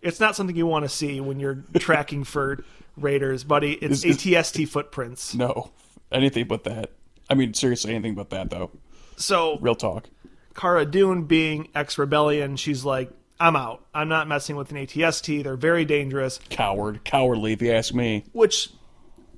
It's 0.00 0.18
not 0.20 0.34
something 0.34 0.56
you 0.56 0.66
want 0.66 0.84
to 0.84 0.88
see 0.88 1.20
when 1.20 1.38
you're 1.40 1.62
tracking 1.78 2.24
for 2.24 2.64
Raiders, 2.96 3.44
buddy. 3.44 3.72
It's 3.74 4.04
is- 4.04 4.18
ATST 4.18 4.68
footprints. 4.68 5.34
No, 5.34 5.70
anything 6.10 6.46
but 6.46 6.64
that. 6.64 6.90
I 7.30 7.34
mean, 7.34 7.54
seriously, 7.54 7.94
anything 7.94 8.14
but 8.14 8.30
that, 8.30 8.50
though. 8.50 8.70
So 9.16 9.58
Real 9.60 9.74
talk. 9.74 10.08
Cara 10.54 10.84
Dune 10.84 11.22
being 11.24 11.68
ex 11.74 11.96
rebellion, 11.98 12.56
she's 12.56 12.84
like, 12.84 13.10
I'm 13.40 13.56
out. 13.56 13.84
I'm 13.94 14.08
not 14.08 14.28
messing 14.28 14.54
with 14.56 14.70
an 14.70 14.76
ATST. 14.76 15.42
They're 15.44 15.56
very 15.56 15.84
dangerous. 15.84 16.38
Coward, 16.50 17.04
cowardly, 17.04 17.52
if 17.52 17.62
you 17.62 17.72
ask 17.72 17.94
me. 17.94 18.24
Which 18.32 18.70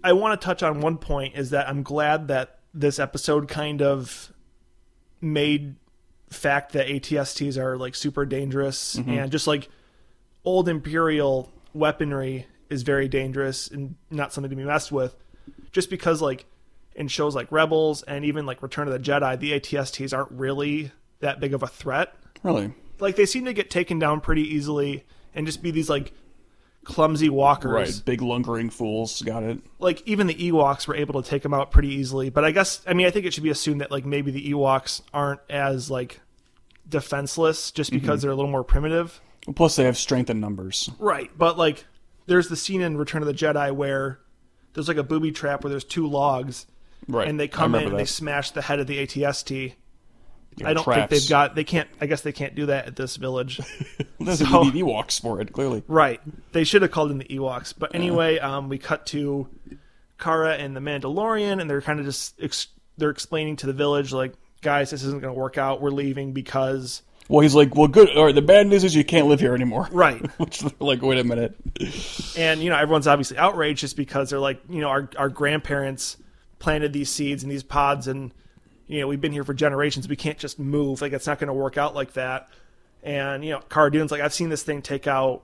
I 0.03 0.13
want 0.13 0.39
to 0.41 0.45
touch 0.45 0.63
on 0.63 0.81
one 0.81 0.99
point 0.99 1.37
is 1.37 1.51
that 1.51 1.69
I'm 1.69 1.83
glad 1.83 2.29
that 2.29 2.59
this 2.75 2.99
episode 2.99 3.49
kind 3.49 3.81
of 3.81 4.33
made 5.21 5.77
fact 6.35 6.73
that 6.73 6.87
ATSTs 6.87 7.57
are 7.57 7.77
like 7.77 7.95
super 7.95 8.27
dangerous 8.27 8.97
mm-hmm. 8.97 9.11
and 9.11 9.33
just 9.33 9.47
like 9.47 9.69
old 10.45 10.69
Imperial 10.69 11.51
weaponry 11.73 12.47
is 12.71 12.83
very 12.83 13.09
dangerous 13.09 13.69
and 13.69 13.97
not 14.11 14.33
something 14.33 14.51
to 14.51 14.57
be 14.57 14.65
messed 14.65 14.93
with. 14.93 15.17
Just 15.73 15.91
because 15.91 16.23
like 16.23 16.47
in 16.95 17.09
shows 17.09 17.35
like 17.35 17.51
Rebels 17.51 18.03
and 18.03 18.25
even 18.25 18.47
like 18.47 18.63
Return 18.63 18.87
of 18.89 18.93
the 18.93 18.99
Jedi, 18.99 19.39
the 19.39 19.53
ATSTs 19.59 20.17
aren't 20.17 20.31
really 20.33 20.93
that 21.21 21.41
big 21.41 21.55
of 21.55 21.63
a 21.63 21.67
threat. 21.67 22.15
Really? 22.43 22.73
Like 23.01 23.17
they 23.17 23.27
seem 23.27 23.45
to 23.47 23.53
get 23.53 23.71
taken 23.71 23.99
down 23.99 24.21
pretty 24.21 24.43
easily 24.43 25.05
and 25.35 25.47
just 25.47 25.63
be 25.63 25.71
these 25.71 25.91
like 25.91 26.13
clumsy 26.85 27.29
walkers 27.29 27.73
Right. 27.73 28.03
Big 28.05 28.23
lungering 28.23 28.71
fools. 28.71 29.23
Got 29.23 29.43
it. 29.43 29.59
like 29.79 30.03
even 30.07 30.27
the 30.27 30.35
Ewoks 30.35 30.87
were 30.87 30.95
able 30.95 31.21
to 31.23 31.29
take 31.29 31.43
them 31.43 31.55
out 31.55 31.71
pretty 31.71 31.89
easily. 31.89 32.31
But 32.31 32.45
I 32.45 32.53
guess 32.53 32.83
I 32.87 32.95
mean 32.95 33.07
I 33.07 33.11
think 33.11 33.27
it 33.27 33.35
should 33.35 33.43
be 33.43 33.51
assumed 33.51 33.81
that 33.81 33.91
like 33.91 34.05
maybe 34.05 34.31
the 34.31 34.53
Ewoks 34.53 35.01
aren't 35.13 35.41
as 35.51 35.91
like 35.91 36.21
defenseless 36.89 37.71
just 37.71 37.91
because 37.91 38.23
they're 38.23 38.31
a 38.31 38.35
little 38.35 38.51
more 38.51 38.65
primitive. 38.65 39.21
Plus, 39.55 39.77
they 39.77 39.85
have 39.85 39.97
strength 39.99 40.31
in 40.31 40.41
numbers. 40.41 40.91
Right. 40.99 41.31
But 41.37 41.59
like 41.59 41.85
there's 42.27 42.49
the 42.49 42.57
scene 42.57 42.81
in 42.81 42.97
Return 42.97 43.23
of 43.23 43.27
the 43.29 43.35
Jedi 43.35 43.73
where 43.75 44.21
there's 44.73 44.89
like 44.89 44.97
a 44.97 45.03
booby 45.03 45.33
trap 45.33 45.63
where 45.63 45.71
there's 45.71 45.85
two 45.85 46.07
logs 46.07 46.67
Right. 47.07 47.29
and 47.29 47.39
they 47.39 47.49
come 47.49 47.75
in 47.75 47.81
remember 47.81 47.97
and 47.97 48.01
they 48.01 48.07
smash 48.11 48.53
the 48.53 48.63
head 48.63 48.81
of 48.81 48.87
the 48.87 48.99
ATST. 49.07 49.75
Yeah, 50.57 50.69
I 50.69 50.73
don't 50.75 50.85
think 50.85 51.11
they've 51.11 51.29
got 51.29 51.55
they 51.55 51.65
can't 51.65 51.89
I 52.01 52.07
guess 52.07 52.21
they 52.23 52.33
can't 52.33 52.55
do 52.55 52.67
that 52.67 52.87
at 52.87 52.97
this 52.97 53.17
village. 53.17 53.61
There's 54.21 54.39
so- 54.39 54.63
a 54.63 54.65
Ewoks 54.71 55.21
for 55.21 55.41
it, 55.41 55.53
clearly. 55.53 55.83
Right. 55.89 56.21
They 56.53 56.65
should 56.65 56.83
have 56.83 56.93
called 56.93 57.11
in 57.11 57.19
the 57.19 57.25
Ewoks. 57.27 57.75
But 57.77 57.95
anyway, 57.95 58.39
um, 58.39 58.69
we 58.69 58.79
cut 58.79 59.05
to 59.07 59.49
Cara 60.19 60.55
and 60.55 60.75
the 60.77 60.81
Mandalorian, 60.81 61.61
and 61.61 61.69
they're 61.69 61.83
kind 61.83 61.99
of 62.01 62.07
just 62.07 62.41
ex- 62.41 62.69
they're 62.97 63.11
explaining 63.11 63.57
to 63.57 63.67
the 63.67 63.73
village 63.73 64.13
like, 64.13 64.33
guys, 64.65 64.91
this 64.91 65.05
isn't 65.05 65.21
going 65.21 65.33
to 65.33 65.39
work 65.39 65.57
out. 65.59 65.81
We're 65.81 65.91
leaving 65.91 66.33
because 66.33 67.03
Well, 67.29 67.41
he's 67.43 67.55
like, 67.55 67.77
well, 67.77 67.87
good. 67.87 68.17
Or 68.17 68.33
the 68.33 68.43
bad 68.43 68.67
news 68.67 68.83
is 68.83 68.97
you 68.97 69.05
can't 69.05 69.29
live 69.29 69.39
here 69.39 69.55
anymore. 69.55 69.89
right. 69.93 70.21
Which, 70.41 70.59
they're 70.59 70.73
like, 70.81 71.01
wait 71.03 71.19
a 71.21 71.25
minute. 71.25 71.55
and 72.37 72.61
you 72.61 72.71
know 72.71 72.77
everyone's 72.77 73.07
obviously 73.07 73.39
outraged 73.39 73.81
just 73.81 73.97
because 73.97 74.31
they're 74.31 74.41
like, 74.41 74.61
you 74.69 74.81
know, 74.81 74.89
our 74.89 75.09
our 75.17 75.29
grandparents 75.29 76.17
planted 76.59 76.93
these 76.93 77.11
seeds 77.11 77.43
and 77.45 77.53
these 77.53 77.63
pods, 77.63 78.09
and 78.09 78.33
you 78.89 78.99
know 79.01 79.07
we've 79.07 79.21
been 79.21 79.33
here 79.33 79.45
for 79.45 79.55
generations. 79.55 80.09
We 80.09 80.17
can't 80.17 80.39
just 80.39 80.59
move. 80.59 81.01
Like 81.01 81.13
it's 81.13 81.27
not 81.27 81.39
going 81.39 81.49
to 81.49 81.55
work 81.55 81.79
out 81.79 81.95
like 81.95 82.15
that. 82.15 82.49
And 83.03 83.45
you 83.45 83.51
know, 83.53 83.61
Cara 83.69 83.93
Dune's 83.93 84.11
like, 84.11 84.23
I've 84.23 84.33
seen 84.35 84.49
this 84.49 84.63
thing 84.63 84.81
take 84.83 85.07
out 85.07 85.43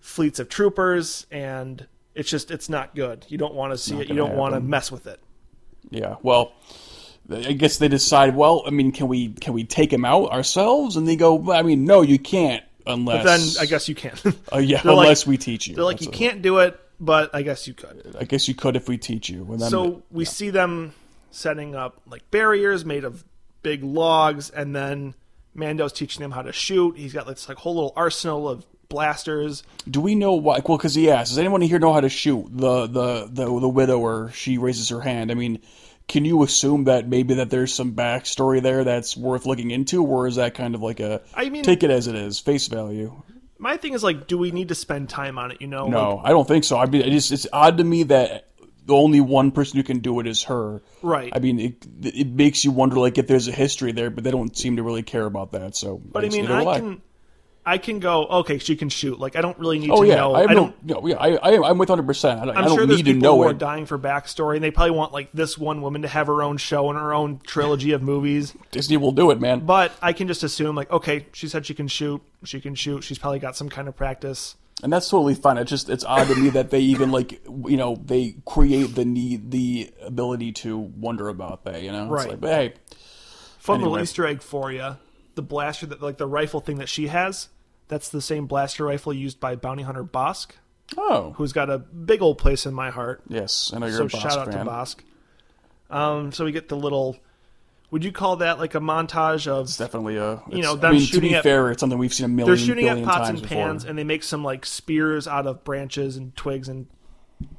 fleets 0.00 0.38
of 0.38 0.48
troopers, 0.48 1.26
and 1.30 1.86
it's 2.14 2.30
just 2.30 2.50
it's 2.50 2.68
not 2.70 2.94
good. 2.94 3.26
You 3.28 3.36
don't 3.38 3.54
want 3.54 3.72
to 3.74 3.78
see 3.78 4.00
it. 4.00 4.08
You 4.08 4.14
don't 4.16 4.34
want 4.34 4.54
to 4.54 4.60
mess 4.60 4.90
with 4.90 5.06
it. 5.06 5.20
Yeah. 5.90 6.16
Well, 6.22 6.52
I 7.30 7.52
guess 7.52 7.78
they 7.78 7.88
decide. 7.88 8.34
Well, 8.34 8.62
I 8.66 8.70
mean, 8.70 8.92
can 8.92 9.08
we 9.08 9.28
can 9.28 9.52
we 9.54 9.64
take 9.64 9.92
him 9.92 10.04
out 10.04 10.30
ourselves? 10.30 10.96
And 10.96 11.06
they 11.06 11.16
go, 11.16 11.34
well, 11.34 11.58
I 11.58 11.62
mean, 11.62 11.84
no, 11.84 12.02
you 12.02 12.18
can't 12.18 12.64
unless. 12.86 13.24
But 13.24 13.36
then 13.38 13.40
I 13.62 13.66
guess 13.66 13.88
you 13.88 13.94
can. 13.94 14.16
Uh, 14.52 14.58
yeah, 14.58 14.80
they're 14.82 14.92
like- 14.92 15.04
unless 15.04 15.26
we 15.26 15.36
teach 15.38 15.68
you. 15.68 15.74
They're 15.76 15.84
like, 15.84 15.98
That's 15.98 16.06
you 16.06 16.12
it. 16.12 16.16
can't 16.30 16.42
do 16.42 16.58
it, 16.58 16.78
but 16.98 17.34
I 17.34 17.42
guess 17.42 17.68
you 17.68 17.74
could. 17.74 18.16
I 18.18 18.24
guess 18.24 18.48
you 18.48 18.54
could 18.54 18.74
if 18.76 18.88
we 18.88 18.98
teach 18.98 19.28
you. 19.30 19.44
And 19.50 19.60
then, 19.60 19.70
So 19.70 20.02
we 20.10 20.24
see 20.24 20.50
them 20.50 20.92
setting 21.30 21.74
up 21.76 22.00
like 22.08 22.28
barriers 22.30 22.84
made 22.84 23.04
of 23.04 23.24
big 23.62 23.84
logs, 23.84 24.50
and 24.50 24.74
then 24.74 25.14
Mando's 25.54 25.92
teaching 25.92 26.22
them 26.22 26.32
how 26.32 26.42
to 26.42 26.52
shoot. 26.52 26.96
He's 26.96 27.12
got 27.12 27.26
this 27.26 27.48
like 27.48 27.58
whole 27.58 27.74
little 27.74 27.92
arsenal 27.94 28.48
of 28.48 28.66
blasters. 28.88 29.62
do 29.88 30.00
we 30.00 30.14
know 30.16 30.32
why? 30.32 30.60
Well, 30.66 30.76
because 30.76 30.94
he 30.96 31.10
asks, 31.10 31.30
does 31.30 31.38
anyone 31.38 31.60
here 31.60 31.78
know 31.78 31.92
how 31.92 32.00
to 32.00 32.08
shoot? 32.08 32.46
The 32.50 32.86
the 32.88 33.28
the 33.30 33.44
the 33.60 33.68
widower. 33.68 34.30
She 34.32 34.58
raises 34.58 34.88
her 34.88 35.00
hand. 35.00 35.30
I 35.30 35.34
mean. 35.34 35.60
Can 36.10 36.24
you 36.24 36.42
assume 36.42 36.84
that 36.84 37.06
maybe 37.06 37.34
that 37.34 37.50
there's 37.50 37.72
some 37.72 37.92
backstory 37.92 38.60
there 38.60 38.82
that's 38.82 39.16
worth 39.16 39.46
looking 39.46 39.70
into, 39.70 40.04
or 40.04 40.26
is 40.26 40.34
that 40.36 40.54
kind 40.54 40.74
of 40.74 40.82
like 40.82 40.98
a 40.98 41.22
I 41.34 41.48
mean- 41.50 41.62
take 41.62 41.84
it 41.84 41.90
as 41.90 42.08
it 42.08 42.16
is, 42.16 42.40
face 42.40 42.66
value? 42.66 43.22
My 43.58 43.76
thing 43.76 43.92
is 43.92 44.02
like, 44.02 44.26
do 44.26 44.36
we 44.36 44.50
need 44.50 44.68
to 44.70 44.74
spend 44.74 45.08
time 45.08 45.38
on 45.38 45.52
it? 45.52 45.60
You 45.60 45.68
know, 45.68 45.86
No, 45.86 46.16
Like, 46.16 46.26
I 46.26 46.28
don't 46.30 46.48
think 46.48 46.64
so. 46.64 46.78
I 46.78 46.86
mean, 46.86 47.02
it 47.02 47.10
just, 47.10 47.30
it's 47.30 47.46
odd 47.52 47.78
to 47.78 47.84
me 47.84 48.02
that 48.04 48.48
the 48.86 48.94
only 48.94 49.20
one 49.20 49.52
person 49.52 49.76
who 49.76 49.84
can 49.84 50.00
do 50.00 50.18
it 50.18 50.26
is 50.26 50.42
her. 50.44 50.82
Right. 51.00 51.30
I 51.32 51.38
mean, 51.38 51.60
it, 51.60 51.86
it 52.02 52.26
makes 52.26 52.64
you 52.64 52.72
wonder, 52.72 52.96
like, 52.96 53.18
if 53.18 53.28
there's 53.28 53.46
a 53.46 53.52
history 53.52 53.92
there, 53.92 54.10
but 54.10 54.24
they 54.24 54.32
don't 54.32 54.56
seem 54.56 54.78
to 54.78 54.82
really 54.82 55.04
care 55.04 55.26
about 55.26 55.52
that. 55.52 55.76
So, 55.76 55.96
but 55.96 56.24
I 56.24 56.28
mean, 56.30 56.50
I 56.50 56.80
can, 56.80 57.02
I 57.66 57.76
can 57.78 57.98
go. 58.00 58.26
Okay, 58.26 58.58
she 58.58 58.74
can 58.74 58.88
shoot. 58.88 59.20
Like, 59.20 59.36
I 59.36 59.42
don't 59.42 59.58
really 59.58 59.78
need 59.78 59.90
Oh 59.90 60.02
to 60.02 60.08
yeah, 60.08 60.14
know. 60.16 60.34
I, 60.34 60.44
I 60.44 60.54
don't. 60.54 60.74
no, 60.84 61.06
yeah, 61.06 61.16
I, 61.16 61.36
I, 61.36 61.68
I'm 61.70 61.76
with 61.78 61.90
100. 61.90 62.06
percent 62.06 62.40
I 62.40 62.44
don't, 62.46 62.56
I 62.56 62.60
I'm 62.60 62.66
don't 62.68 62.76
sure 62.76 62.86
there's 62.86 63.00
need 63.00 63.04
to 63.06 63.14
people 63.14 63.22
know 63.28 63.36
who 63.36 63.48
are 63.48 63.52
dying 63.54 63.84
for 63.86 63.98
backstory, 63.98 64.54
and 64.56 64.64
they 64.64 64.70
probably 64.70 64.92
want 64.96 65.12
like 65.12 65.30
this 65.32 65.58
one 65.58 65.82
woman 65.82 66.02
to 66.02 66.08
have 66.08 66.26
her 66.26 66.42
own 66.42 66.56
show 66.56 66.88
and 66.88 66.98
her 66.98 67.12
own 67.12 67.40
trilogy 67.46 67.92
of 67.92 68.02
movies. 68.02 68.54
Disney 68.70 68.96
will 68.96 69.12
do 69.12 69.30
it, 69.30 69.40
man. 69.40 69.60
But 69.60 69.92
I 70.00 70.12
can 70.14 70.26
just 70.26 70.42
assume, 70.42 70.74
like, 70.74 70.90
okay, 70.90 71.26
she 71.32 71.48
said 71.48 71.66
she 71.66 71.74
can 71.74 71.86
shoot. 71.86 72.22
She 72.44 72.60
can 72.60 72.74
shoot. 72.74 73.04
She's 73.04 73.18
probably 73.18 73.38
got 73.40 73.56
some 73.56 73.68
kind 73.68 73.88
of 73.88 73.94
practice. 73.96 74.56
and 74.82 74.90
that's 74.90 75.10
totally 75.10 75.34
fine. 75.34 75.58
It's 75.58 75.68
just 75.70 75.90
it's 75.90 76.04
odd 76.04 76.28
to 76.28 76.34
me 76.36 76.48
that 76.50 76.70
they 76.70 76.80
even 76.80 77.10
like 77.12 77.42
you 77.68 77.76
know 77.76 77.96
they 78.02 78.36
create 78.46 78.94
the 78.94 79.04
need 79.04 79.50
the 79.50 79.92
ability 80.02 80.52
to 80.64 80.78
wonder 80.78 81.28
about 81.28 81.64
that. 81.64 81.82
You 81.82 81.92
know, 81.92 82.04
It's 82.04 82.10
Right. 82.10 82.28
like, 82.30 82.40
but 82.40 82.50
hey, 82.52 82.72
Fun 83.58 83.82
little 83.82 83.98
Easter 84.00 84.26
egg 84.26 84.40
for 84.42 84.72
you. 84.72 84.96
The 85.34 85.42
blaster 85.42 85.86
that, 85.86 86.02
like, 86.02 86.16
the 86.18 86.26
rifle 86.26 86.60
thing 86.60 86.78
that 86.78 86.88
she 86.88 87.06
has, 87.08 87.48
that's 87.88 88.08
the 88.08 88.20
same 88.20 88.46
blaster 88.46 88.84
rifle 88.84 89.12
used 89.12 89.40
by 89.40 89.56
bounty 89.56 89.82
hunter 89.84 90.04
Bossk, 90.04 90.50
oh 90.98 91.32
who's 91.36 91.52
got 91.52 91.70
a 91.70 91.78
big 91.78 92.20
old 92.22 92.38
place 92.38 92.66
in 92.66 92.74
my 92.74 92.90
heart. 92.90 93.22
yes, 93.28 93.70
And 93.72 93.84
I 93.84 93.86
know 93.88 93.96
you're 93.96 94.08
So 94.10 94.16
a 94.18 94.20
Bossk 94.20 94.22
shout 94.30 94.38
out 94.38 94.52
fan. 94.52 94.64
to 94.66 94.70
Bossk. 94.70 94.96
Um, 95.90 96.32
so 96.32 96.44
we 96.44 96.52
get 96.52 96.68
the 96.68 96.76
little. 96.76 97.16
Would 97.90 98.04
you 98.04 98.12
call 98.12 98.36
that 98.36 98.60
like 98.60 98.76
a 98.76 98.80
montage 98.80 99.48
of 99.48 99.64
It's 99.66 99.76
definitely 99.76 100.16
a. 100.16 100.40
you 100.48 100.62
know, 100.62 100.76
them 100.76 100.92
I 100.94 100.98
mean, 100.98 101.06
to 101.08 101.20
be 101.20 101.34
at- 101.34 101.42
fair, 101.42 101.70
it's 101.72 101.80
something 101.80 101.98
we've 101.98 102.14
seen 102.14 102.26
a 102.26 102.28
million, 102.28 102.54
they're 102.56 102.64
shooting 102.66 102.86
at 102.88 103.02
pots 103.04 103.28
and 103.28 103.42
before. 103.42 103.48
pans, 103.56 103.84
and 103.84 103.98
they 103.98 104.04
make 104.04 104.22
some 104.22 104.44
like 104.44 104.64
spears 104.64 105.26
out 105.26 105.46
of 105.48 105.64
branches 105.64 106.16
and 106.16 106.34
twigs 106.36 106.68
and 106.68 106.86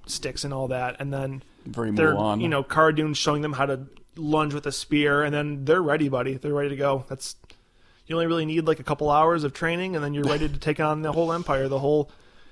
sticks 0.05 0.43
and 0.45 0.53
all 0.53 0.69
that, 0.69 0.95
and 0.99 1.11
then 1.13 1.43
Very 1.65 1.91
they're 1.91 2.13
Mulan. 2.13 2.41
you 2.41 2.47
know 2.47 2.63
Dune's 2.91 3.17
showing 3.17 3.41
them 3.41 3.51
how 3.53 3.65
to 3.65 3.81
lunge 4.15 4.53
with 4.53 4.65
a 4.65 4.71
spear, 4.71 5.23
and 5.23 5.33
then 5.35 5.65
they're 5.65 5.81
ready, 5.81 6.07
buddy. 6.07 6.35
They're 6.35 6.53
ready 6.53 6.69
to 6.69 6.75
go. 6.77 7.03
That's 7.09 7.35
you 8.11 8.17
only 8.17 8.27
really 8.27 8.45
need 8.45 8.67
like 8.67 8.79
a 8.79 8.83
couple 8.83 9.09
hours 9.09 9.43
of 9.43 9.53
training, 9.53 9.95
and 9.95 10.03
then 10.03 10.13
you're 10.13 10.25
ready 10.25 10.47
to 10.47 10.59
take 10.59 10.79
on 10.79 11.01
the 11.01 11.11
whole 11.11 11.31
empire, 11.33 11.67
the 11.67 11.79
whole 11.79 12.11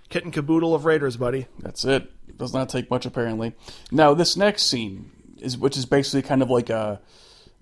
kit 0.10 0.24
and 0.24 0.34
caboodle 0.34 0.74
of 0.74 0.86
raiders, 0.86 1.18
buddy. 1.18 1.48
That's 1.60 1.86
it. 1.86 2.12
It 2.28 2.38
does 2.38 2.54
not 2.54 2.70
take 2.70 2.90
much 2.90 3.06
apparently. 3.06 3.54
Now 3.92 4.14
this 4.14 4.36
next 4.36 4.64
scene 4.64 5.12
is 5.38 5.58
which 5.58 5.78
is 5.78 5.86
basically 5.86 6.22
kind 6.22 6.42
of 6.42 6.50
like 6.50 6.70
a 6.70 7.02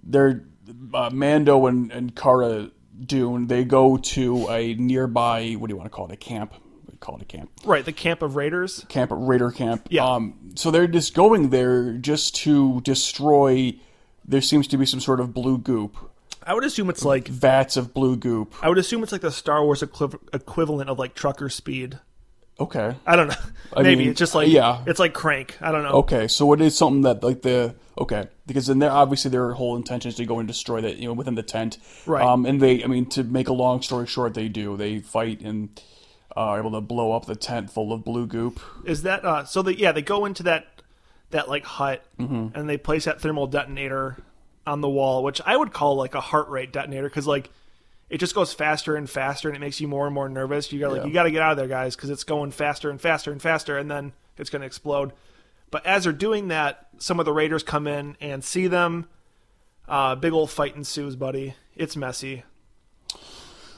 they're 0.04 0.46
uh, 0.94 1.10
Mando 1.12 1.66
and 1.66 1.92
and 1.92 2.16
Cara 2.16 2.70
Dune. 3.04 3.48
They 3.48 3.66
go 3.66 3.98
to 3.98 4.48
a 4.50 4.76
nearby 4.76 5.54
what 5.54 5.68
do 5.68 5.74
you 5.74 5.78
want 5.78 5.90
to 5.92 5.96
call 5.96 6.08
it? 6.08 6.14
A 6.14 6.18
camp. 6.18 6.54
We 6.90 6.98
call 6.98 7.16
it 7.18 7.22
a 7.22 7.26
camp. 7.26 7.52
Right, 7.66 7.84
the 7.84 7.94
camp 7.94 8.22
of 8.22 8.36
raiders. 8.36 8.86
Camp 8.90 9.12
Raider 9.14 9.52
camp. 9.52 9.88
Yeah. 9.90 10.06
Um. 10.06 10.52
So 10.56 10.72
they're 10.72 10.88
just 10.88 11.14
going 11.14 11.50
there 11.50 11.94
just 11.94 12.36
to 12.38 12.82
destroy. 12.82 13.76
There 14.26 14.42
seems 14.42 14.68
to 14.68 14.78
be 14.78 14.86
some 14.86 15.00
sort 15.00 15.20
of 15.20 15.34
blue 15.34 15.58
goop. 15.58 15.98
I 16.48 16.54
would 16.54 16.64
assume 16.64 16.90
it's 16.90 17.04
like 17.06 17.28
vats 17.28 17.78
of 17.78 17.94
blue 17.94 18.16
goop. 18.16 18.56
I 18.62 18.70
would 18.70 18.78
assume 18.78 19.04
it's 19.04 19.12
like 19.12 19.22
the 19.22 19.32
Star 19.32 19.64
Wars 19.64 19.82
equiv- 19.82 20.18
equivalent 20.34 20.90
of 20.90 20.98
like 20.98 21.14
trucker 21.14 21.50
speed. 21.50 22.00
Okay. 22.60 22.96
I 23.06 23.16
don't 23.16 23.28
know. 23.28 23.36
I 23.76 23.84
Maybe 23.84 23.98
mean, 24.04 24.10
it's 24.12 24.18
just 24.20 24.34
like 24.34 24.48
yeah. 24.48 24.84
it's 24.88 25.00
like 25.00 25.14
crank. 25.14 25.58
I 25.62 25.72
don't 25.72 25.84
know. 25.84 25.92
Okay, 26.00 26.28
so 26.28 26.52
it 26.54 26.62
is 26.62 26.76
something 26.76 27.02
that 27.02 27.22
like 27.22 27.42
the 27.44 27.76
okay 28.00 28.28
because 28.48 28.66
then 28.68 28.80
they're 28.80 28.92
obviously 28.92 29.30
their 29.30 29.52
whole 29.54 29.76
intention 29.76 30.10
is 30.10 30.16
to 30.16 30.26
go 30.26 30.40
and 30.40 30.48
destroy 30.48 30.82
that 30.82 30.98
you 30.98 31.08
know 31.08 31.14
within 31.14 31.36
the 31.36 31.44
tent, 31.44 31.78
Right. 32.08 32.24
Um, 32.26 32.46
and 32.46 32.60
they, 32.62 32.84
I 32.84 32.88
mean, 32.88 33.06
to 33.10 33.24
make 33.24 33.48
a 33.50 33.54
long 33.54 33.82
story 33.84 34.08
short, 34.08 34.34
they 34.34 34.48
do 34.48 34.76
they 34.78 35.00
fight 35.00 35.42
and 35.42 35.70
uh, 36.36 36.40
are 36.40 36.60
able 36.60 36.72
to 36.72 36.82
blow 36.82 37.12
up 37.12 37.26
the 37.26 37.36
tent 37.36 37.70
full 37.70 37.92
of 37.94 38.04
blue 38.04 38.26
goop. 38.26 38.60
Is 38.86 39.04
that 39.04 39.24
uh 39.26 39.44
so 39.46 39.62
they 39.62 39.74
yeah, 39.74 39.92
they 39.92 40.02
go 40.02 40.26
into 40.26 40.42
that 40.44 40.66
that 41.30 41.50
like 41.50 41.66
hut 41.66 42.04
Mm-hmm. 42.20 42.58
and 42.58 42.68
they 42.70 42.78
place 42.78 43.06
that 43.06 43.22
thermal 43.22 43.46
detonator 43.46 44.18
on 44.68 44.82
the 44.82 44.90
wall, 44.90 45.24
which 45.24 45.42
I 45.46 45.58
would 45.58 45.74
call 45.74 45.96
like 45.96 46.14
a 46.14 46.22
heart 46.22 46.50
rate 46.50 46.72
detonator 46.72 47.10
cuz 47.10 47.26
like 47.26 47.50
it 48.10 48.20
just 48.20 48.36
goes 48.36 48.54
faster 48.54 48.96
and 48.96 49.10
faster 49.10 49.50
and 49.50 49.56
it 49.58 49.60
makes 49.60 49.82
you 49.82 49.88
more 49.88 50.06
and 50.06 50.14
more 50.14 50.30
nervous. 50.30 50.72
You 50.72 50.80
got 50.80 50.92
like 50.92 51.02
Yeah. 51.02 51.08
you 51.08 51.14
got 51.14 51.24
to 51.24 51.32
get 51.32 51.42
out 51.42 51.52
of 51.52 51.58
there 51.58 51.68
guys 51.68 51.96
cuz 51.96 52.10
it's 52.10 52.24
going 52.24 52.52
faster 52.52 52.90
and 52.90 53.02
faster 53.02 53.32
and 53.32 53.42
faster 53.42 53.78
and 53.78 53.90
then 53.90 54.14
it's 54.38 54.50
going 54.50 54.62
to 54.62 54.66
explode. 54.68 55.12
But 55.72 55.86
as 55.86 56.04
they're 56.06 56.14
doing 56.14 56.48
that, 56.50 56.88
some 57.00 57.20
of 57.20 57.26
the 57.26 57.34
raiders 57.34 57.64
come 57.64 57.88
in 57.88 58.16
and 58.22 58.44
see 58.44 58.68
them. 58.68 59.08
Uh, 59.88 60.16
big 60.16 60.32
old 60.34 60.50
fight 60.52 60.76
ensues, 60.76 61.16
buddy. 61.16 61.56
It's 61.76 61.96
messy. 61.98 62.44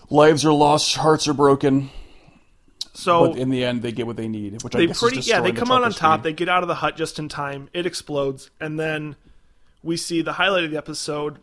Lives 0.09 0.43
are 0.45 0.53
lost, 0.53 0.95
hearts 0.95 1.27
are 1.27 1.33
broken, 1.33 1.91
So 2.93 3.27
but 3.27 3.37
in 3.37 3.49
the 3.49 3.63
end, 3.63 3.81
they 3.83 3.91
get 3.91 4.07
what 4.07 4.17
they 4.17 4.27
need, 4.27 4.63
which 4.63 4.75
I 4.75 4.79
they 4.79 4.87
guess 4.87 4.99
pretty 4.99 5.19
yeah 5.21 5.41
they 5.41 5.51
come 5.51 5.71
out 5.71 5.83
on 5.83 5.91
top 5.91 6.23
they 6.23 6.33
get 6.33 6.49
out 6.49 6.63
of 6.63 6.67
the 6.67 6.75
hut 6.75 6.97
just 6.97 7.19
in 7.19 7.29
time 7.29 7.69
it 7.73 7.85
explodes 7.85 8.49
and 8.59 8.79
then 8.79 9.15
we 9.83 9.97
see 9.97 10.21
the 10.21 10.33
highlight 10.33 10.63
of 10.63 10.71
the 10.71 10.77
episode 10.77 11.37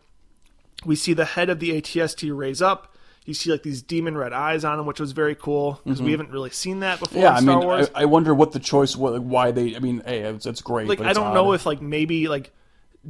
we 0.84 0.94
see 0.96 1.12
the 1.14 1.24
head 1.24 1.48
of 1.50 1.58
the 1.60 1.70
atst 1.80 2.36
raise 2.36 2.60
up 2.60 2.94
you 3.24 3.34
see 3.34 3.50
like 3.50 3.62
these 3.62 3.82
demon 3.82 4.16
red 4.16 4.32
eyes 4.32 4.64
on 4.64 4.78
him 4.78 4.86
which 4.86 5.00
was 5.00 5.12
very 5.12 5.34
cool 5.34 5.80
because 5.84 6.00
we 6.02 6.12
haven't 6.12 6.30
really 6.30 6.50
seen 6.50 6.80
that 6.80 7.00
before 7.00 7.22
Mm-hmm. 7.22 7.22
Yeah, 7.22 7.38
in 7.38 7.48
I 7.48 7.54
mean, 7.56 7.64
wars 7.64 7.90
I, 7.94 8.02
I 8.02 8.04
wonder 8.04 8.34
what 8.34 8.52
the 8.52 8.60
choice, 8.60 8.94
like, 8.96 9.20
why 9.22 9.50
they. 9.50 9.74
I 9.74 9.78
mean, 9.80 10.02
hey, 10.04 10.20
it's, 10.20 10.46
it's 10.46 10.60
great. 10.62 10.86
like 10.88 10.98
but 10.98 11.06
i 11.08 11.12
don't 11.12 11.34
know 11.34 11.52
if 11.52 11.66
like 11.66 11.80
maybe 11.82 12.28
like 12.28 12.52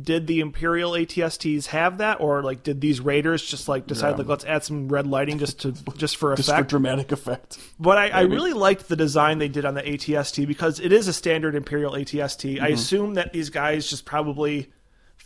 did 0.01 0.27
the 0.27 0.41
imperial 0.41 0.93
atsts 0.93 1.67
have 1.69 1.99
that 1.99 2.21
or 2.21 2.43
like 2.43 2.63
did 2.63 2.81
these 2.83 3.01
raiders 3.01 3.43
just 3.45 3.67
like 3.67 3.87
decide 3.87 4.11
Yeah. 4.11 4.17
like 4.17 4.27
let's 4.27 4.45
add 4.45 4.63
some 4.63 4.89
red 4.89 5.07
lighting 5.07 5.39
just 5.39 5.61
to 5.63 5.73
just 5.97 6.17
for 6.19 6.35
just 6.37 6.49
for 6.49 6.55
effect 6.55 6.69
dramatic 6.69 7.13
effect. 7.13 7.59
But 7.81 7.97
I, 7.99 8.09
I 8.11 8.21
really 8.23 8.53
liked 8.53 8.89
the 8.89 8.97
design 8.97 9.39
they 9.39 9.49
did 9.49 9.65
on 9.65 9.75
the 9.75 9.83
ATST 9.83 10.47
because 10.47 10.81
it 10.81 10.93
is 10.93 11.09
a 11.09 11.13
standard 11.15 11.55
Imperial 11.55 11.93
ATST. 11.93 12.61
I 12.61 12.69
assume 12.69 13.15
that 13.15 13.33
these 13.33 13.49
guys 13.51 13.89
just 13.89 14.05
probably 14.05 14.71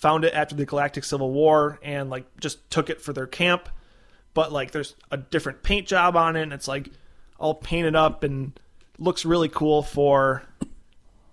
found 0.00 0.24
it 0.24 0.32
after 0.34 0.54
the 0.54 0.64
Galactic 0.66 1.04
Civil 1.04 1.30
War 1.30 1.78
and 1.82 2.10
like 2.10 2.24
just 2.40 2.68
took 2.70 2.90
it 2.90 3.00
for 3.00 3.12
their 3.12 3.26
camp. 3.26 3.68
But 4.34 4.50
like 4.52 4.70
there's 4.72 4.94
a 5.10 5.16
different 5.18 5.62
paint 5.62 5.86
job 5.86 6.16
on 6.16 6.36
it 6.36 6.42
and 6.42 6.52
it's 6.52 6.66
like 6.68 6.88
all 7.38 7.54
painted 7.54 7.94
up 7.94 8.24
and 8.24 8.58
looks 8.98 9.24
really 9.24 9.48
cool 9.48 9.82
for 9.82 10.42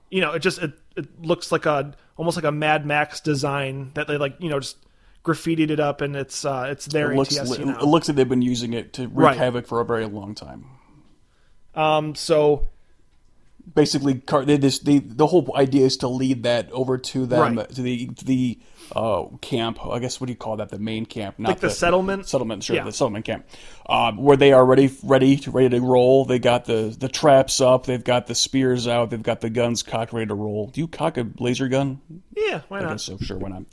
you 0.09 0.21
know, 0.21 0.31
it 0.33 0.39
just 0.39 0.59
it, 0.61 0.73
it 0.95 1.21
looks 1.21 1.51
like 1.51 1.65
a 1.65 1.93
almost 2.17 2.37
like 2.37 2.45
a 2.45 2.51
Mad 2.51 2.85
Max 2.85 3.19
design 3.19 3.91
that 3.93 4.07
they 4.07 4.17
like, 4.17 4.35
you 4.39 4.49
know, 4.49 4.59
just 4.59 4.77
graffitied 5.23 5.69
it 5.69 5.79
up 5.79 6.01
and 6.01 6.15
it's 6.15 6.45
uh 6.45 6.67
it's 6.69 6.85
their 6.87 7.11
It 7.11 7.17
looks, 7.17 7.37
ATST 7.37 7.59
it 7.59 7.85
looks 7.85 8.07
like 8.07 8.15
they've 8.15 8.27
been 8.29 8.41
using 8.41 8.73
it 8.73 8.93
to 8.93 9.03
wreak 9.07 9.13
Right. 9.15 9.37
havoc 9.37 9.67
for 9.67 9.79
a 9.81 9.85
very 9.85 10.05
long 10.05 10.33
time. 10.35 10.65
um 11.75 12.15
so 12.15 12.67
basically 13.73 14.15
car- 14.15 14.45
they 14.45 14.57
just 14.57 14.85
they, 14.85 14.99
the 14.99 15.27
whole 15.27 15.51
idea 15.55 15.85
is 15.85 15.97
to 15.97 16.07
lead 16.07 16.43
that 16.43 16.71
over 16.71 16.97
to 16.97 17.25
them 17.25 17.57
Right. 17.57 17.69
to 17.69 17.81
the 17.81 18.07
to 18.07 18.25
the 18.25 18.59
uh, 18.95 19.25
camp. 19.41 19.85
I 19.85 19.99
guess 19.99 20.21
what 20.21 20.27
do 20.27 20.31
you 20.33 20.37
call 20.37 20.57
that? 20.57 20.69
The 20.69 20.79
main 20.79 21.05
camp, 21.05 21.37
not 21.39 21.49
Like 21.49 21.59
the 21.59 21.69
settlement? 21.69 22.27
Settlement, 22.27 22.63
sure, 22.63 22.77
Yeah. 22.77 22.83
the 22.85 22.91
settlement 22.93 23.25
camp, 23.25 23.45
um, 23.89 24.17
where 24.17 24.37
they 24.37 24.53
are 24.53 24.65
ready 24.65 24.89
ready 25.03 25.35
to 25.37 25.51
ready 25.51 25.69
to 25.69 25.81
roll. 25.81 26.23
They 26.25 26.39
got 26.39 26.65
the 26.65 26.95
the 26.97 27.09
traps 27.09 27.59
up. 27.61 27.85
They've 27.85 28.03
got 28.03 28.27
the 28.27 28.35
spears 28.35 28.87
out. 28.87 29.09
They've 29.09 29.21
got 29.21 29.41
the 29.41 29.49
guns 29.49 29.83
cocked, 29.83 30.13
ready 30.13 30.27
to 30.27 30.35
roll. 30.35 30.67
Do 30.67 30.79
you 30.81 30.87
cock 30.87 31.17
a 31.17 31.27
laser 31.39 31.67
gun? 31.67 31.99
yeah, 32.35 32.61
why 32.69 32.79
I 32.79 32.81
not? 32.83 32.91
guess 32.91 33.03
so. 33.03 33.17
Sure, 33.17 33.37
why 33.37 33.49
not? 33.49 33.63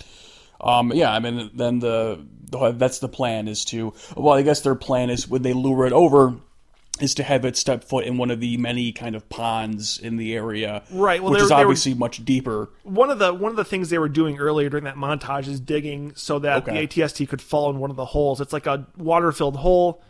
Um, 0.61 0.93
yeah, 0.95 1.13
I 1.13 1.19
mean, 1.19 1.51
then 1.55 1.79
the, 1.81 2.25
the 2.51 2.73
that's 2.73 2.99
the 3.01 3.09
plan 3.09 3.49
is 3.49 3.65
to. 3.67 3.93
Well, 4.17 4.35
I 4.35 4.43
guess 4.43 4.61
their 4.63 4.75
plan 4.75 5.11
is 5.11 5.29
when 5.29 5.43
they 5.43 5.53
lure 5.53 5.85
it 5.87 5.93
over, 5.93 6.37
is 7.01 7.13
to 7.15 7.23
have 7.25 7.45
it 7.45 7.57
step 7.57 7.83
foot 7.83 8.05
in 8.05 8.17
one 8.17 8.31
of 8.31 8.39
the 8.41 8.57
many 8.57 8.93
kind 8.93 9.17
of 9.17 9.29
ponds 9.29 9.99
in 9.99 10.17
the 10.17 10.33
area, 10.35 10.83
Right, 10.93 11.21
well, 11.23 11.33
which 11.33 11.43
is 11.43 11.49
they 11.49 11.55
were- 11.57 11.61
obviously 11.63 11.95
much 11.95 12.25
deeper. 12.25 12.71
one 12.85 13.11
of 13.11 13.19
the 13.19 13.35
one 13.35 13.51
of 13.51 13.57
the 13.57 13.65
things 13.65 13.91
they 13.91 13.99
were 13.99 14.09
doing 14.09 14.39
earlier 14.39 14.69
during 14.69 14.85
that 14.85 14.95
montage 14.97 15.49
is 15.49 15.59
digging 15.59 16.13
so 16.15 16.39
that 16.39 16.69
Okay. 16.69 16.87
the 16.87 17.03
ATST 17.03 17.29
could 17.29 17.43
fall 17.43 17.69
in 17.71 17.79
one 17.81 17.91
of 17.91 17.97
the 17.97 18.05
holes. 18.05 18.41
It's 18.41 18.53
like 18.53 18.67
a 18.67 18.87
water 18.97 19.33
filled 19.33 19.57
hole. 19.57 20.03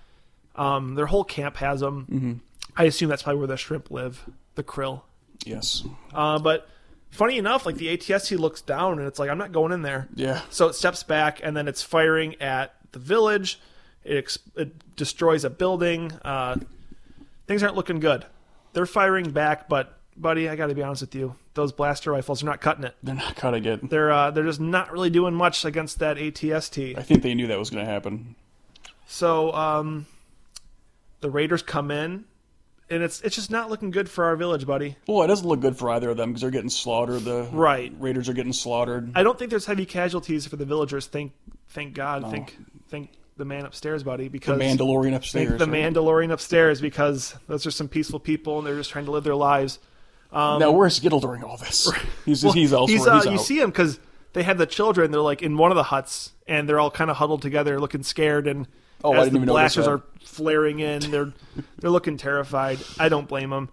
Um, 0.57 0.95
their 0.95 1.07
whole 1.07 1.25
camp 1.25 1.57
has 1.57 1.81
them. 1.81 2.07
Mm-hmm. 2.11 2.33
I 2.77 2.85
assume 2.85 3.09
that's 3.09 3.23
probably 3.23 3.39
where 3.39 3.49
the 3.49 3.57
shrimp 3.57 3.91
live, 3.91 4.25
the 4.55 4.63
krill. 4.63 5.03
Yes, 5.45 5.85
Uh, 6.13 6.39
but 6.39 6.69
funny 7.11 7.39
enough, 7.39 7.67
like 7.67 7.77
the 7.77 7.89
ATST 7.97 8.39
looks 8.39 8.61
down 8.61 8.99
and 8.99 9.07
it's 9.09 9.19
like 9.19 9.31
I'm 9.31 9.39
not 9.39 9.53
going 9.53 9.73
in 9.73 9.83
there. 9.83 10.09
yeah, 10.15 10.43
So 10.51 10.69
it 10.69 10.75
steps 10.75 11.03
back 11.03 11.41
and 11.43 11.57
then 11.57 11.67
it's 11.67 11.83
firing 11.83 12.35
at 12.43 12.75
the 12.93 12.99
village. 12.99 13.59
It, 14.05 14.17
ex- 14.19 14.39
it 14.55 14.97
destroys 14.97 15.45
a 15.45 15.51
building. 15.51 16.13
Uh, 16.25 16.57
things 17.47 17.63
aren't 17.63 17.77
looking 17.77 18.01
good. 18.01 18.27
They're 18.73 18.87
firing 18.87 19.31
back, 19.31 19.69
but 19.69 19.99
buddy, 20.17 20.49
I 20.49 20.57
got 20.57 20.67
to 20.67 20.75
be 20.75 20.83
honest 20.83 21.03
with 21.03 21.15
you, 21.15 21.37
those 21.55 21.73
blaster 21.73 22.11
rifles 22.11 22.43
are 22.43 22.47
not 22.47 22.61
cutting 22.61 22.85
it. 22.85 22.95
they're 23.03 23.15
not 23.15 23.37
cutting 23.37 23.65
it. 23.65 23.89
They're 23.89 24.11
uh, 24.13 24.31
they're 24.31 24.45
just 24.45 24.61
not 24.61 24.91
really 24.93 25.11
doing 25.11 25.35
much 25.35 25.65
against 25.65 25.99
that 26.01 26.17
ATST. 26.17 26.99
I 26.99 27.03
think 27.03 27.23
they 27.23 27.35
knew 27.35 27.47
that 27.49 27.59
was 27.59 27.71
going 27.71 27.85
to 27.85 27.91
happen. 27.91 28.35
So 29.07 29.53
um, 29.53 30.07
the 31.21 31.31
Raiders 31.31 31.63
come 31.63 31.91
in, 31.91 32.25
and 32.91 33.03
it's 33.03 33.21
it's 33.21 33.37
just 33.37 33.51
not 33.51 33.71
looking 33.71 33.91
good 33.91 34.09
for 34.09 34.25
our 34.25 34.35
village, 34.37 34.67
buddy. 34.67 34.97
Well, 35.07 35.23
it 35.23 35.29
doesn't 35.29 35.47
look 35.47 35.61
good 35.61 35.77
for 35.77 35.91
either 35.91 36.11
of 36.11 36.17
them 36.17 36.31
because 36.31 36.41
they're 36.41 36.51
getting 36.51 36.71
slaughtered. 36.71 37.23
The 37.23 37.49
Right. 37.53 37.93
Raiders 37.99 38.29
are 38.29 38.33
getting 38.35 38.53
slaughtered. 38.53 39.13
I 39.15 39.23
don't 39.23 39.39
think 39.39 39.51
there's 39.51 39.67
heavy 39.67 39.87
casualties 39.87 40.47
for 40.47 40.57
the 40.57 40.65
villagers. 40.65 41.07
Thank 41.07 41.33
thank 41.69 41.95
God. 41.95 42.23
Thank 42.31 42.57
thank 42.89 43.11
the 43.37 43.45
man 43.45 43.67
upstairs, 43.67 44.03
buddy. 44.03 44.29
because 44.29 44.59
the 44.59 44.65
Mandalorian 44.65 45.15
upstairs. 45.15 45.59
the 45.59 45.67
right? 45.67 45.93
Mandalorian 45.93 46.31
upstairs 46.33 46.81
because 46.81 47.35
those 47.49 47.67
are 47.67 47.71
some 47.71 47.89
peaceful 47.89 48.21
people 48.21 48.59
and 48.59 48.67
they're 48.67 48.77
just 48.77 48.91
trying 48.91 49.07
to 49.07 49.11
live 49.11 49.25
their 49.25 49.35
lives. 49.35 49.79
now, 50.33 50.71
where's 50.71 50.97
Skittle 50.97 51.21
during 51.21 51.43
all 51.43 51.57
this? 51.57 51.91
He's 52.25 52.43
he's 52.43 52.73
elsewhere. 52.73 52.99
He's, 52.99 53.07
uh, 53.07 53.21
He's 53.23 53.27
you 53.33 53.39
see 53.39 53.61
him 53.61 53.71
because 53.71 53.99
they 54.33 54.43
have 54.43 54.59
the 54.59 54.67
children. 54.67 55.11
They're 55.11 55.21
like 55.21 55.43
in 55.43 55.57
one 55.57 55.71
of 55.71 55.77
the 55.77 55.85
huts, 55.85 56.33
and 56.47 56.69
they're 56.69 56.81
all 56.81 56.91
kind 56.91 57.11
of 57.11 57.17
huddled 57.17 57.43
together, 57.43 57.81
looking 57.81 58.03
scared. 58.03 58.47
And 58.47 58.67
Oh, 59.05 59.13
I 59.13 59.19
as 59.19 59.25
didn't 59.27 59.43
the 59.43 59.47
blasters 59.53 59.87
are 59.87 60.03
flaring 60.25 60.81
in, 60.81 61.11
they're 61.11 61.33
they're 61.79 61.91
looking 61.91 62.17
terrified. 62.17 62.79
I 62.99 63.09
don't 63.11 63.29
blame 63.29 63.51
them. 63.51 63.69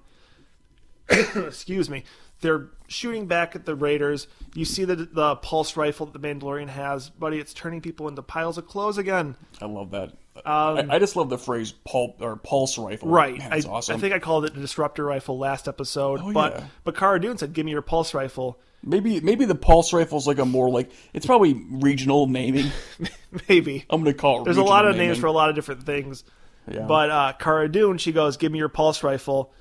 Excuse 1.10 1.90
me. 1.90 2.04
They're 2.42 2.68
shooting 2.88 3.28
back 3.28 3.56
at 3.56 3.66
the 3.66 3.76
raiders. 3.76 4.28
You 4.54 4.66
see 4.66 4.84
the 4.86 4.96
the 4.96 5.36
pulse 5.38 5.78
rifle 5.78 6.08
that 6.08 6.20
the 6.20 6.28
Mandalorian 6.28 6.70
has, 6.70 7.10
buddy. 7.10 7.38
It's 7.40 7.54
turning 7.54 7.82
people 7.82 8.08
into 8.08 8.22
piles 8.22 8.58
of 8.58 8.68
clothes 8.68 8.98
again. 8.98 9.36
I 9.62 9.66
love 9.66 9.92
that. 9.92 10.14
I, 10.46 10.86
I 10.90 11.00
just 11.00 11.16
love 11.16 11.30
the 11.30 11.38
phrase 11.38 11.72
pulp 11.72 12.22
or 12.22 12.36
pulse 12.38 12.78
rifle. 12.78 13.10
Um, 13.10 13.14
Right. 13.14 13.38
Man, 13.38 13.54
I, 13.54 13.62
awesome. 13.68 13.96
I 13.96 14.00
think 14.00 14.14
I 14.14 14.20
called 14.20 14.46
it 14.46 14.54
the 14.54 14.62
disruptor 14.62 15.04
rifle 15.06 15.38
last 15.38 15.68
episode. 15.68 16.22
Oh, 16.24 16.32
but 16.34 16.54
yeah. 16.54 16.66
but 16.84 16.96
Cara 16.96 17.20
Dune 17.20 17.38
said, 17.38 17.54
"Give 17.54 17.66
me 17.66 17.72
your 17.72 17.82
pulse 17.82 18.14
rifle." 18.14 18.60
Maybe 18.84 19.20
maybe 19.20 19.46
the 19.46 19.56
pulse 19.56 19.94
rifle 19.94 20.18
is 20.18 20.26
like 20.26 20.40
a 20.40 20.46
more 20.46 20.70
like 20.70 20.90
it's 21.14 21.26
probably 21.26 21.54
regional 21.70 22.28
naming. 22.28 22.72
Maybe. 23.48 23.86
I'm 23.90 24.02
gonna 24.02 24.14
call 24.16 24.42
it. 24.42 24.46
There's 24.46 24.58
a 24.58 24.64
lot 24.64 24.86
of 24.86 24.96
regional 24.96 25.08
names 25.08 25.20
for 25.20 25.28
a 25.28 25.32
lot 25.32 25.50
of 25.50 25.56
different 25.56 25.84
things. 25.84 26.24
Yeah. 26.68 26.86
But 26.88 27.10
uh, 27.12 27.34
Cara 27.38 27.70
Dune, 27.72 27.98
she 28.00 28.12
goes, 28.12 28.38
"Give 28.38 28.52
me 28.52 28.58
your 28.58 28.70
pulse 28.70 29.04
rifle." 29.04 29.54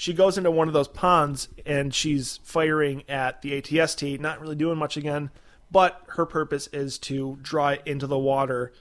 She 0.00 0.12
goes 0.12 0.38
into 0.38 0.52
one 0.52 0.68
of 0.68 0.74
those 0.74 0.86
ponds 0.86 1.48
and 1.66 1.92
she's 1.92 2.38
firing 2.44 3.02
at 3.08 3.42
the 3.42 3.60
ATST, 3.60 4.20
not 4.20 4.40
really 4.40 4.54
doing 4.54 4.78
much 4.78 4.96
again. 4.96 5.30
But 5.72 6.00
her 6.10 6.24
purpose 6.24 6.68
is 6.68 6.98
to 7.00 7.36
draw 7.42 7.70
it 7.70 7.82
into 7.84 8.06
the 8.06 8.16
water, 8.16 8.72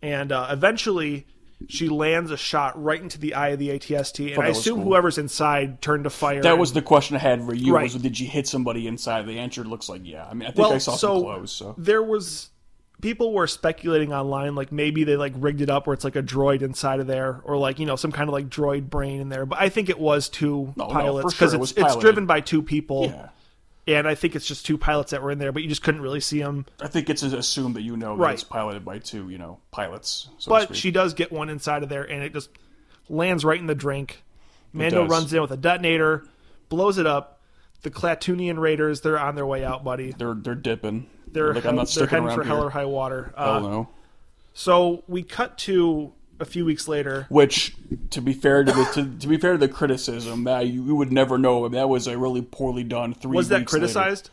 and 0.00 0.32
uh, 0.32 0.48
eventually 0.50 1.26
she 1.68 1.90
lands 1.90 2.30
a 2.30 2.38
shot 2.38 2.82
right 2.82 3.00
into 3.00 3.18
the 3.18 3.34
eye 3.34 3.48
of 3.48 3.58
the 3.58 3.68
ATST. 3.68 4.32
And 4.32 4.42
I 4.42 4.48
assume 4.48 4.76
cool. 4.76 4.84
whoever's 4.84 5.18
inside 5.18 5.82
turned 5.82 6.04
to 6.04 6.10
fire. 6.10 6.40
that 6.40 6.52
and- 6.52 6.58
was 6.58 6.72
the 6.72 6.80
question 6.80 7.16
I 7.16 7.20
had 7.20 7.44
for 7.44 7.54
you. 7.54 7.74
Right. 7.74 7.92
Was 7.92 8.00
did 8.00 8.18
you 8.18 8.26
hit 8.26 8.48
somebody 8.48 8.86
inside? 8.86 9.26
The 9.26 9.38
answer 9.38 9.62
looks 9.62 9.90
like 9.90 10.00
yeah. 10.04 10.26
I 10.26 10.32
mean, 10.32 10.48
I 10.48 10.52
think 10.52 10.58
well. 10.68 10.72
I 10.72 10.78
saw 10.78 10.96
so 10.96 11.14
some 11.16 11.22
clothes. 11.22 11.52
So 11.52 11.74
there 11.76 12.02
was 12.02 12.49
people 13.00 13.32
were 13.32 13.46
speculating 13.46 14.12
online 14.12 14.54
like 14.54 14.72
maybe 14.72 15.04
they 15.04 15.16
like 15.16 15.32
rigged 15.36 15.60
it 15.60 15.70
up 15.70 15.86
where 15.86 15.94
it's 15.94 16.04
like 16.04 16.16
a 16.16 16.22
droid 16.22 16.62
inside 16.62 17.00
of 17.00 17.06
there 17.06 17.40
or 17.44 17.56
like 17.56 17.78
you 17.78 17.86
know 17.86 17.96
some 17.96 18.12
kind 18.12 18.28
of 18.28 18.32
like 18.32 18.48
droid 18.48 18.88
brain 18.90 19.20
in 19.20 19.28
there. 19.28 19.46
But 19.46 19.60
i 19.60 19.68
think 19.68 19.88
it 19.88 19.98
was 19.98 20.28
two 20.28 20.68
oh, 20.70 20.74
No, 20.76 20.86
no, 20.86 20.92
pilots 20.92 21.24
for 21.24 21.30
sure 21.30 21.58
because 21.58 21.72
it 21.74 21.78
it's 21.78 21.92
it's 21.92 22.00
driven 22.00 22.26
by 22.26 22.40
two 22.40 22.62
people. 22.62 23.30
Yeah, 23.86 23.98
and 23.98 24.06
i 24.06 24.14
think 24.14 24.36
it's 24.36 24.46
just 24.46 24.66
two 24.66 24.78
pilots 24.78 25.10
that 25.10 25.22
were 25.22 25.30
in 25.30 25.38
there 25.38 25.52
but 25.52 25.62
you 25.62 25.68
just 25.68 25.82
couldn't 25.82 26.02
really 26.02 26.20
see 26.20 26.40
them 26.40 26.66
I 26.80 26.88
think 26.88 27.10
it's 27.10 27.22
assumed 27.22 27.76
that 27.76 27.82
you 27.82 27.96
know 27.96 28.16
that 28.16 28.32
it's 28.32 28.44
piloted 28.44 28.84
by 28.84 28.98
two, 28.98 29.30
you 29.30 29.38
know, 29.38 29.58
pilots. 29.70 30.28
So 30.38 30.50
but 30.50 30.76
she 30.76 30.90
does 30.90 31.14
get 31.14 31.32
one 31.32 31.48
inside 31.48 31.82
of 31.82 31.88
there 31.88 32.02
and 32.02 32.22
it 32.22 32.32
just 32.32 32.50
lands 33.08 33.44
right 33.44 33.58
in 33.58 33.66
the 33.66 33.74
drink. 33.74 34.22
Mando 34.72 35.06
runs 35.06 35.32
in 35.32 35.40
with 35.42 35.50
a 35.50 35.56
detonator 35.56 36.24
blows 36.68 36.98
it 36.98 37.06
up. 37.06 37.40
The 37.82 37.90
Klatooinian 37.90 38.58
raiders 38.58 39.00
they're 39.00 39.18
on 39.18 39.34
their 39.34 39.46
way 39.46 39.64
out 39.64 39.82
buddy. 39.82 40.12
They're 40.12 40.34
they're 40.34 40.54
dipping. 40.54 41.08
They're, 41.32 41.54
like 41.54 41.64
not 41.64 41.88
they're 41.88 42.06
heading 42.06 42.28
for 42.28 42.42
here. 42.42 42.44
hell 42.44 42.62
or 42.62 42.70
high 42.70 42.84
water 42.84 43.32
uh, 43.36 43.60
Hell 43.60 43.70
no. 43.70 43.88
So 44.52 45.04
we 45.06 45.22
cut 45.22 45.58
to 45.58 46.12
a 46.40 46.44
few 46.44 46.64
weeks 46.64 46.88
later. 46.88 47.26
Which, 47.28 47.74
to 48.10 48.20
be 48.20 48.32
fair 48.32 48.64
to 48.64 48.72
the 48.72 48.84
to, 48.94 49.18
to 49.18 49.28
be 49.28 49.36
fair 49.36 49.52
to 49.52 49.58
the 49.58 49.68
criticism, 49.68 50.44
that 50.44 50.66
you, 50.66 50.84
you 50.84 50.94
would 50.94 51.12
never 51.12 51.38
know. 51.38 51.68
That 51.68 51.88
was 51.88 52.06
a 52.06 52.18
really 52.18 52.42
poorly 52.42 52.84
done 52.84 53.14
three. 53.14 53.36
Was 53.36 53.48
that 53.48 53.60
weeks 53.60 53.72
later. 53.72 53.80
criticized? 53.80 54.30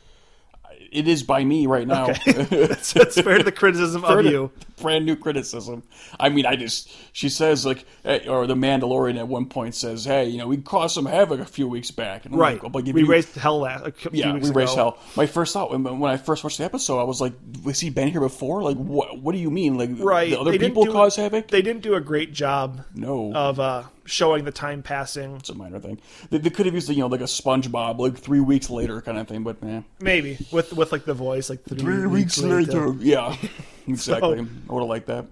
It 0.91 1.07
is 1.07 1.23
by 1.23 1.43
me 1.43 1.67
right 1.67 1.87
now. 1.87 2.07
that's, 2.25 2.93
that's 2.93 3.21
fair 3.21 3.37
to 3.37 3.43
the 3.43 3.51
criticism 3.51 4.03
of 4.05 4.25
you. 4.25 4.51
brand 4.81 5.05
new 5.05 5.15
criticism. 5.15 5.83
I 6.19 6.29
mean, 6.29 6.45
I 6.45 6.55
just 6.55 6.89
she 7.13 7.29
says 7.29 7.65
like, 7.65 7.85
hey, 8.03 8.27
or 8.27 8.47
the 8.47 8.55
Mandalorian 8.55 9.17
at 9.17 9.27
one 9.27 9.47
point 9.47 9.75
says, 9.75 10.05
"Hey, 10.05 10.25
you 10.27 10.37
know, 10.37 10.47
we 10.47 10.57
caused 10.57 10.95
some 10.95 11.05
havoc 11.05 11.39
a 11.39 11.45
few 11.45 11.67
weeks 11.67 11.91
back." 11.91 12.25
And 12.25 12.33
I'm 12.35 12.39
Right. 12.39 12.63
Like, 12.63 12.73
like, 12.75 12.85
we 12.93 13.01
you- 13.01 13.07
raised 13.07 13.35
hell 13.35 13.59
last 13.59 13.85
a 13.85 13.91
few 13.91 14.11
Yeah, 14.13 14.33
we 14.33 14.39
ago. 14.39 14.51
raised 14.51 14.75
hell. 14.75 14.97
My 15.15 15.25
first 15.25 15.53
thought 15.53 15.71
when, 15.71 15.99
when 15.99 16.11
I 16.11 16.17
first 16.17 16.43
watched 16.43 16.57
the 16.59 16.63
episode, 16.65 16.99
I 16.99 17.03
was 17.03 17.19
like, 17.21 17.33
"Was 17.63 17.79
he 17.79 17.89
been 17.89 18.07
here 18.09 18.21
before? 18.21 18.63
Like, 18.63 18.77
what? 18.77 19.19
What 19.21 19.33
do 19.33 19.39
you 19.39 19.51
mean? 19.51 19.77
Like, 19.77 19.89
Right. 19.93 20.29
the 20.29 20.39
other 20.39 20.51
They 20.51 20.59
people 20.59 20.85
do- 20.85 20.91
cause 20.91 21.15
havoc? 21.15 21.47
They 21.49 21.61
didn't 21.61 21.81
do 21.81 21.95
a 21.95 22.01
great 22.01 22.33
job 22.33 22.83
no, 22.95 23.33
of 23.33 23.59
uh, 23.59 23.83
showing 24.07 24.45
the 24.45 24.51
time 24.51 24.81
passing. 24.81 25.35
it's 25.35 25.49
a 25.49 25.55
minor 25.55 25.79
thing. 25.79 25.99
They, 26.29 26.39
they 26.39 26.49
could 26.49 26.65
have 26.65 26.73
used, 26.73 26.89
you 26.89 26.97
know, 26.97 27.07
like 27.07 27.21
a 27.21 27.25
SpongeBob, 27.25 27.99
like 27.99 28.17
three 28.17 28.39
weeks 28.39 28.69
later 28.69 29.01
kind 29.01 29.17
of 29.17 29.27
thing. 29.27 29.43
But 29.43 29.61
man, 29.61 29.85
Maybe 29.99 30.37
with 30.51 30.73
with 30.73 30.91
like 30.91 31.05
the 31.05 31.13
voice, 31.13 31.49
like 31.49 31.63
three, 31.63 32.07
weeks, 32.07 32.37
later. 32.39 32.95
yeah, 32.99 33.35
exactly. 33.87 34.39
I 34.39 34.73
would 34.73 34.81
have 34.81 34.89
liked 34.89 35.07
that. 35.07 35.25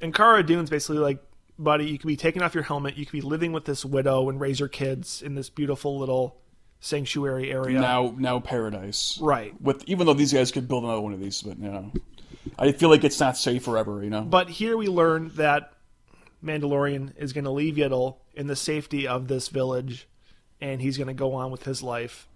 And 0.00 0.14
Cara 0.14 0.42
Dune's 0.42 0.70
basically 0.70 0.98
like, 0.98 1.18
buddy, 1.58 1.86
you 1.86 1.98
could 1.98 2.06
be 2.06 2.16
taking 2.16 2.42
off 2.42 2.54
your 2.54 2.64
helmet, 2.64 2.96
you 2.96 3.04
could 3.06 3.12
be 3.12 3.20
living 3.20 3.52
with 3.52 3.64
this 3.64 3.84
widow 3.84 4.28
and 4.28 4.40
raise 4.40 4.60
your 4.60 4.68
kids 4.68 5.22
in 5.22 5.34
this 5.34 5.50
beautiful 5.50 5.98
little 5.98 6.36
sanctuary 6.80 7.50
area. 7.50 7.80
Now, 7.80 8.14
now 8.18 8.40
paradise. 8.40 9.18
Right. 9.20 9.58
With 9.60 9.84
even 9.88 10.06
though 10.06 10.14
these 10.14 10.32
guys 10.32 10.52
could 10.52 10.68
build 10.68 10.84
another 10.84 11.00
one 11.00 11.12
of 11.12 11.20
these, 11.20 11.42
but 11.42 11.58
you 11.58 11.70
know, 11.70 11.92
I 12.58 12.72
feel 12.72 12.90
like 12.90 13.04
it's 13.04 13.18
not 13.20 13.36
safe 13.36 13.64
forever. 13.64 14.02
You 14.04 14.10
know. 14.10 14.22
But 14.22 14.48
here 14.50 14.76
we 14.76 14.88
learn 14.88 15.30
that 15.36 15.73
Mandalorian 16.44 17.12
is 17.16 17.32
going 17.32 17.44
to 17.44 17.50
leave 17.50 17.74
Yiddle 17.76 18.16
in 18.34 18.46
the 18.46 18.56
safety 18.56 19.06
of 19.08 19.28
this 19.28 19.48
village, 19.48 20.06
and 20.60 20.80
he's 20.82 20.96
going 20.98 21.08
to 21.08 21.14
go 21.14 21.34
on 21.34 21.50
with 21.50 21.64
his 21.64 21.82
life. 21.82 22.28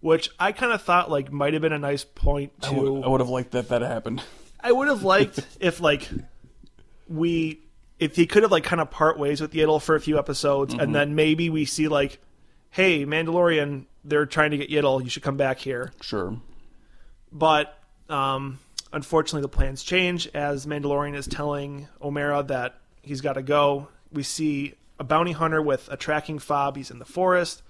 Which 0.00 0.30
I 0.38 0.52
kind 0.52 0.72
of 0.72 0.80
thought 0.82 1.10
like 1.10 1.30
might 1.30 1.52
have 1.52 1.60
been 1.62 1.72
a 1.74 1.78
nice 1.78 2.04
point 2.04 2.52
I 2.62 2.70
would, 2.72 2.84
to. 3.02 3.04
I 3.04 3.08
would 3.08 3.20
have 3.20 3.28
liked 3.28 3.50
that 3.50 3.68
that 3.68 3.82
happened. 3.82 4.22
I 4.62 4.72
would 4.72 4.88
have 4.88 5.02
liked 5.02 5.40
if 5.60 5.80
like 5.80 6.08
we 7.08 7.60
if 7.98 8.16
he 8.16 8.26
could 8.26 8.42
have 8.42 8.52
like 8.52 8.64
kind 8.64 8.80
of 8.80 8.90
part 8.90 9.18
ways 9.18 9.40
with 9.40 9.52
Yiddle 9.52 9.80
for 9.82 9.94
a 9.94 10.00
few 10.00 10.18
episodes, 10.18 10.72
Mm-hmm. 10.72 10.82
and 10.82 10.94
then 10.94 11.14
maybe 11.14 11.50
we 11.50 11.64
see 11.66 11.88
like, 11.88 12.18
hey, 12.70 13.04
Mandalorian, 13.04 13.84
they're 14.04 14.24
trying 14.26 14.52
to 14.52 14.56
get 14.56 14.70
Yiddle. 14.70 15.02
You 15.02 15.10
should 15.10 15.22
come 15.22 15.36
back 15.36 15.58
here. 15.58 15.92
Sure. 16.00 16.34
But 17.30 17.76
um, 18.08 18.58
unfortunately, 18.92 19.42
the 19.42 19.48
plans 19.48 19.82
change 19.82 20.28
as 20.28 20.64
Mandalorian 20.66 21.14
is 21.14 21.26
telling 21.26 21.88
Omera 22.00 22.46
that 22.48 22.76
he's 23.10 23.20
got 23.20 23.32
to 23.32 23.42
go. 23.42 23.88
We 24.12 24.22
see 24.22 24.74
a 25.00 25.04
bounty 25.04 25.32
hunter 25.32 25.60
with 25.60 25.88
a 25.90 25.96
tracking 25.96 26.38
fob. 26.38 26.76
He's 26.76 26.92
in 26.92 27.00
the 27.00 27.04
forest. 27.04 27.62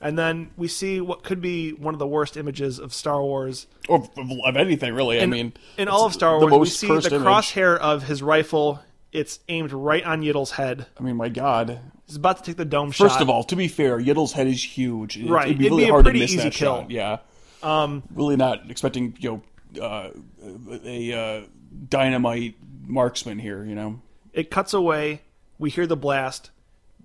And 0.00 0.16
then 0.16 0.50
we 0.56 0.68
see 0.68 1.00
what 1.00 1.24
could 1.24 1.40
be 1.40 1.72
one 1.72 1.92
of 1.92 1.98
the 1.98 2.06
worst 2.06 2.36
images 2.36 2.78
of 2.78 2.94
Star 2.94 3.20
Wars. 3.20 3.66
Or 3.88 4.08
of, 4.46 4.56
anything 4.56 4.94
really. 4.94 5.20
I 5.20 5.26
mean, 5.26 5.54
in 5.76 5.88
all 5.88 6.06
of 6.06 6.12
Star 6.12 6.38
Wars, 6.38 6.52
we 6.52 6.66
see 6.68 6.86
the 6.86 6.92
image. 6.92 7.26
crosshair 7.26 7.76
of 7.78 8.04
his 8.04 8.22
rifle. 8.22 8.80
It's 9.10 9.40
aimed 9.48 9.72
right 9.72 10.04
on 10.04 10.22
Yiddle's 10.22 10.52
head. 10.52 10.86
I 10.98 11.02
mean, 11.02 11.16
my 11.16 11.28
God. 11.28 11.80
He's 12.06 12.16
about 12.16 12.36
to 12.38 12.42
take 12.44 12.56
the 12.56 12.64
dome 12.64 12.92
shot. 12.92 13.08
First 13.08 13.20
of 13.20 13.28
all, 13.28 13.42
to 13.44 13.56
be 13.56 13.66
fair, 13.66 13.98
Yiddle's 13.98 14.32
head 14.32 14.46
is 14.46 14.62
huge. 14.62 15.16
It- 15.16 15.28
Right. 15.28 15.46
It'd 15.46 15.58
be 15.58 15.66
It'd 15.66 15.72
really 15.72 15.84
be 15.84 15.88
a 15.88 15.92
hard 15.92 16.04
to 16.04 16.12
miss 16.12 16.30
easy 16.30 16.36
that 16.36 16.52
kill. 16.52 16.82
shot. 16.82 16.90
Yeah. 16.90 17.18
Um, 17.62 18.04
really 18.14 18.36
not 18.36 18.70
expecting 18.70 19.16
you 19.18 19.42
know 19.74 19.82
uh, 19.82 20.10
a 20.84 21.12
uh, 21.12 21.46
dynamite 21.88 22.54
marksman 22.86 23.38
here. 23.40 23.64
You 23.64 23.74
know. 23.74 24.00
It 24.36 24.50
cuts 24.52 24.72
away. 24.72 25.22
We 25.58 25.70
hear 25.70 25.86
the 25.88 25.96
blast. 25.96 26.50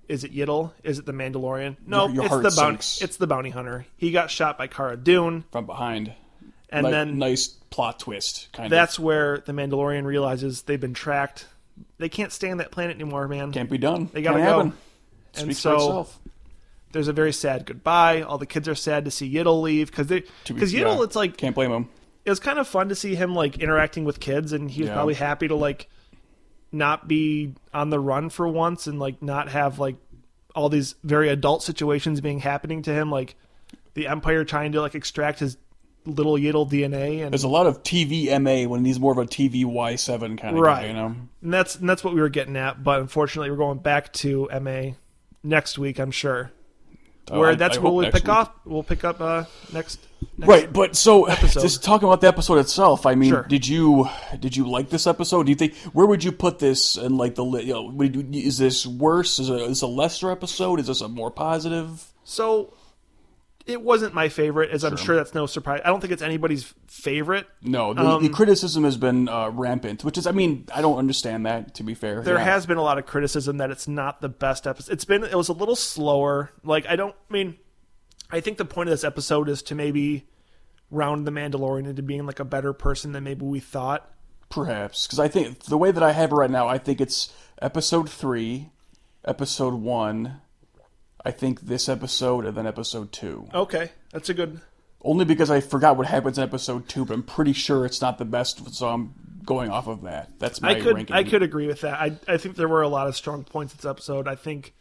Is 0.08 0.24
it 0.24 0.34
Yiddle? 0.36 0.72
Is 0.84 1.00
it 1.00 1.06
the 1.06 1.14
Mandalorian? 1.14 1.78
No, 1.88 2.08
Your- 2.10 2.26
your 2.26 2.42
it's 2.44 2.56
the 2.56 2.62
bounty. 2.62 2.74
sinks. 2.82 3.02
It's 3.02 3.18
the 3.18 3.26
bounty 3.28 3.50
hunter. 3.50 3.86
He 3.98 4.12
got 4.12 4.30
shot 4.30 4.58
by 4.58 4.68
Cara 4.68 4.98
Dune, 4.98 5.46
from 5.52 5.66
behind. 5.66 6.14
and 6.70 6.86
Ni- 6.86 6.92
then 6.92 7.18
nice 7.18 7.48
plot 7.48 8.00
twist, 8.00 8.50
kind 8.52 8.66
of 8.68 8.72
that's 8.72 9.00
where 9.00 9.40
the 9.46 9.54
Mandalorian 9.54 10.04
realizes 10.06 10.64
they've 10.64 10.80
been 10.82 10.94
tracked. 10.94 11.48
They 11.98 12.10
can't 12.10 12.32
stay 12.34 12.52
on 12.52 12.58
that 12.58 12.72
planet 12.72 12.96
anymore, 12.98 13.28
man. 13.30 13.52
Can't 13.54 13.70
be 13.70 13.78
done. 13.78 14.10
They 14.12 14.22
gotta 14.22 14.40
Can't 14.40 14.50
go. 14.50 14.58
happen. 14.58 14.74
And 15.36 15.44
Speaks 15.46 15.60
so- 15.60 15.70
for 15.70 15.76
itself. 15.78 16.20
There's 16.92 17.08
a 17.08 17.14
very 17.14 17.32
sad 17.32 17.66
goodbye. 17.66 18.22
All 18.24 18.38
the 18.38 18.46
kids 18.46 18.68
are 18.68 18.76
sad 18.76 19.06
to 19.06 19.12
see 19.12 19.34
Yiddle 19.34 19.62
leave 19.62 19.90
because 19.90 20.08
they 20.08 20.24
because 20.46 20.74
Yiddle, 20.74 20.98
yeah, 20.98 21.04
it's 21.04 21.16
like 21.16 21.38
can't 21.38 21.56
blame 21.56 21.72
him. 21.72 21.88
it 22.26 22.30
was 22.30 22.42
kind 22.42 22.60
of 22.60 22.68
fun 22.68 22.90
to 22.90 22.96
see 22.96 23.16
him 23.16 23.34
like 23.34 23.60
interacting 23.60 24.04
with 24.04 24.20
kids, 24.20 24.52
and 24.52 24.70
he 24.70 24.82
was 24.82 24.90
Yeah. 24.90 24.96
probably 24.96 25.14
happy 25.14 25.48
to 25.48 25.56
like 25.56 25.88
not 26.72 27.08
be 27.08 27.54
on 27.74 27.90
the 27.90 28.00
run 28.00 28.30
for 28.30 28.48
once 28.48 28.88
and 28.88 29.00
like 29.00 29.22
not 29.22 29.50
have 29.50 29.80
like 29.80 29.96
all 30.56 30.70
these 30.70 30.96
very 31.04 31.30
adult 31.30 31.64
situations 31.64 32.22
being 32.22 32.40
happening 32.40 32.82
to 32.84 32.94
him, 32.94 33.10
like 33.12 33.36
the 33.94 34.08
Empire 34.08 34.44
trying 34.44 34.72
to 34.74 34.82
like 34.82 34.96
extract 34.96 35.40
his 35.40 35.58
little 36.06 36.34
Yiddle 36.34 36.70
DNA, 36.70 37.22
and, 37.24 37.32
There's 37.32 37.44
a 37.44 37.48
lot 37.50 37.68
of 37.68 37.84
TV 37.84 38.28
MA 38.42 38.68
when 38.70 38.84
he's 38.84 39.00
more 39.00 39.12
of 39.12 39.18
a 39.18 39.26
TV 39.26 39.64
Y7 39.66 40.38
kind 40.40 40.56
of 40.56 40.62
Right. 40.62 40.82
guy. 40.82 40.88
You 40.88 40.94
know. 40.94 41.16
and 41.42 41.54
that's 41.54 41.76
and 41.76 41.88
that's 41.90 42.04
what 42.04 42.14
we 42.14 42.22
were 42.22 42.30
getting 42.30 42.58
at. 42.58 42.84
But 42.84 43.02
unfortunately, 43.02 43.52
we're 43.52 43.58
going 43.58 43.80
back 43.80 44.12
to 44.14 44.50
MA 44.62 44.94
next 45.44 45.78
week, 45.78 46.00
I'm 46.00 46.12
sure. 46.12 46.52
Oh, 47.30 47.40
Where 47.40 47.52
I- 47.52 47.56
that's 47.56 47.78
I 47.78 47.82
where 47.82 47.92
we'll 47.94 48.12
pick 48.12 48.28
off. 48.28 48.52
We'll 48.66 48.84
pick 48.84 49.04
up 49.04 49.22
uh, 49.22 49.44
next. 49.72 50.00
next 50.38 50.50
Right, 50.50 50.72
but 50.74 50.96
so 50.96 51.26
episode. 51.36 51.62
just 51.62 51.84
talking 51.84 52.08
about 52.08 52.20
the 52.22 52.28
episode 52.28 52.58
itself. 52.58 53.06
I 53.06 53.16
mean, 53.16 53.30
Sure. 53.30 53.44
did 53.44 53.68
you 53.68 54.10
did 54.40 54.56
you 54.56 54.68
like 54.70 54.90
this 54.90 55.06
episode? 55.08 55.44
Do 55.46 55.52
you 55.52 55.56
think 55.56 55.76
where 55.94 56.06
would 56.08 56.24
you 56.24 56.32
put 56.32 56.60
this 56.60 56.98
in 56.98 57.18
like 57.18 57.36
the 57.36 57.46
you 57.46 57.74
know 57.74 58.02
is 58.34 58.58
this 58.58 58.86
worse? 58.88 59.40
Is, 59.40 59.50
it, 59.50 59.62
is 59.62 59.68
this 59.70 59.82
a 59.84 59.88
lesser 59.88 60.32
episode? 60.32 60.80
Is 60.80 60.88
this 60.88 61.02
a 61.02 61.08
more 61.08 61.32
positive? 61.32 62.06
So 62.24 62.74
it 63.72 63.82
wasn't 63.82 64.14
my 64.14 64.30
favorite, 64.30 64.72
as 64.72 64.84
I'm 64.84 64.98
sure 64.98 65.16
that's 65.16 65.34
no 65.34 65.46
surprise. 65.46 65.82
I 65.84 65.88
don't 65.90 66.00
think 66.02 66.14
it's 66.14 66.22
anybody's 66.22 66.74
favorite. 66.88 67.48
No, 67.62 67.94
the, 67.94 68.02
Um, 68.02 68.24
the 68.24 68.30
criticism 68.30 68.84
has 68.84 68.98
been 68.98 69.28
uh, 69.30 69.50
rampant, 69.50 70.04
which 70.04 70.18
is 70.18 70.28
I 70.28 70.32
mean 70.32 70.66
I 70.74 70.82
don't 70.82 70.98
understand 70.98 71.46
that 71.46 71.74
to 71.76 71.84
be 71.84 71.94
fair. 71.94 72.22
There 72.22 72.36
Yeah. 72.38 72.44
has 72.44 72.66
been 72.66 72.78
a 72.78 72.84
lot 72.84 72.98
of 72.98 73.06
criticism 73.06 73.58
that 73.58 73.72
it's 73.72 73.88
not 73.88 74.22
the 74.22 74.30
best 74.30 74.68
episode. 74.68 74.92
It's 74.94 75.06
been 75.06 75.24
it 75.24 75.36
was 75.36 75.50
a 75.50 75.54
little 75.54 75.76
slower. 75.76 76.52
Like 76.64 76.86
I 76.88 76.96
don't 76.96 77.16
I 77.30 77.34
mean 77.34 77.58
I 78.30 78.40
think 78.40 78.58
the 78.58 78.66
point 78.66 78.90
of 78.90 78.92
this 78.94 79.04
episode 79.04 79.50
is 79.50 79.62
to 79.64 79.76
maybe 79.76 80.28
round 80.90 81.26
the 81.26 81.32
Mandalorian 81.32 81.88
into 81.88 82.02
being 82.02 82.26
like 82.26 82.40
a 82.40 82.46
better 82.46 82.74
person 82.74 83.12
than 83.12 83.24
maybe 83.24 83.46
we 83.46 83.60
thought. 83.60 84.10
Perhaps 84.50 85.08
because 85.08 85.20
I 85.20 85.28
think 85.28 85.64
the 85.64 85.78
way 85.78 85.92
that 85.92 86.04
I 86.04 86.12
have 86.12 86.32
it 86.32 86.36
right 86.36 86.52
now, 86.52 86.68
I 86.68 86.78
think 86.78 87.00
it's 87.00 87.34
episode 87.62 88.10
three, 88.10 88.70
episode 89.24 89.74
one. 89.76 90.42
I 91.24 91.32
think 91.32 91.62
this 91.62 91.88
episode 91.88 92.46
and 92.46 92.56
then 92.56 92.68
episode 92.68 93.12
two. 93.12 93.48
Okay, 93.54 93.92
that's 94.12 94.30
a 94.30 94.34
good. 94.34 94.62
Only 95.04 95.26
because 95.26 95.50
I 95.50 95.62
forgot 95.62 95.98
what 95.98 96.08
happens 96.08 96.38
in 96.38 96.44
episode 96.44 96.88
two, 96.88 97.06
but 97.06 97.14
I'm 97.14 97.24
pretty 97.24 97.54
sure 97.54 97.86
it's 97.86 98.02
not 98.02 98.18
the 98.18 98.26
best, 98.26 98.74
so 98.74 98.88
I'm 98.88 99.14
going 99.44 99.72
off 99.72 99.88
of 99.88 100.04
that. 100.04 100.32
That's 100.40 100.62
my 100.62 100.72
I 100.72 100.82
could 100.82 100.96
ranking. 100.96 101.16
I 101.16 101.24
could 101.24 101.44
agree 101.44 101.68
with 101.68 101.82
that. 101.82 102.00
I 102.00 102.18
I 102.28 102.38
think 102.38 102.56
there 102.56 102.68
were 102.68 102.82
a 102.82 102.88
lot 102.88 103.08
of 103.08 103.16
strong 103.16 103.44
points 103.44 103.74
in 103.74 103.78
this 103.78 103.86
episode. 103.86 104.28
I 104.28 104.36
think 104.36 104.74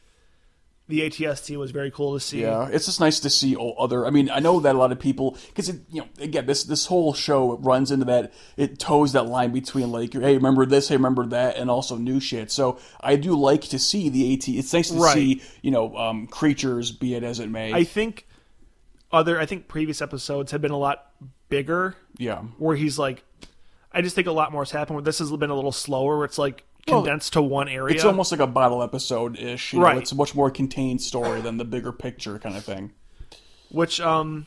the 0.90 1.00
ATST 1.09 1.57
was 1.57 1.70
very 1.70 1.90
cool 1.90 2.12
to 2.14 2.20
see. 2.20 2.42
Yeah, 2.42 2.68
it's 2.70 2.85
just 2.87 3.00
nice 3.00 3.18
to 3.20 3.31
see 3.31 3.57
all 3.57 3.74
other. 3.79 4.07
I 4.07 4.11
mean, 4.11 4.29
I 4.31 4.40
know 4.40 4.61
that 4.61 4.74
a 4.74 4.79
lot 4.79 4.92
of 4.92 4.98
people 5.00 5.38
because 5.48 5.68
you 5.90 6.03
know 6.03 6.09
again 6.18 6.46
this 6.46 6.64
this 6.64 6.87
whole 6.87 7.14
show 7.14 7.57
runs 7.59 7.90
into 7.90 8.05
that 8.07 8.33
it 8.57 8.79
toes 8.79 9.12
that 9.12 9.24
line 9.26 9.53
between 9.53 9.90
like 9.90 10.12
hey 10.12 10.35
remember 10.37 10.66
this 10.66 10.88
hey 10.88 10.96
remember 10.96 11.24
that 11.26 11.57
and 11.57 11.70
also 11.70 11.96
new 11.96 12.20
shit. 12.20 12.50
So 12.50 12.79
I 13.00 13.16
do 13.16 13.35
like 13.35 13.62
to 13.62 13.79
see 13.79 14.09
the 14.11 14.35
AT. 14.35 14.48
It's 14.48 14.72
nice 14.74 14.90
to 14.90 14.96
Right. 14.98 15.14
see 15.14 15.42
you 15.62 15.70
know 15.70 15.96
um, 15.96 16.26
creatures 16.26 16.90
be 16.92 17.14
it 17.14 17.22
as 17.24 17.40
it 17.40 17.48
may. 17.48 17.72
I 17.72 17.85
think 17.85 18.26
other 19.12 19.40
I 19.40 19.46
think 19.46 19.68
previous 19.68 20.03
episodes 20.03 20.53
have 20.53 20.61
been 20.61 20.70
a 20.70 20.79
lot 20.79 21.12
bigger 21.48 21.96
yeah, 22.18 22.42
where 22.59 22.76
he's 22.76 22.98
like 22.98 23.24
I 23.92 24.03
just 24.03 24.14
think 24.14 24.29
a 24.29 24.33
lot 24.33 24.53
more 24.53 24.62
has 24.62 24.70
happened 24.70 25.05
this 25.05 25.18
has 25.18 25.31
been 25.33 25.50
a 25.50 25.55
little 25.55 25.72
slower 25.72 26.16
where 26.16 26.24
it's 26.24 26.38
like 26.38 26.64
Well, 26.90 27.03
condensed 27.03 27.33
to 27.35 27.42
one 27.42 27.68
area. 27.68 27.94
it's 27.94 28.05
almost 28.05 28.31
like 28.33 28.40
a 28.40 28.46
bottle 28.46 28.83
episode 28.83 29.38
ish. 29.38 29.72
You 29.72 29.79
know, 29.81 29.85
Right. 29.87 29.98
It's 29.98 30.12
a 30.12 30.16
much 30.16 30.35
more 30.35 30.50
contained 30.50 31.00
story 31.00 31.40
than 31.40 31.57
the 31.57 31.64
bigger 31.64 31.92
picture 31.92 32.38
kind 32.38 32.57
of 32.57 32.64
thing. 32.64 32.92
which 33.70 34.00
um 34.00 34.46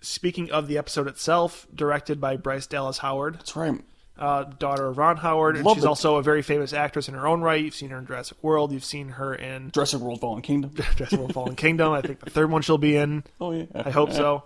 speaking 0.00 0.50
of 0.50 0.68
the 0.68 0.78
episode 0.78 1.06
itself, 1.08 1.66
directed 1.74 2.20
by 2.20 2.36
Bryce 2.36 2.66
Dallas 2.66 2.98
Howard, 2.98 3.34
That's 3.40 3.56
right. 3.56 3.80
uh, 4.18 4.44
daughter 4.44 4.86
of 4.86 4.96
Ron 4.98 5.16
Howard, 5.16 5.56
and 5.56 5.64
Love 5.64 5.76
she's 5.76 5.84
it. 5.84 5.88
also 5.88 6.16
a 6.16 6.22
very 6.22 6.42
famous 6.42 6.72
actress 6.72 7.08
in 7.08 7.14
her 7.14 7.26
own 7.26 7.40
right. 7.40 7.62
You've 7.64 7.74
seen 7.74 7.90
her 7.90 7.98
in 7.98 8.06
Jurassic 8.06 8.38
World, 8.42 8.70
you've 8.72 8.84
seen 8.84 9.08
her 9.10 9.34
in 9.34 9.70
Jurassic 9.72 10.00
World: 10.00 10.20
Fallen 10.20 10.42
Kingdom. 10.42 10.70
Jurassic 10.96 11.18
World 11.18 11.34
Fallen 11.34 11.56
Kingdom. 11.56 11.92
I 11.92 12.00
think 12.00 12.20
the 12.20 12.30
third 12.30 12.50
one 12.50 12.62
she'll 12.62 12.78
be 12.78 12.94
in. 12.96 13.24
Oh 13.40 13.50
yeah, 13.52 13.64
I 13.74 13.90
hope 13.90 14.12
so. 14.12 14.44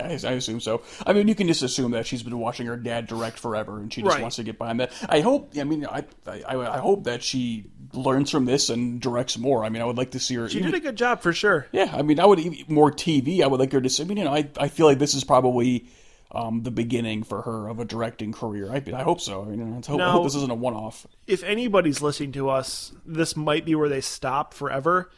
I 0.00 0.12
I 0.24 0.32
assume 0.32 0.60
so. 0.60 0.82
I 1.06 1.12
mean, 1.12 1.28
you 1.28 1.34
can 1.34 1.46
just 1.48 1.62
assume 1.62 1.92
that 1.92 2.06
she's 2.06 2.22
been 2.22 2.38
watching 2.38 2.66
her 2.66 2.76
dad 2.76 3.06
direct 3.06 3.38
forever, 3.38 3.78
and 3.78 3.92
she 3.92 4.02
just 4.02 4.14
Right. 4.14 4.22
wants 4.22 4.36
to 4.36 4.42
get 4.42 4.58
behind 4.58 4.80
that. 4.80 4.92
I 5.08 5.20
hope. 5.20 5.52
I 5.58 5.64
mean, 5.64 5.86
I, 5.86 6.04
I 6.26 6.56
I 6.56 6.78
hope 6.78 7.04
that 7.04 7.22
she 7.22 7.64
learns 7.92 8.30
from 8.30 8.44
this 8.44 8.68
and 8.68 9.00
directs 9.00 9.38
more. 9.38 9.64
I 9.64 9.68
mean, 9.68 9.80
I 9.82 9.84
would 9.84 9.96
like 9.96 10.10
to 10.12 10.18
see 10.18 10.34
her. 10.34 10.48
She 10.48 10.58
even- 10.58 10.70
did 10.72 10.78
a 10.78 10.82
good 10.82 10.96
job 10.96 11.20
for 11.22 11.32
sure. 11.32 11.66
yeah, 11.72 11.90
I 11.92 12.02
mean, 12.02 12.20
I 12.20 12.26
would 12.26 12.38
even 12.40 12.64
more 12.74 12.90
TV. 12.90 13.42
I 13.42 13.46
would 13.46 13.60
like 13.60 13.72
her 13.72 13.80
to. 13.80 14.02
I 14.02 14.04
mean, 14.06 14.18
you 14.18 14.24
know, 14.24 14.34
I 14.34 14.48
I 14.58 14.68
feel 14.68 14.86
like 14.86 14.98
this 14.98 15.14
is 15.14 15.24
probably 15.24 15.86
um, 16.32 16.62
the 16.64 16.70
beginning 16.72 17.22
for 17.22 17.42
her 17.42 17.68
of 17.68 17.78
a 17.78 17.84
directing 17.84 18.32
career. 18.32 18.70
I, 18.70 18.82
I 18.94 19.02
hope 19.04 19.20
so. 19.20 19.42
I 19.42 19.46
mean, 19.46 19.62
I 19.62 19.86
hope, 19.90 20.00
I 20.00 20.10
hope 20.10 20.24
this 20.24 20.34
isn't 20.34 20.50
a 20.50 20.54
one-off. 20.56 21.06
if 21.26 21.42
anybody's 21.44 22.02
listening 22.02 22.32
to 22.32 22.50
us, 22.50 22.92
this 23.06 23.36
might 23.36 23.64
be 23.64 23.74
where 23.76 23.88
they 23.88 24.00
stop 24.00 24.52
forever. 24.52 25.10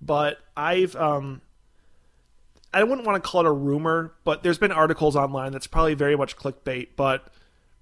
But 0.00 0.38
I've 0.56 0.96
um 0.96 1.40
I 2.76 2.84
wouldn't 2.84 3.06
want 3.06 3.22
to 3.22 3.26
call 3.26 3.40
it 3.40 3.46
a 3.46 3.52
rumor, 3.52 4.12
but 4.22 4.42
there's 4.42 4.58
been 4.58 4.70
articles 4.70 5.16
online 5.16 5.50
that's 5.50 5.66
probably 5.66 5.94
very 5.94 6.14
much 6.14 6.36
clickbait, 6.36 6.88
but 6.94 7.28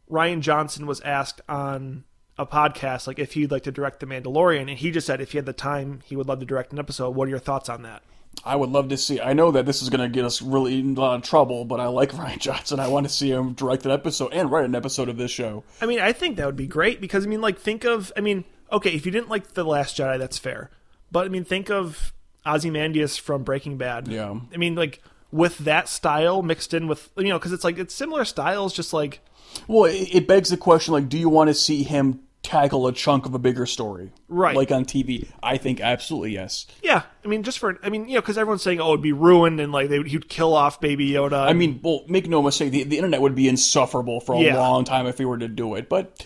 Rian 0.09 0.41
Johnson 0.41 0.87
was 0.87 1.01
asked 1.01 1.41
on 1.49 2.05
a 2.39 2.47
podcast 2.47 3.09
like 3.09 3.19
if 3.19 3.33
he'd 3.33 3.51
like 3.51 3.65
to 3.65 3.73
direct 3.73 3.99
The 3.99 4.07
Mandalorian 4.07 4.63
and 4.63 4.79
he 4.79 4.93
just 4.93 5.05
said 5.05 5.21
if 5.21 5.33
he 5.33 5.39
had 5.39 5.47
the 5.47 5.53
time 5.53 6.01
he 6.05 6.15
would 6.15 6.29
love 6.29 6.39
to 6.39 6.47
direct 6.47 6.73
an 6.73 6.79
episode. 6.79 7.11
What 7.11 7.27
are 7.27 7.31
your 7.31 7.41
thoughts 7.41 7.69
on 7.69 7.83
that? 7.83 8.05
I 8.45 8.55
would 8.55 8.71
love 8.71 8.89
to 8.91 8.97
see. 8.97 9.21
I 9.21 9.33
know 9.33 9.51
that 9.51 9.67
this 9.67 9.83
is 9.83 9.91
going 9.91 10.01
to 10.01 10.09
get 10.09 10.25
us 10.25 10.41
really 10.41 10.79
in 10.79 10.97
a 10.97 11.01
lot 11.01 11.17
of 11.17 11.23
trouble, 11.23 11.65
but 11.65 11.81
I 11.81 11.87
like 11.87 12.13
Rian 12.13 12.39
Johnson. 12.39 12.79
I 12.79 12.87
want 12.87 13.05
to 13.05 13.13
see 13.13 13.33
him 13.33 13.55
direct 13.55 13.85
an 13.85 13.91
episode 13.91 14.33
and 14.33 14.49
write 14.49 14.65
an 14.65 14.77
episode 14.77 15.09
of 15.09 15.17
this 15.17 15.33
show. 15.33 15.65
I 15.81 15.87
mean, 15.87 15.99
I 15.99 16.13
think 16.13 16.37
that 16.37 16.47
would 16.47 16.55
be 16.55 16.69
great 16.69 17.01
because 17.01 17.27
I 17.27 17.29
mean, 17.29 17.41
like, 17.41 17.59
think 17.59 17.83
of 17.83 18.13
I 18.17 18.21
mean, 18.21 18.45
okay, 18.71 18.91
if 18.91 19.05
you 19.05 19.11
didn't 19.11 19.29
like 19.29 19.55
the 19.55 19.65
Last 19.65 19.97
Jedi, 19.97 20.21
that's 20.21 20.39
fair, 20.39 20.71
but 21.11 21.27
I 21.27 21.31
mean, 21.31 21.45
think 21.45 21.69
of 21.69 22.13
Ozymandias 22.47 23.17
from 23.17 23.43
Breaking 23.43 23.77
Bad. 23.77 24.09
Yeah. 24.09 24.39
I 24.53 24.57
mean, 24.57 24.75
like 24.75 25.03
with 25.33 25.59
that 25.59 25.89
style 25.89 26.43
mixed 26.43 26.75
in 26.75 26.87
with 26.87 27.11
you 27.17 27.25
know, 27.29 27.39
because 27.39 27.53
it's 27.53 27.65
like 27.65 27.79
it's 27.79 27.95
similar 27.95 28.25
styles, 28.25 28.73
just 28.73 28.93
like 28.93 29.21
Well, 29.69 29.85
it, 29.85 30.15
it 30.15 30.29
begs 30.29 30.51
the 30.51 30.57
question: 30.57 30.93
like, 30.95 31.09
do 31.09 31.19
you 31.19 31.29
want 31.29 31.49
to 31.49 31.55
see 31.55 31.83
him 31.83 32.21
tackle 32.43 32.87
a 32.87 32.93
chunk 32.93 33.25
of 33.25 33.33
a 33.35 33.39
bigger 33.39 33.65
story, 33.65 34.13
Right. 34.29 34.55
Like 34.55 34.71
on 34.71 34.85
TV? 34.85 35.27
I 35.43 35.57
think 35.57 35.81
absolutely 35.81 36.33
yes. 36.35 36.67
yeah. 36.83 37.03
I 37.25 37.29
mean, 37.29 37.43
just 37.43 37.59
for 37.59 37.79
I 37.83 37.89
mean, 37.89 38.07
you 38.07 38.15
know, 38.17 38.21
because 38.21 38.37
everyone's 38.37 38.63
saying 38.63 38.81
oh, 38.83 38.89
it'd 38.91 39.01
be 39.03 39.13
ruined 39.13 39.61
and 39.61 39.73
like 39.73 39.89
they 39.89 39.99
would, 39.99 40.09
he'd 40.09 40.29
kill 40.29 40.55
off 40.55 40.79
Baby 40.81 41.11
Yoda. 41.11 41.47
I 41.49 41.55
mean, 41.55 41.81
well, 41.83 42.05
make 42.07 42.29
no 42.29 42.43
mistake, 42.43 42.71
the, 42.71 42.83
the 42.85 42.97
internet 42.99 43.23
would 43.23 43.35
be 43.35 43.49
insufferable 43.49 44.21
for 44.21 44.35
a 44.35 44.41
Yeah. 44.41 44.59
long 44.59 44.85
time 44.85 45.07
if 45.07 45.17
he 45.19 45.25
were 45.25 45.39
to 45.39 45.49
do 45.49 45.75
it. 45.75 45.89
But 45.89 46.25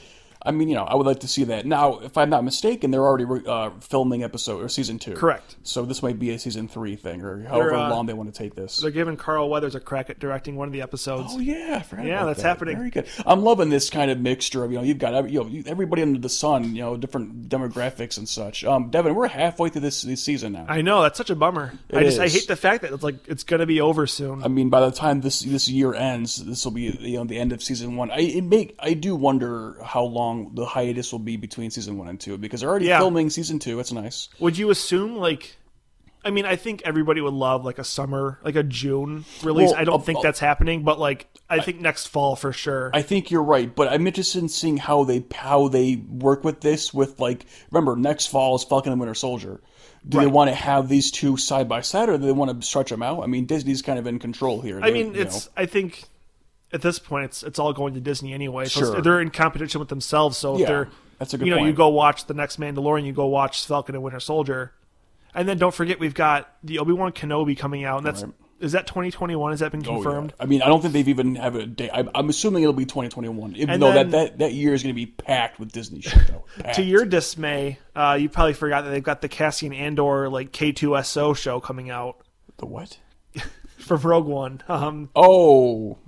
I 0.49 0.51
mean, 0.51 0.69
you 0.69 0.77
know, 0.77 0.85
I 0.85 0.95
would 0.95 1.07
like 1.07 1.21
to 1.21 1.29
see 1.29 1.45
that. 1.45 1.67
Now, 1.67 1.99
if 1.99 2.17
I'm 2.17 2.31
not 2.31 2.43
mistaken, 2.43 2.91
they're 2.91 3.05
already 3.05 3.27
uh, 3.47 3.69
filming 3.81 4.25
episode 4.25 4.63
or 4.63 4.69
season 4.71 4.99
two. 4.99 5.13
Correct. 5.13 5.57
So 5.63 5.85
this 5.85 6.03
might 6.03 6.19
be 6.19 6.31
a 6.31 6.39
season 6.39 6.69
three 6.69 6.97
thing, 6.97 7.21
or 7.21 7.43
however 7.43 7.75
uh, 7.75 7.91
long 7.91 8.07
they 8.07 8.15
want 8.15 8.33
to 8.33 8.39
take 8.39 8.55
this. 8.55 8.79
they're 8.79 8.91
giving 8.91 9.19
Carl 9.19 9.51
Weathers 9.51 9.75
a 9.75 9.81
crack 9.81 10.09
at 10.09 10.19
directing 10.19 10.57
one 10.57 10.67
of 10.67 10.73
the 10.73 10.81
episodes. 10.81 11.35
Oh 11.35 11.39
yeah, 11.39 11.83
Yeah, 12.03 12.25
that's 12.25 12.41
that. 12.41 12.49
happening. 12.49 12.77
Very 12.77 12.89
good. 12.89 13.07
I'm 13.27 13.43
loving 13.43 13.69
this 13.69 13.91
kind 13.91 14.11
of 14.11 14.19
mixture 14.21 14.65
of 14.65 14.73
you 14.73 14.79
know 14.79 14.85
you've 14.85 14.99
got 14.99 15.31
you 15.31 15.45
know 15.45 15.63
everybody 15.67 16.01
under 16.01 16.19
the 16.19 16.31
sun, 16.31 16.75
you 16.75 16.83
know 16.83 16.97
different 16.97 17.51
demographics 17.51 18.17
and 18.17 18.27
such. 18.27 18.65
Um, 18.65 18.89
Devin, 18.89 19.15
we're 19.15 19.29
halfway 19.29 19.69
through 19.69 19.83
this, 19.83 20.01
this 20.01 20.23
season 20.23 20.55
now. 20.55 20.65
I 20.67 20.81
know 20.81 21.03
that's 21.03 21.19
such 21.19 21.29
a 21.29 21.37
bummer. 21.37 21.75
I 21.93 22.01
It 22.01 22.05
just 22.05 22.21
I 22.21 22.29
hate 22.29 22.49
the 22.49 22.57
fact 22.57 22.83
that 22.83 22.93
it's 22.95 23.03
like 23.03 23.17
it's 23.29 23.45
gonna 23.45 23.67
be 23.67 23.83
over 23.83 24.07
soon. 24.07 24.43
I 24.43 24.49
mean, 24.49 24.71
by 24.71 24.81
the 24.81 24.91
time 24.93 25.21
this 25.21 25.41
this 25.41 25.69
year 25.69 25.93
ends, 25.93 26.43
this 26.43 26.65
will 26.65 26.73
be 26.73 26.97
you 27.01 27.19
know 27.19 27.25
the 27.25 27.39
end 27.39 27.53
of 27.53 27.63
season 27.63 27.97
one. 27.97 28.11
I 28.11 28.21
it 28.21 28.45
make 28.45 28.75
I 28.79 28.95
do 28.95 29.15
wonder 29.15 29.77
how 29.83 30.05
long 30.05 30.38
the 30.55 30.65
hiatus 30.67 31.13
will 31.13 31.19
be 31.19 31.37
between 31.37 31.71
season 31.71 31.99
one 31.99 32.09
and 32.09 32.19
two 32.21 32.37
because 32.39 32.61
they're 32.61 32.71
already 32.71 32.87
Yeah. 32.87 32.99
filming 32.99 33.31
season 33.31 33.59
two. 33.59 33.79
It's 33.81 33.93
nice. 33.93 34.29
Would 34.41 34.57
you 34.59 34.71
assume 34.71 35.17
like? 35.17 35.57
I 36.25 36.31
mean, 36.31 36.45
I 36.47 36.57
think 36.57 36.83
everybody 36.85 37.21
would 37.21 37.33
love 37.33 37.65
like 37.65 37.79
a 37.79 37.85
summer, 37.85 38.39
like 38.43 38.57
a 38.57 38.65
June 38.65 39.25
release. 39.45 39.71
Well, 39.71 39.81
I 39.81 39.85
don't 39.85 40.01
uh, 40.01 40.05
think 40.05 40.21
that's 40.21 40.41
happening, 40.41 40.83
but 40.83 40.99
like 40.99 41.29
I 41.49 41.61
think 41.61 41.81
next 41.81 42.07
fall 42.09 42.35
for 42.37 42.53
sure. 42.53 42.91
I 42.93 43.03
think 43.03 43.31
you're 43.31 43.43
right, 43.43 43.73
but 43.75 43.89
I'm 43.89 44.07
interested 44.07 44.43
in 44.43 44.49
seeing 44.49 44.77
how 44.77 45.05
they 45.05 45.25
how 45.35 45.69
they 45.69 45.97
work 45.97 46.43
with 46.43 46.61
this. 46.61 46.93
With 46.93 47.21
like, 47.21 47.47
remember 47.71 47.95
next 47.97 48.27
fall 48.27 48.57
is 48.57 48.65
Falcon 48.65 48.91
and 48.93 49.01
Winter 49.01 49.15
Soldier. 49.15 49.61
Do 50.09 50.19
they 50.21 50.27
want 50.27 50.49
to 50.51 50.55
have 50.55 50.89
these 50.89 51.11
two 51.11 51.37
side 51.37 51.69
by 51.69 51.83
side, 51.83 52.09
or 52.09 52.19
do 52.19 52.27
they 52.27 52.33
want 52.33 52.61
to 52.61 52.67
stretch 52.67 52.91
them 52.91 53.03
out? 53.03 53.23
I 53.23 53.27
mean, 53.27 53.47
Disney's 53.47 53.83
kind 53.83 53.99
of 53.99 54.07
in 54.07 54.19
control 54.19 54.61
here. 54.61 54.81
I 54.83 54.91
They- 54.91 55.05
mean, 55.05 55.15
it's. 55.15 55.47
know. 55.47 55.53
I 55.57 55.67
think 55.67 56.05
at 56.73 56.83
this 56.83 56.99
point, 56.99 57.25
it's 57.27 57.43
it's 57.43 57.59
all 57.59 57.73
going 57.73 57.95
to 57.95 58.01
Disney 58.01 58.33
anyway. 58.33 58.67
So 58.67 58.81
Sure. 58.81 59.01
they're 59.01 59.21
in 59.21 59.31
competition 59.31 59.79
with 59.81 59.89
themselves. 59.89 60.37
So 60.37 60.55
if 60.55 60.61
Yeah, 60.61 60.67
they're, 60.67 60.89
that's 61.19 61.35
a 61.35 61.39
good 61.39 61.47
you 61.49 61.55
know, 61.55 61.65
you 61.65 61.73
go 61.73 61.89
watch 61.89 62.27
the 62.27 62.35
next 62.35 62.61
Mandalorian, 62.61 63.05
you 63.05 63.13
go 63.13 63.27
watch 63.27 63.65
Falcon 63.67 63.95
and 63.95 64.05
Winter 64.05 64.21
Soldier, 64.21 64.73
and 65.35 65.49
then 65.49 65.59
don't 65.59 65.75
forget 65.75 65.99
we've 65.99 66.15
got 66.15 66.53
the 66.63 66.79
Obi 66.79 66.93
Wan 66.93 67.13
Kenobi 67.13 67.57
coming 67.57 67.85
out. 67.85 67.99
And 67.99 68.07
that's 68.07 68.23
Right. 68.23 68.33
is 68.61 68.73
that 68.73 68.87
2021? 68.87 69.53
Has 69.53 69.61
that 69.61 69.71
been 69.73 69.83
Oh, 69.87 69.91
yeah. 69.91 69.95
confirmed? 70.03 70.33
I 70.41 70.47
mean, 70.47 70.63
I 70.63 70.67
don't 70.67 70.81
think 70.81 70.93
they've 70.93 71.09
even 71.09 71.37
have 71.37 71.55
a 71.55 71.65
date. 71.65 71.91
I'm, 71.95 72.11
I'm 72.15 72.29
assuming 72.29 72.63
it'll 72.65 72.73
be 72.73 72.85
2021, 72.87 73.55
even 73.57 73.71
And 73.71 73.83
though 73.83 73.93
then- 73.93 74.11
that, 74.11 74.31
that 74.33 74.39
that 74.39 74.53
year 74.53 74.75
is 74.75 74.83
going 74.83 74.95
to 74.95 74.97
be 74.97 75.07
packed 75.07 75.59
with 75.61 75.73
Disney 75.73 76.01
shit. 76.03 76.27
Though. 76.27 76.45
To 76.75 76.83
your 76.83 77.05
dismay, 77.05 77.79
uh, 77.97 78.19
you 78.21 78.29
probably 78.29 78.53
forgot 78.55 78.85
that 78.85 78.91
they've 78.91 79.03
got 79.03 79.23
the 79.23 79.29
Cassian 79.29 79.73
Andor 79.73 80.29
like 80.29 80.53
K2SO 80.53 81.35
show 81.37 81.61
coming 81.61 81.89
out 81.89 82.17
the 82.59 82.67
what? 82.67 82.99
for 83.79 83.97
Rogue 83.97 84.27
One. 84.27 84.61
Um, 84.69 85.09
Oh, 85.15 85.99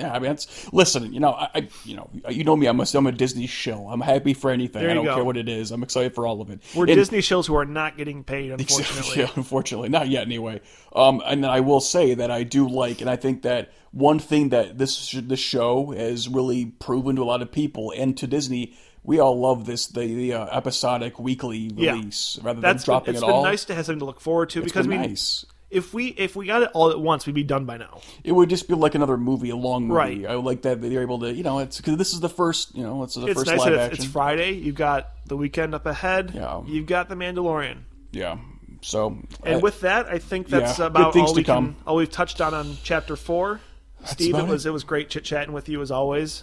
yeah. 0.00 0.12
I 0.12 0.18
mean, 0.18 0.30
that's 0.30 0.72
listen. 0.72 1.12
You 1.12 1.20
know, 1.20 1.30
I, 1.32 1.48
I 1.54 1.68
you 1.84 1.96
know, 1.96 2.10
you 2.28 2.44
know 2.44 2.56
me. 2.56 2.66
I'm 2.66 2.80
a, 2.80 2.86
I'm 2.94 3.06
a 3.06 3.12
Disney 3.12 3.46
shill. 3.46 3.88
I'm 3.88 4.00
happy 4.00 4.34
for 4.34 4.50
anything. 4.50 4.84
I 4.88 4.94
don't 4.94 5.04
go. 5.04 5.14
care 5.14 5.24
what 5.24 5.36
it 5.36 5.48
is. 5.48 5.70
I'm 5.70 5.82
excited 5.82 6.14
for 6.14 6.26
all 6.26 6.40
of 6.40 6.50
it. 6.50 6.60
we're 6.74 6.86
And- 6.86 6.94
Disney 6.96 7.18
shills 7.18 7.46
who 7.46 7.54
are 7.56 7.64
not 7.64 7.96
getting 7.96 8.24
paid, 8.24 8.50
unfortunately. 8.58 9.22
Yeah, 9.22 9.30
unfortunately, 9.36 9.88
not 9.88 10.08
yet 10.08 10.22
anyway. 10.22 10.60
Um, 10.94 11.22
and 11.24 11.44
then 11.44 11.50
I 11.50 11.60
will 11.60 11.80
say 11.80 12.14
that 12.14 12.30
I 12.30 12.42
do 12.42 12.68
like, 12.68 13.00
and 13.00 13.08
I 13.08 13.16
think 13.16 13.42
that 13.42 13.72
one 13.92 14.18
thing 14.18 14.48
that 14.50 14.78
this 14.78 15.10
this 15.12 15.40
show 15.40 15.90
has 15.92 16.28
really 16.28 16.66
proven 16.66 17.16
to 17.16 17.22
a 17.22 17.24
lot 17.24 17.42
of 17.42 17.50
people 17.52 17.92
and 17.96 18.16
to 18.18 18.26
Disney, 18.26 18.74
we 19.02 19.18
all 19.18 19.38
love 19.40 19.66
this 19.66 19.86
the, 19.88 20.00
the 20.06 20.34
uh, 20.34 20.46
episodic 20.56 21.18
weekly 21.18 21.70
Yeah. 21.74 21.92
release 21.92 22.38
rather 22.42 22.60
than 22.60 22.62
That's 22.62 22.84
been, 22.84 22.92
dropping 22.92 23.14
it's 23.14 23.22
it 23.22 23.26
been 23.26 23.42
nice 23.42 23.64
to 23.64 23.74
have 23.74 23.86
something 23.86 23.98
to 24.00 24.04
look 24.04 24.20
forward 24.20 24.50
to 24.50 24.60
It's 24.60 24.66
because 24.66 24.86
I 24.86 24.90
been 24.90 25.00
mean, 25.00 25.10
nice. 25.10 25.44
If 25.70 25.94
we 25.94 26.08
if 26.08 26.34
we 26.36 26.46
got 26.46 26.62
it 26.62 26.70
all 26.74 26.90
at 26.90 27.00
once, 27.00 27.26
we'd 27.26 27.34
be 27.34 27.44
done 27.44 27.64
by 27.64 27.76
now. 27.76 28.00
It 28.24 28.32
would 28.32 28.50
just 28.50 28.68
be 28.68 28.74
like 28.74 28.94
another 28.94 29.16
movie, 29.16 29.50
a 29.50 29.56
long 29.56 29.84
movie. 29.84 29.94
Right. 29.96 30.26
I 30.26 30.36
would 30.36 30.44
like 30.44 30.62
that 30.62 30.80
they're 30.80 31.02
able 31.02 31.20
to, 31.20 31.32
you 31.32 31.42
know, 31.42 31.60
it's 31.60 31.76
because 31.76 31.96
this 31.96 32.12
is 32.12 32.20
the 32.20 32.28
first, 32.28 32.74
you 32.74 32.82
know, 32.82 33.02
it's 33.04 33.14
the 33.14 33.26
It's 33.26 33.34
first 33.40 33.46
nice 33.50 33.58
live 33.60 33.72
that 33.72 33.78
action. 33.80 33.94
it's, 33.94 34.04
it's 34.04 34.12
Friday. 34.12 34.52
You've 34.52 34.74
got 34.74 35.08
the 35.26 35.36
weekend 35.36 35.74
up 35.74 35.86
ahead. 35.86 36.32
Yeah. 36.34 36.62
You've 36.66 36.86
got 36.86 37.08
the 37.08 37.14
Mandalorian. 37.14 37.78
yeah. 38.12 38.38
So 38.82 39.18
And 39.44 39.56
uh, 39.56 39.58
with 39.60 39.80
that, 39.82 40.06
I 40.06 40.18
think 40.18 40.48
that's 40.48 40.78
yeah, 40.78 40.86
about 40.86 41.14
all 41.14 41.34
we 41.34 41.44
can 41.44 41.76
all 41.86 41.96
we've 41.96 42.10
touched 42.10 42.40
on 42.40 42.54
on 42.54 42.76
chapter 42.82 43.14
four. 43.14 43.60
Steve, 44.06 44.34
it 44.36 44.46
was 44.46 44.64
it 44.64 44.72
was 44.72 44.84
great 44.84 45.10
chit 45.10 45.22
chatting 45.24 45.52
with 45.52 45.68
you 45.68 45.82
as 45.82 45.90
always. 45.90 46.42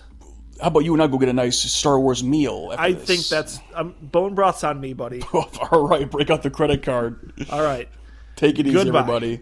how 0.62 0.68
about 0.68 0.82
you 0.86 0.94
and 0.94 1.02
I 1.02 1.08
go 1.08 1.18
get 1.18 1.30
a 1.30 1.34
nice 1.34 1.58
Star 1.60 2.00
Wars 2.00 2.24
meal? 2.24 2.70
After 2.72 2.82
I 2.84 2.92
this? 2.94 3.08
think 3.08 3.28
that's 3.28 3.60
um, 3.74 3.96
bone 4.02 4.36
broth's 4.36 4.64
on 4.64 4.80
me, 4.80 4.94
buddy. 4.94 5.24
all 5.34 5.88
right. 5.88 6.10
Break 6.10 6.30
out 6.30 6.44
the 6.44 6.52
credit 6.52 6.84
card. 6.84 7.34
All 7.50 7.64
right. 7.64 7.90
Take 8.38 8.60
it 8.60 8.68
easy, 8.68 8.76
Goodbye. 8.76 9.00
everybody. 9.00 9.42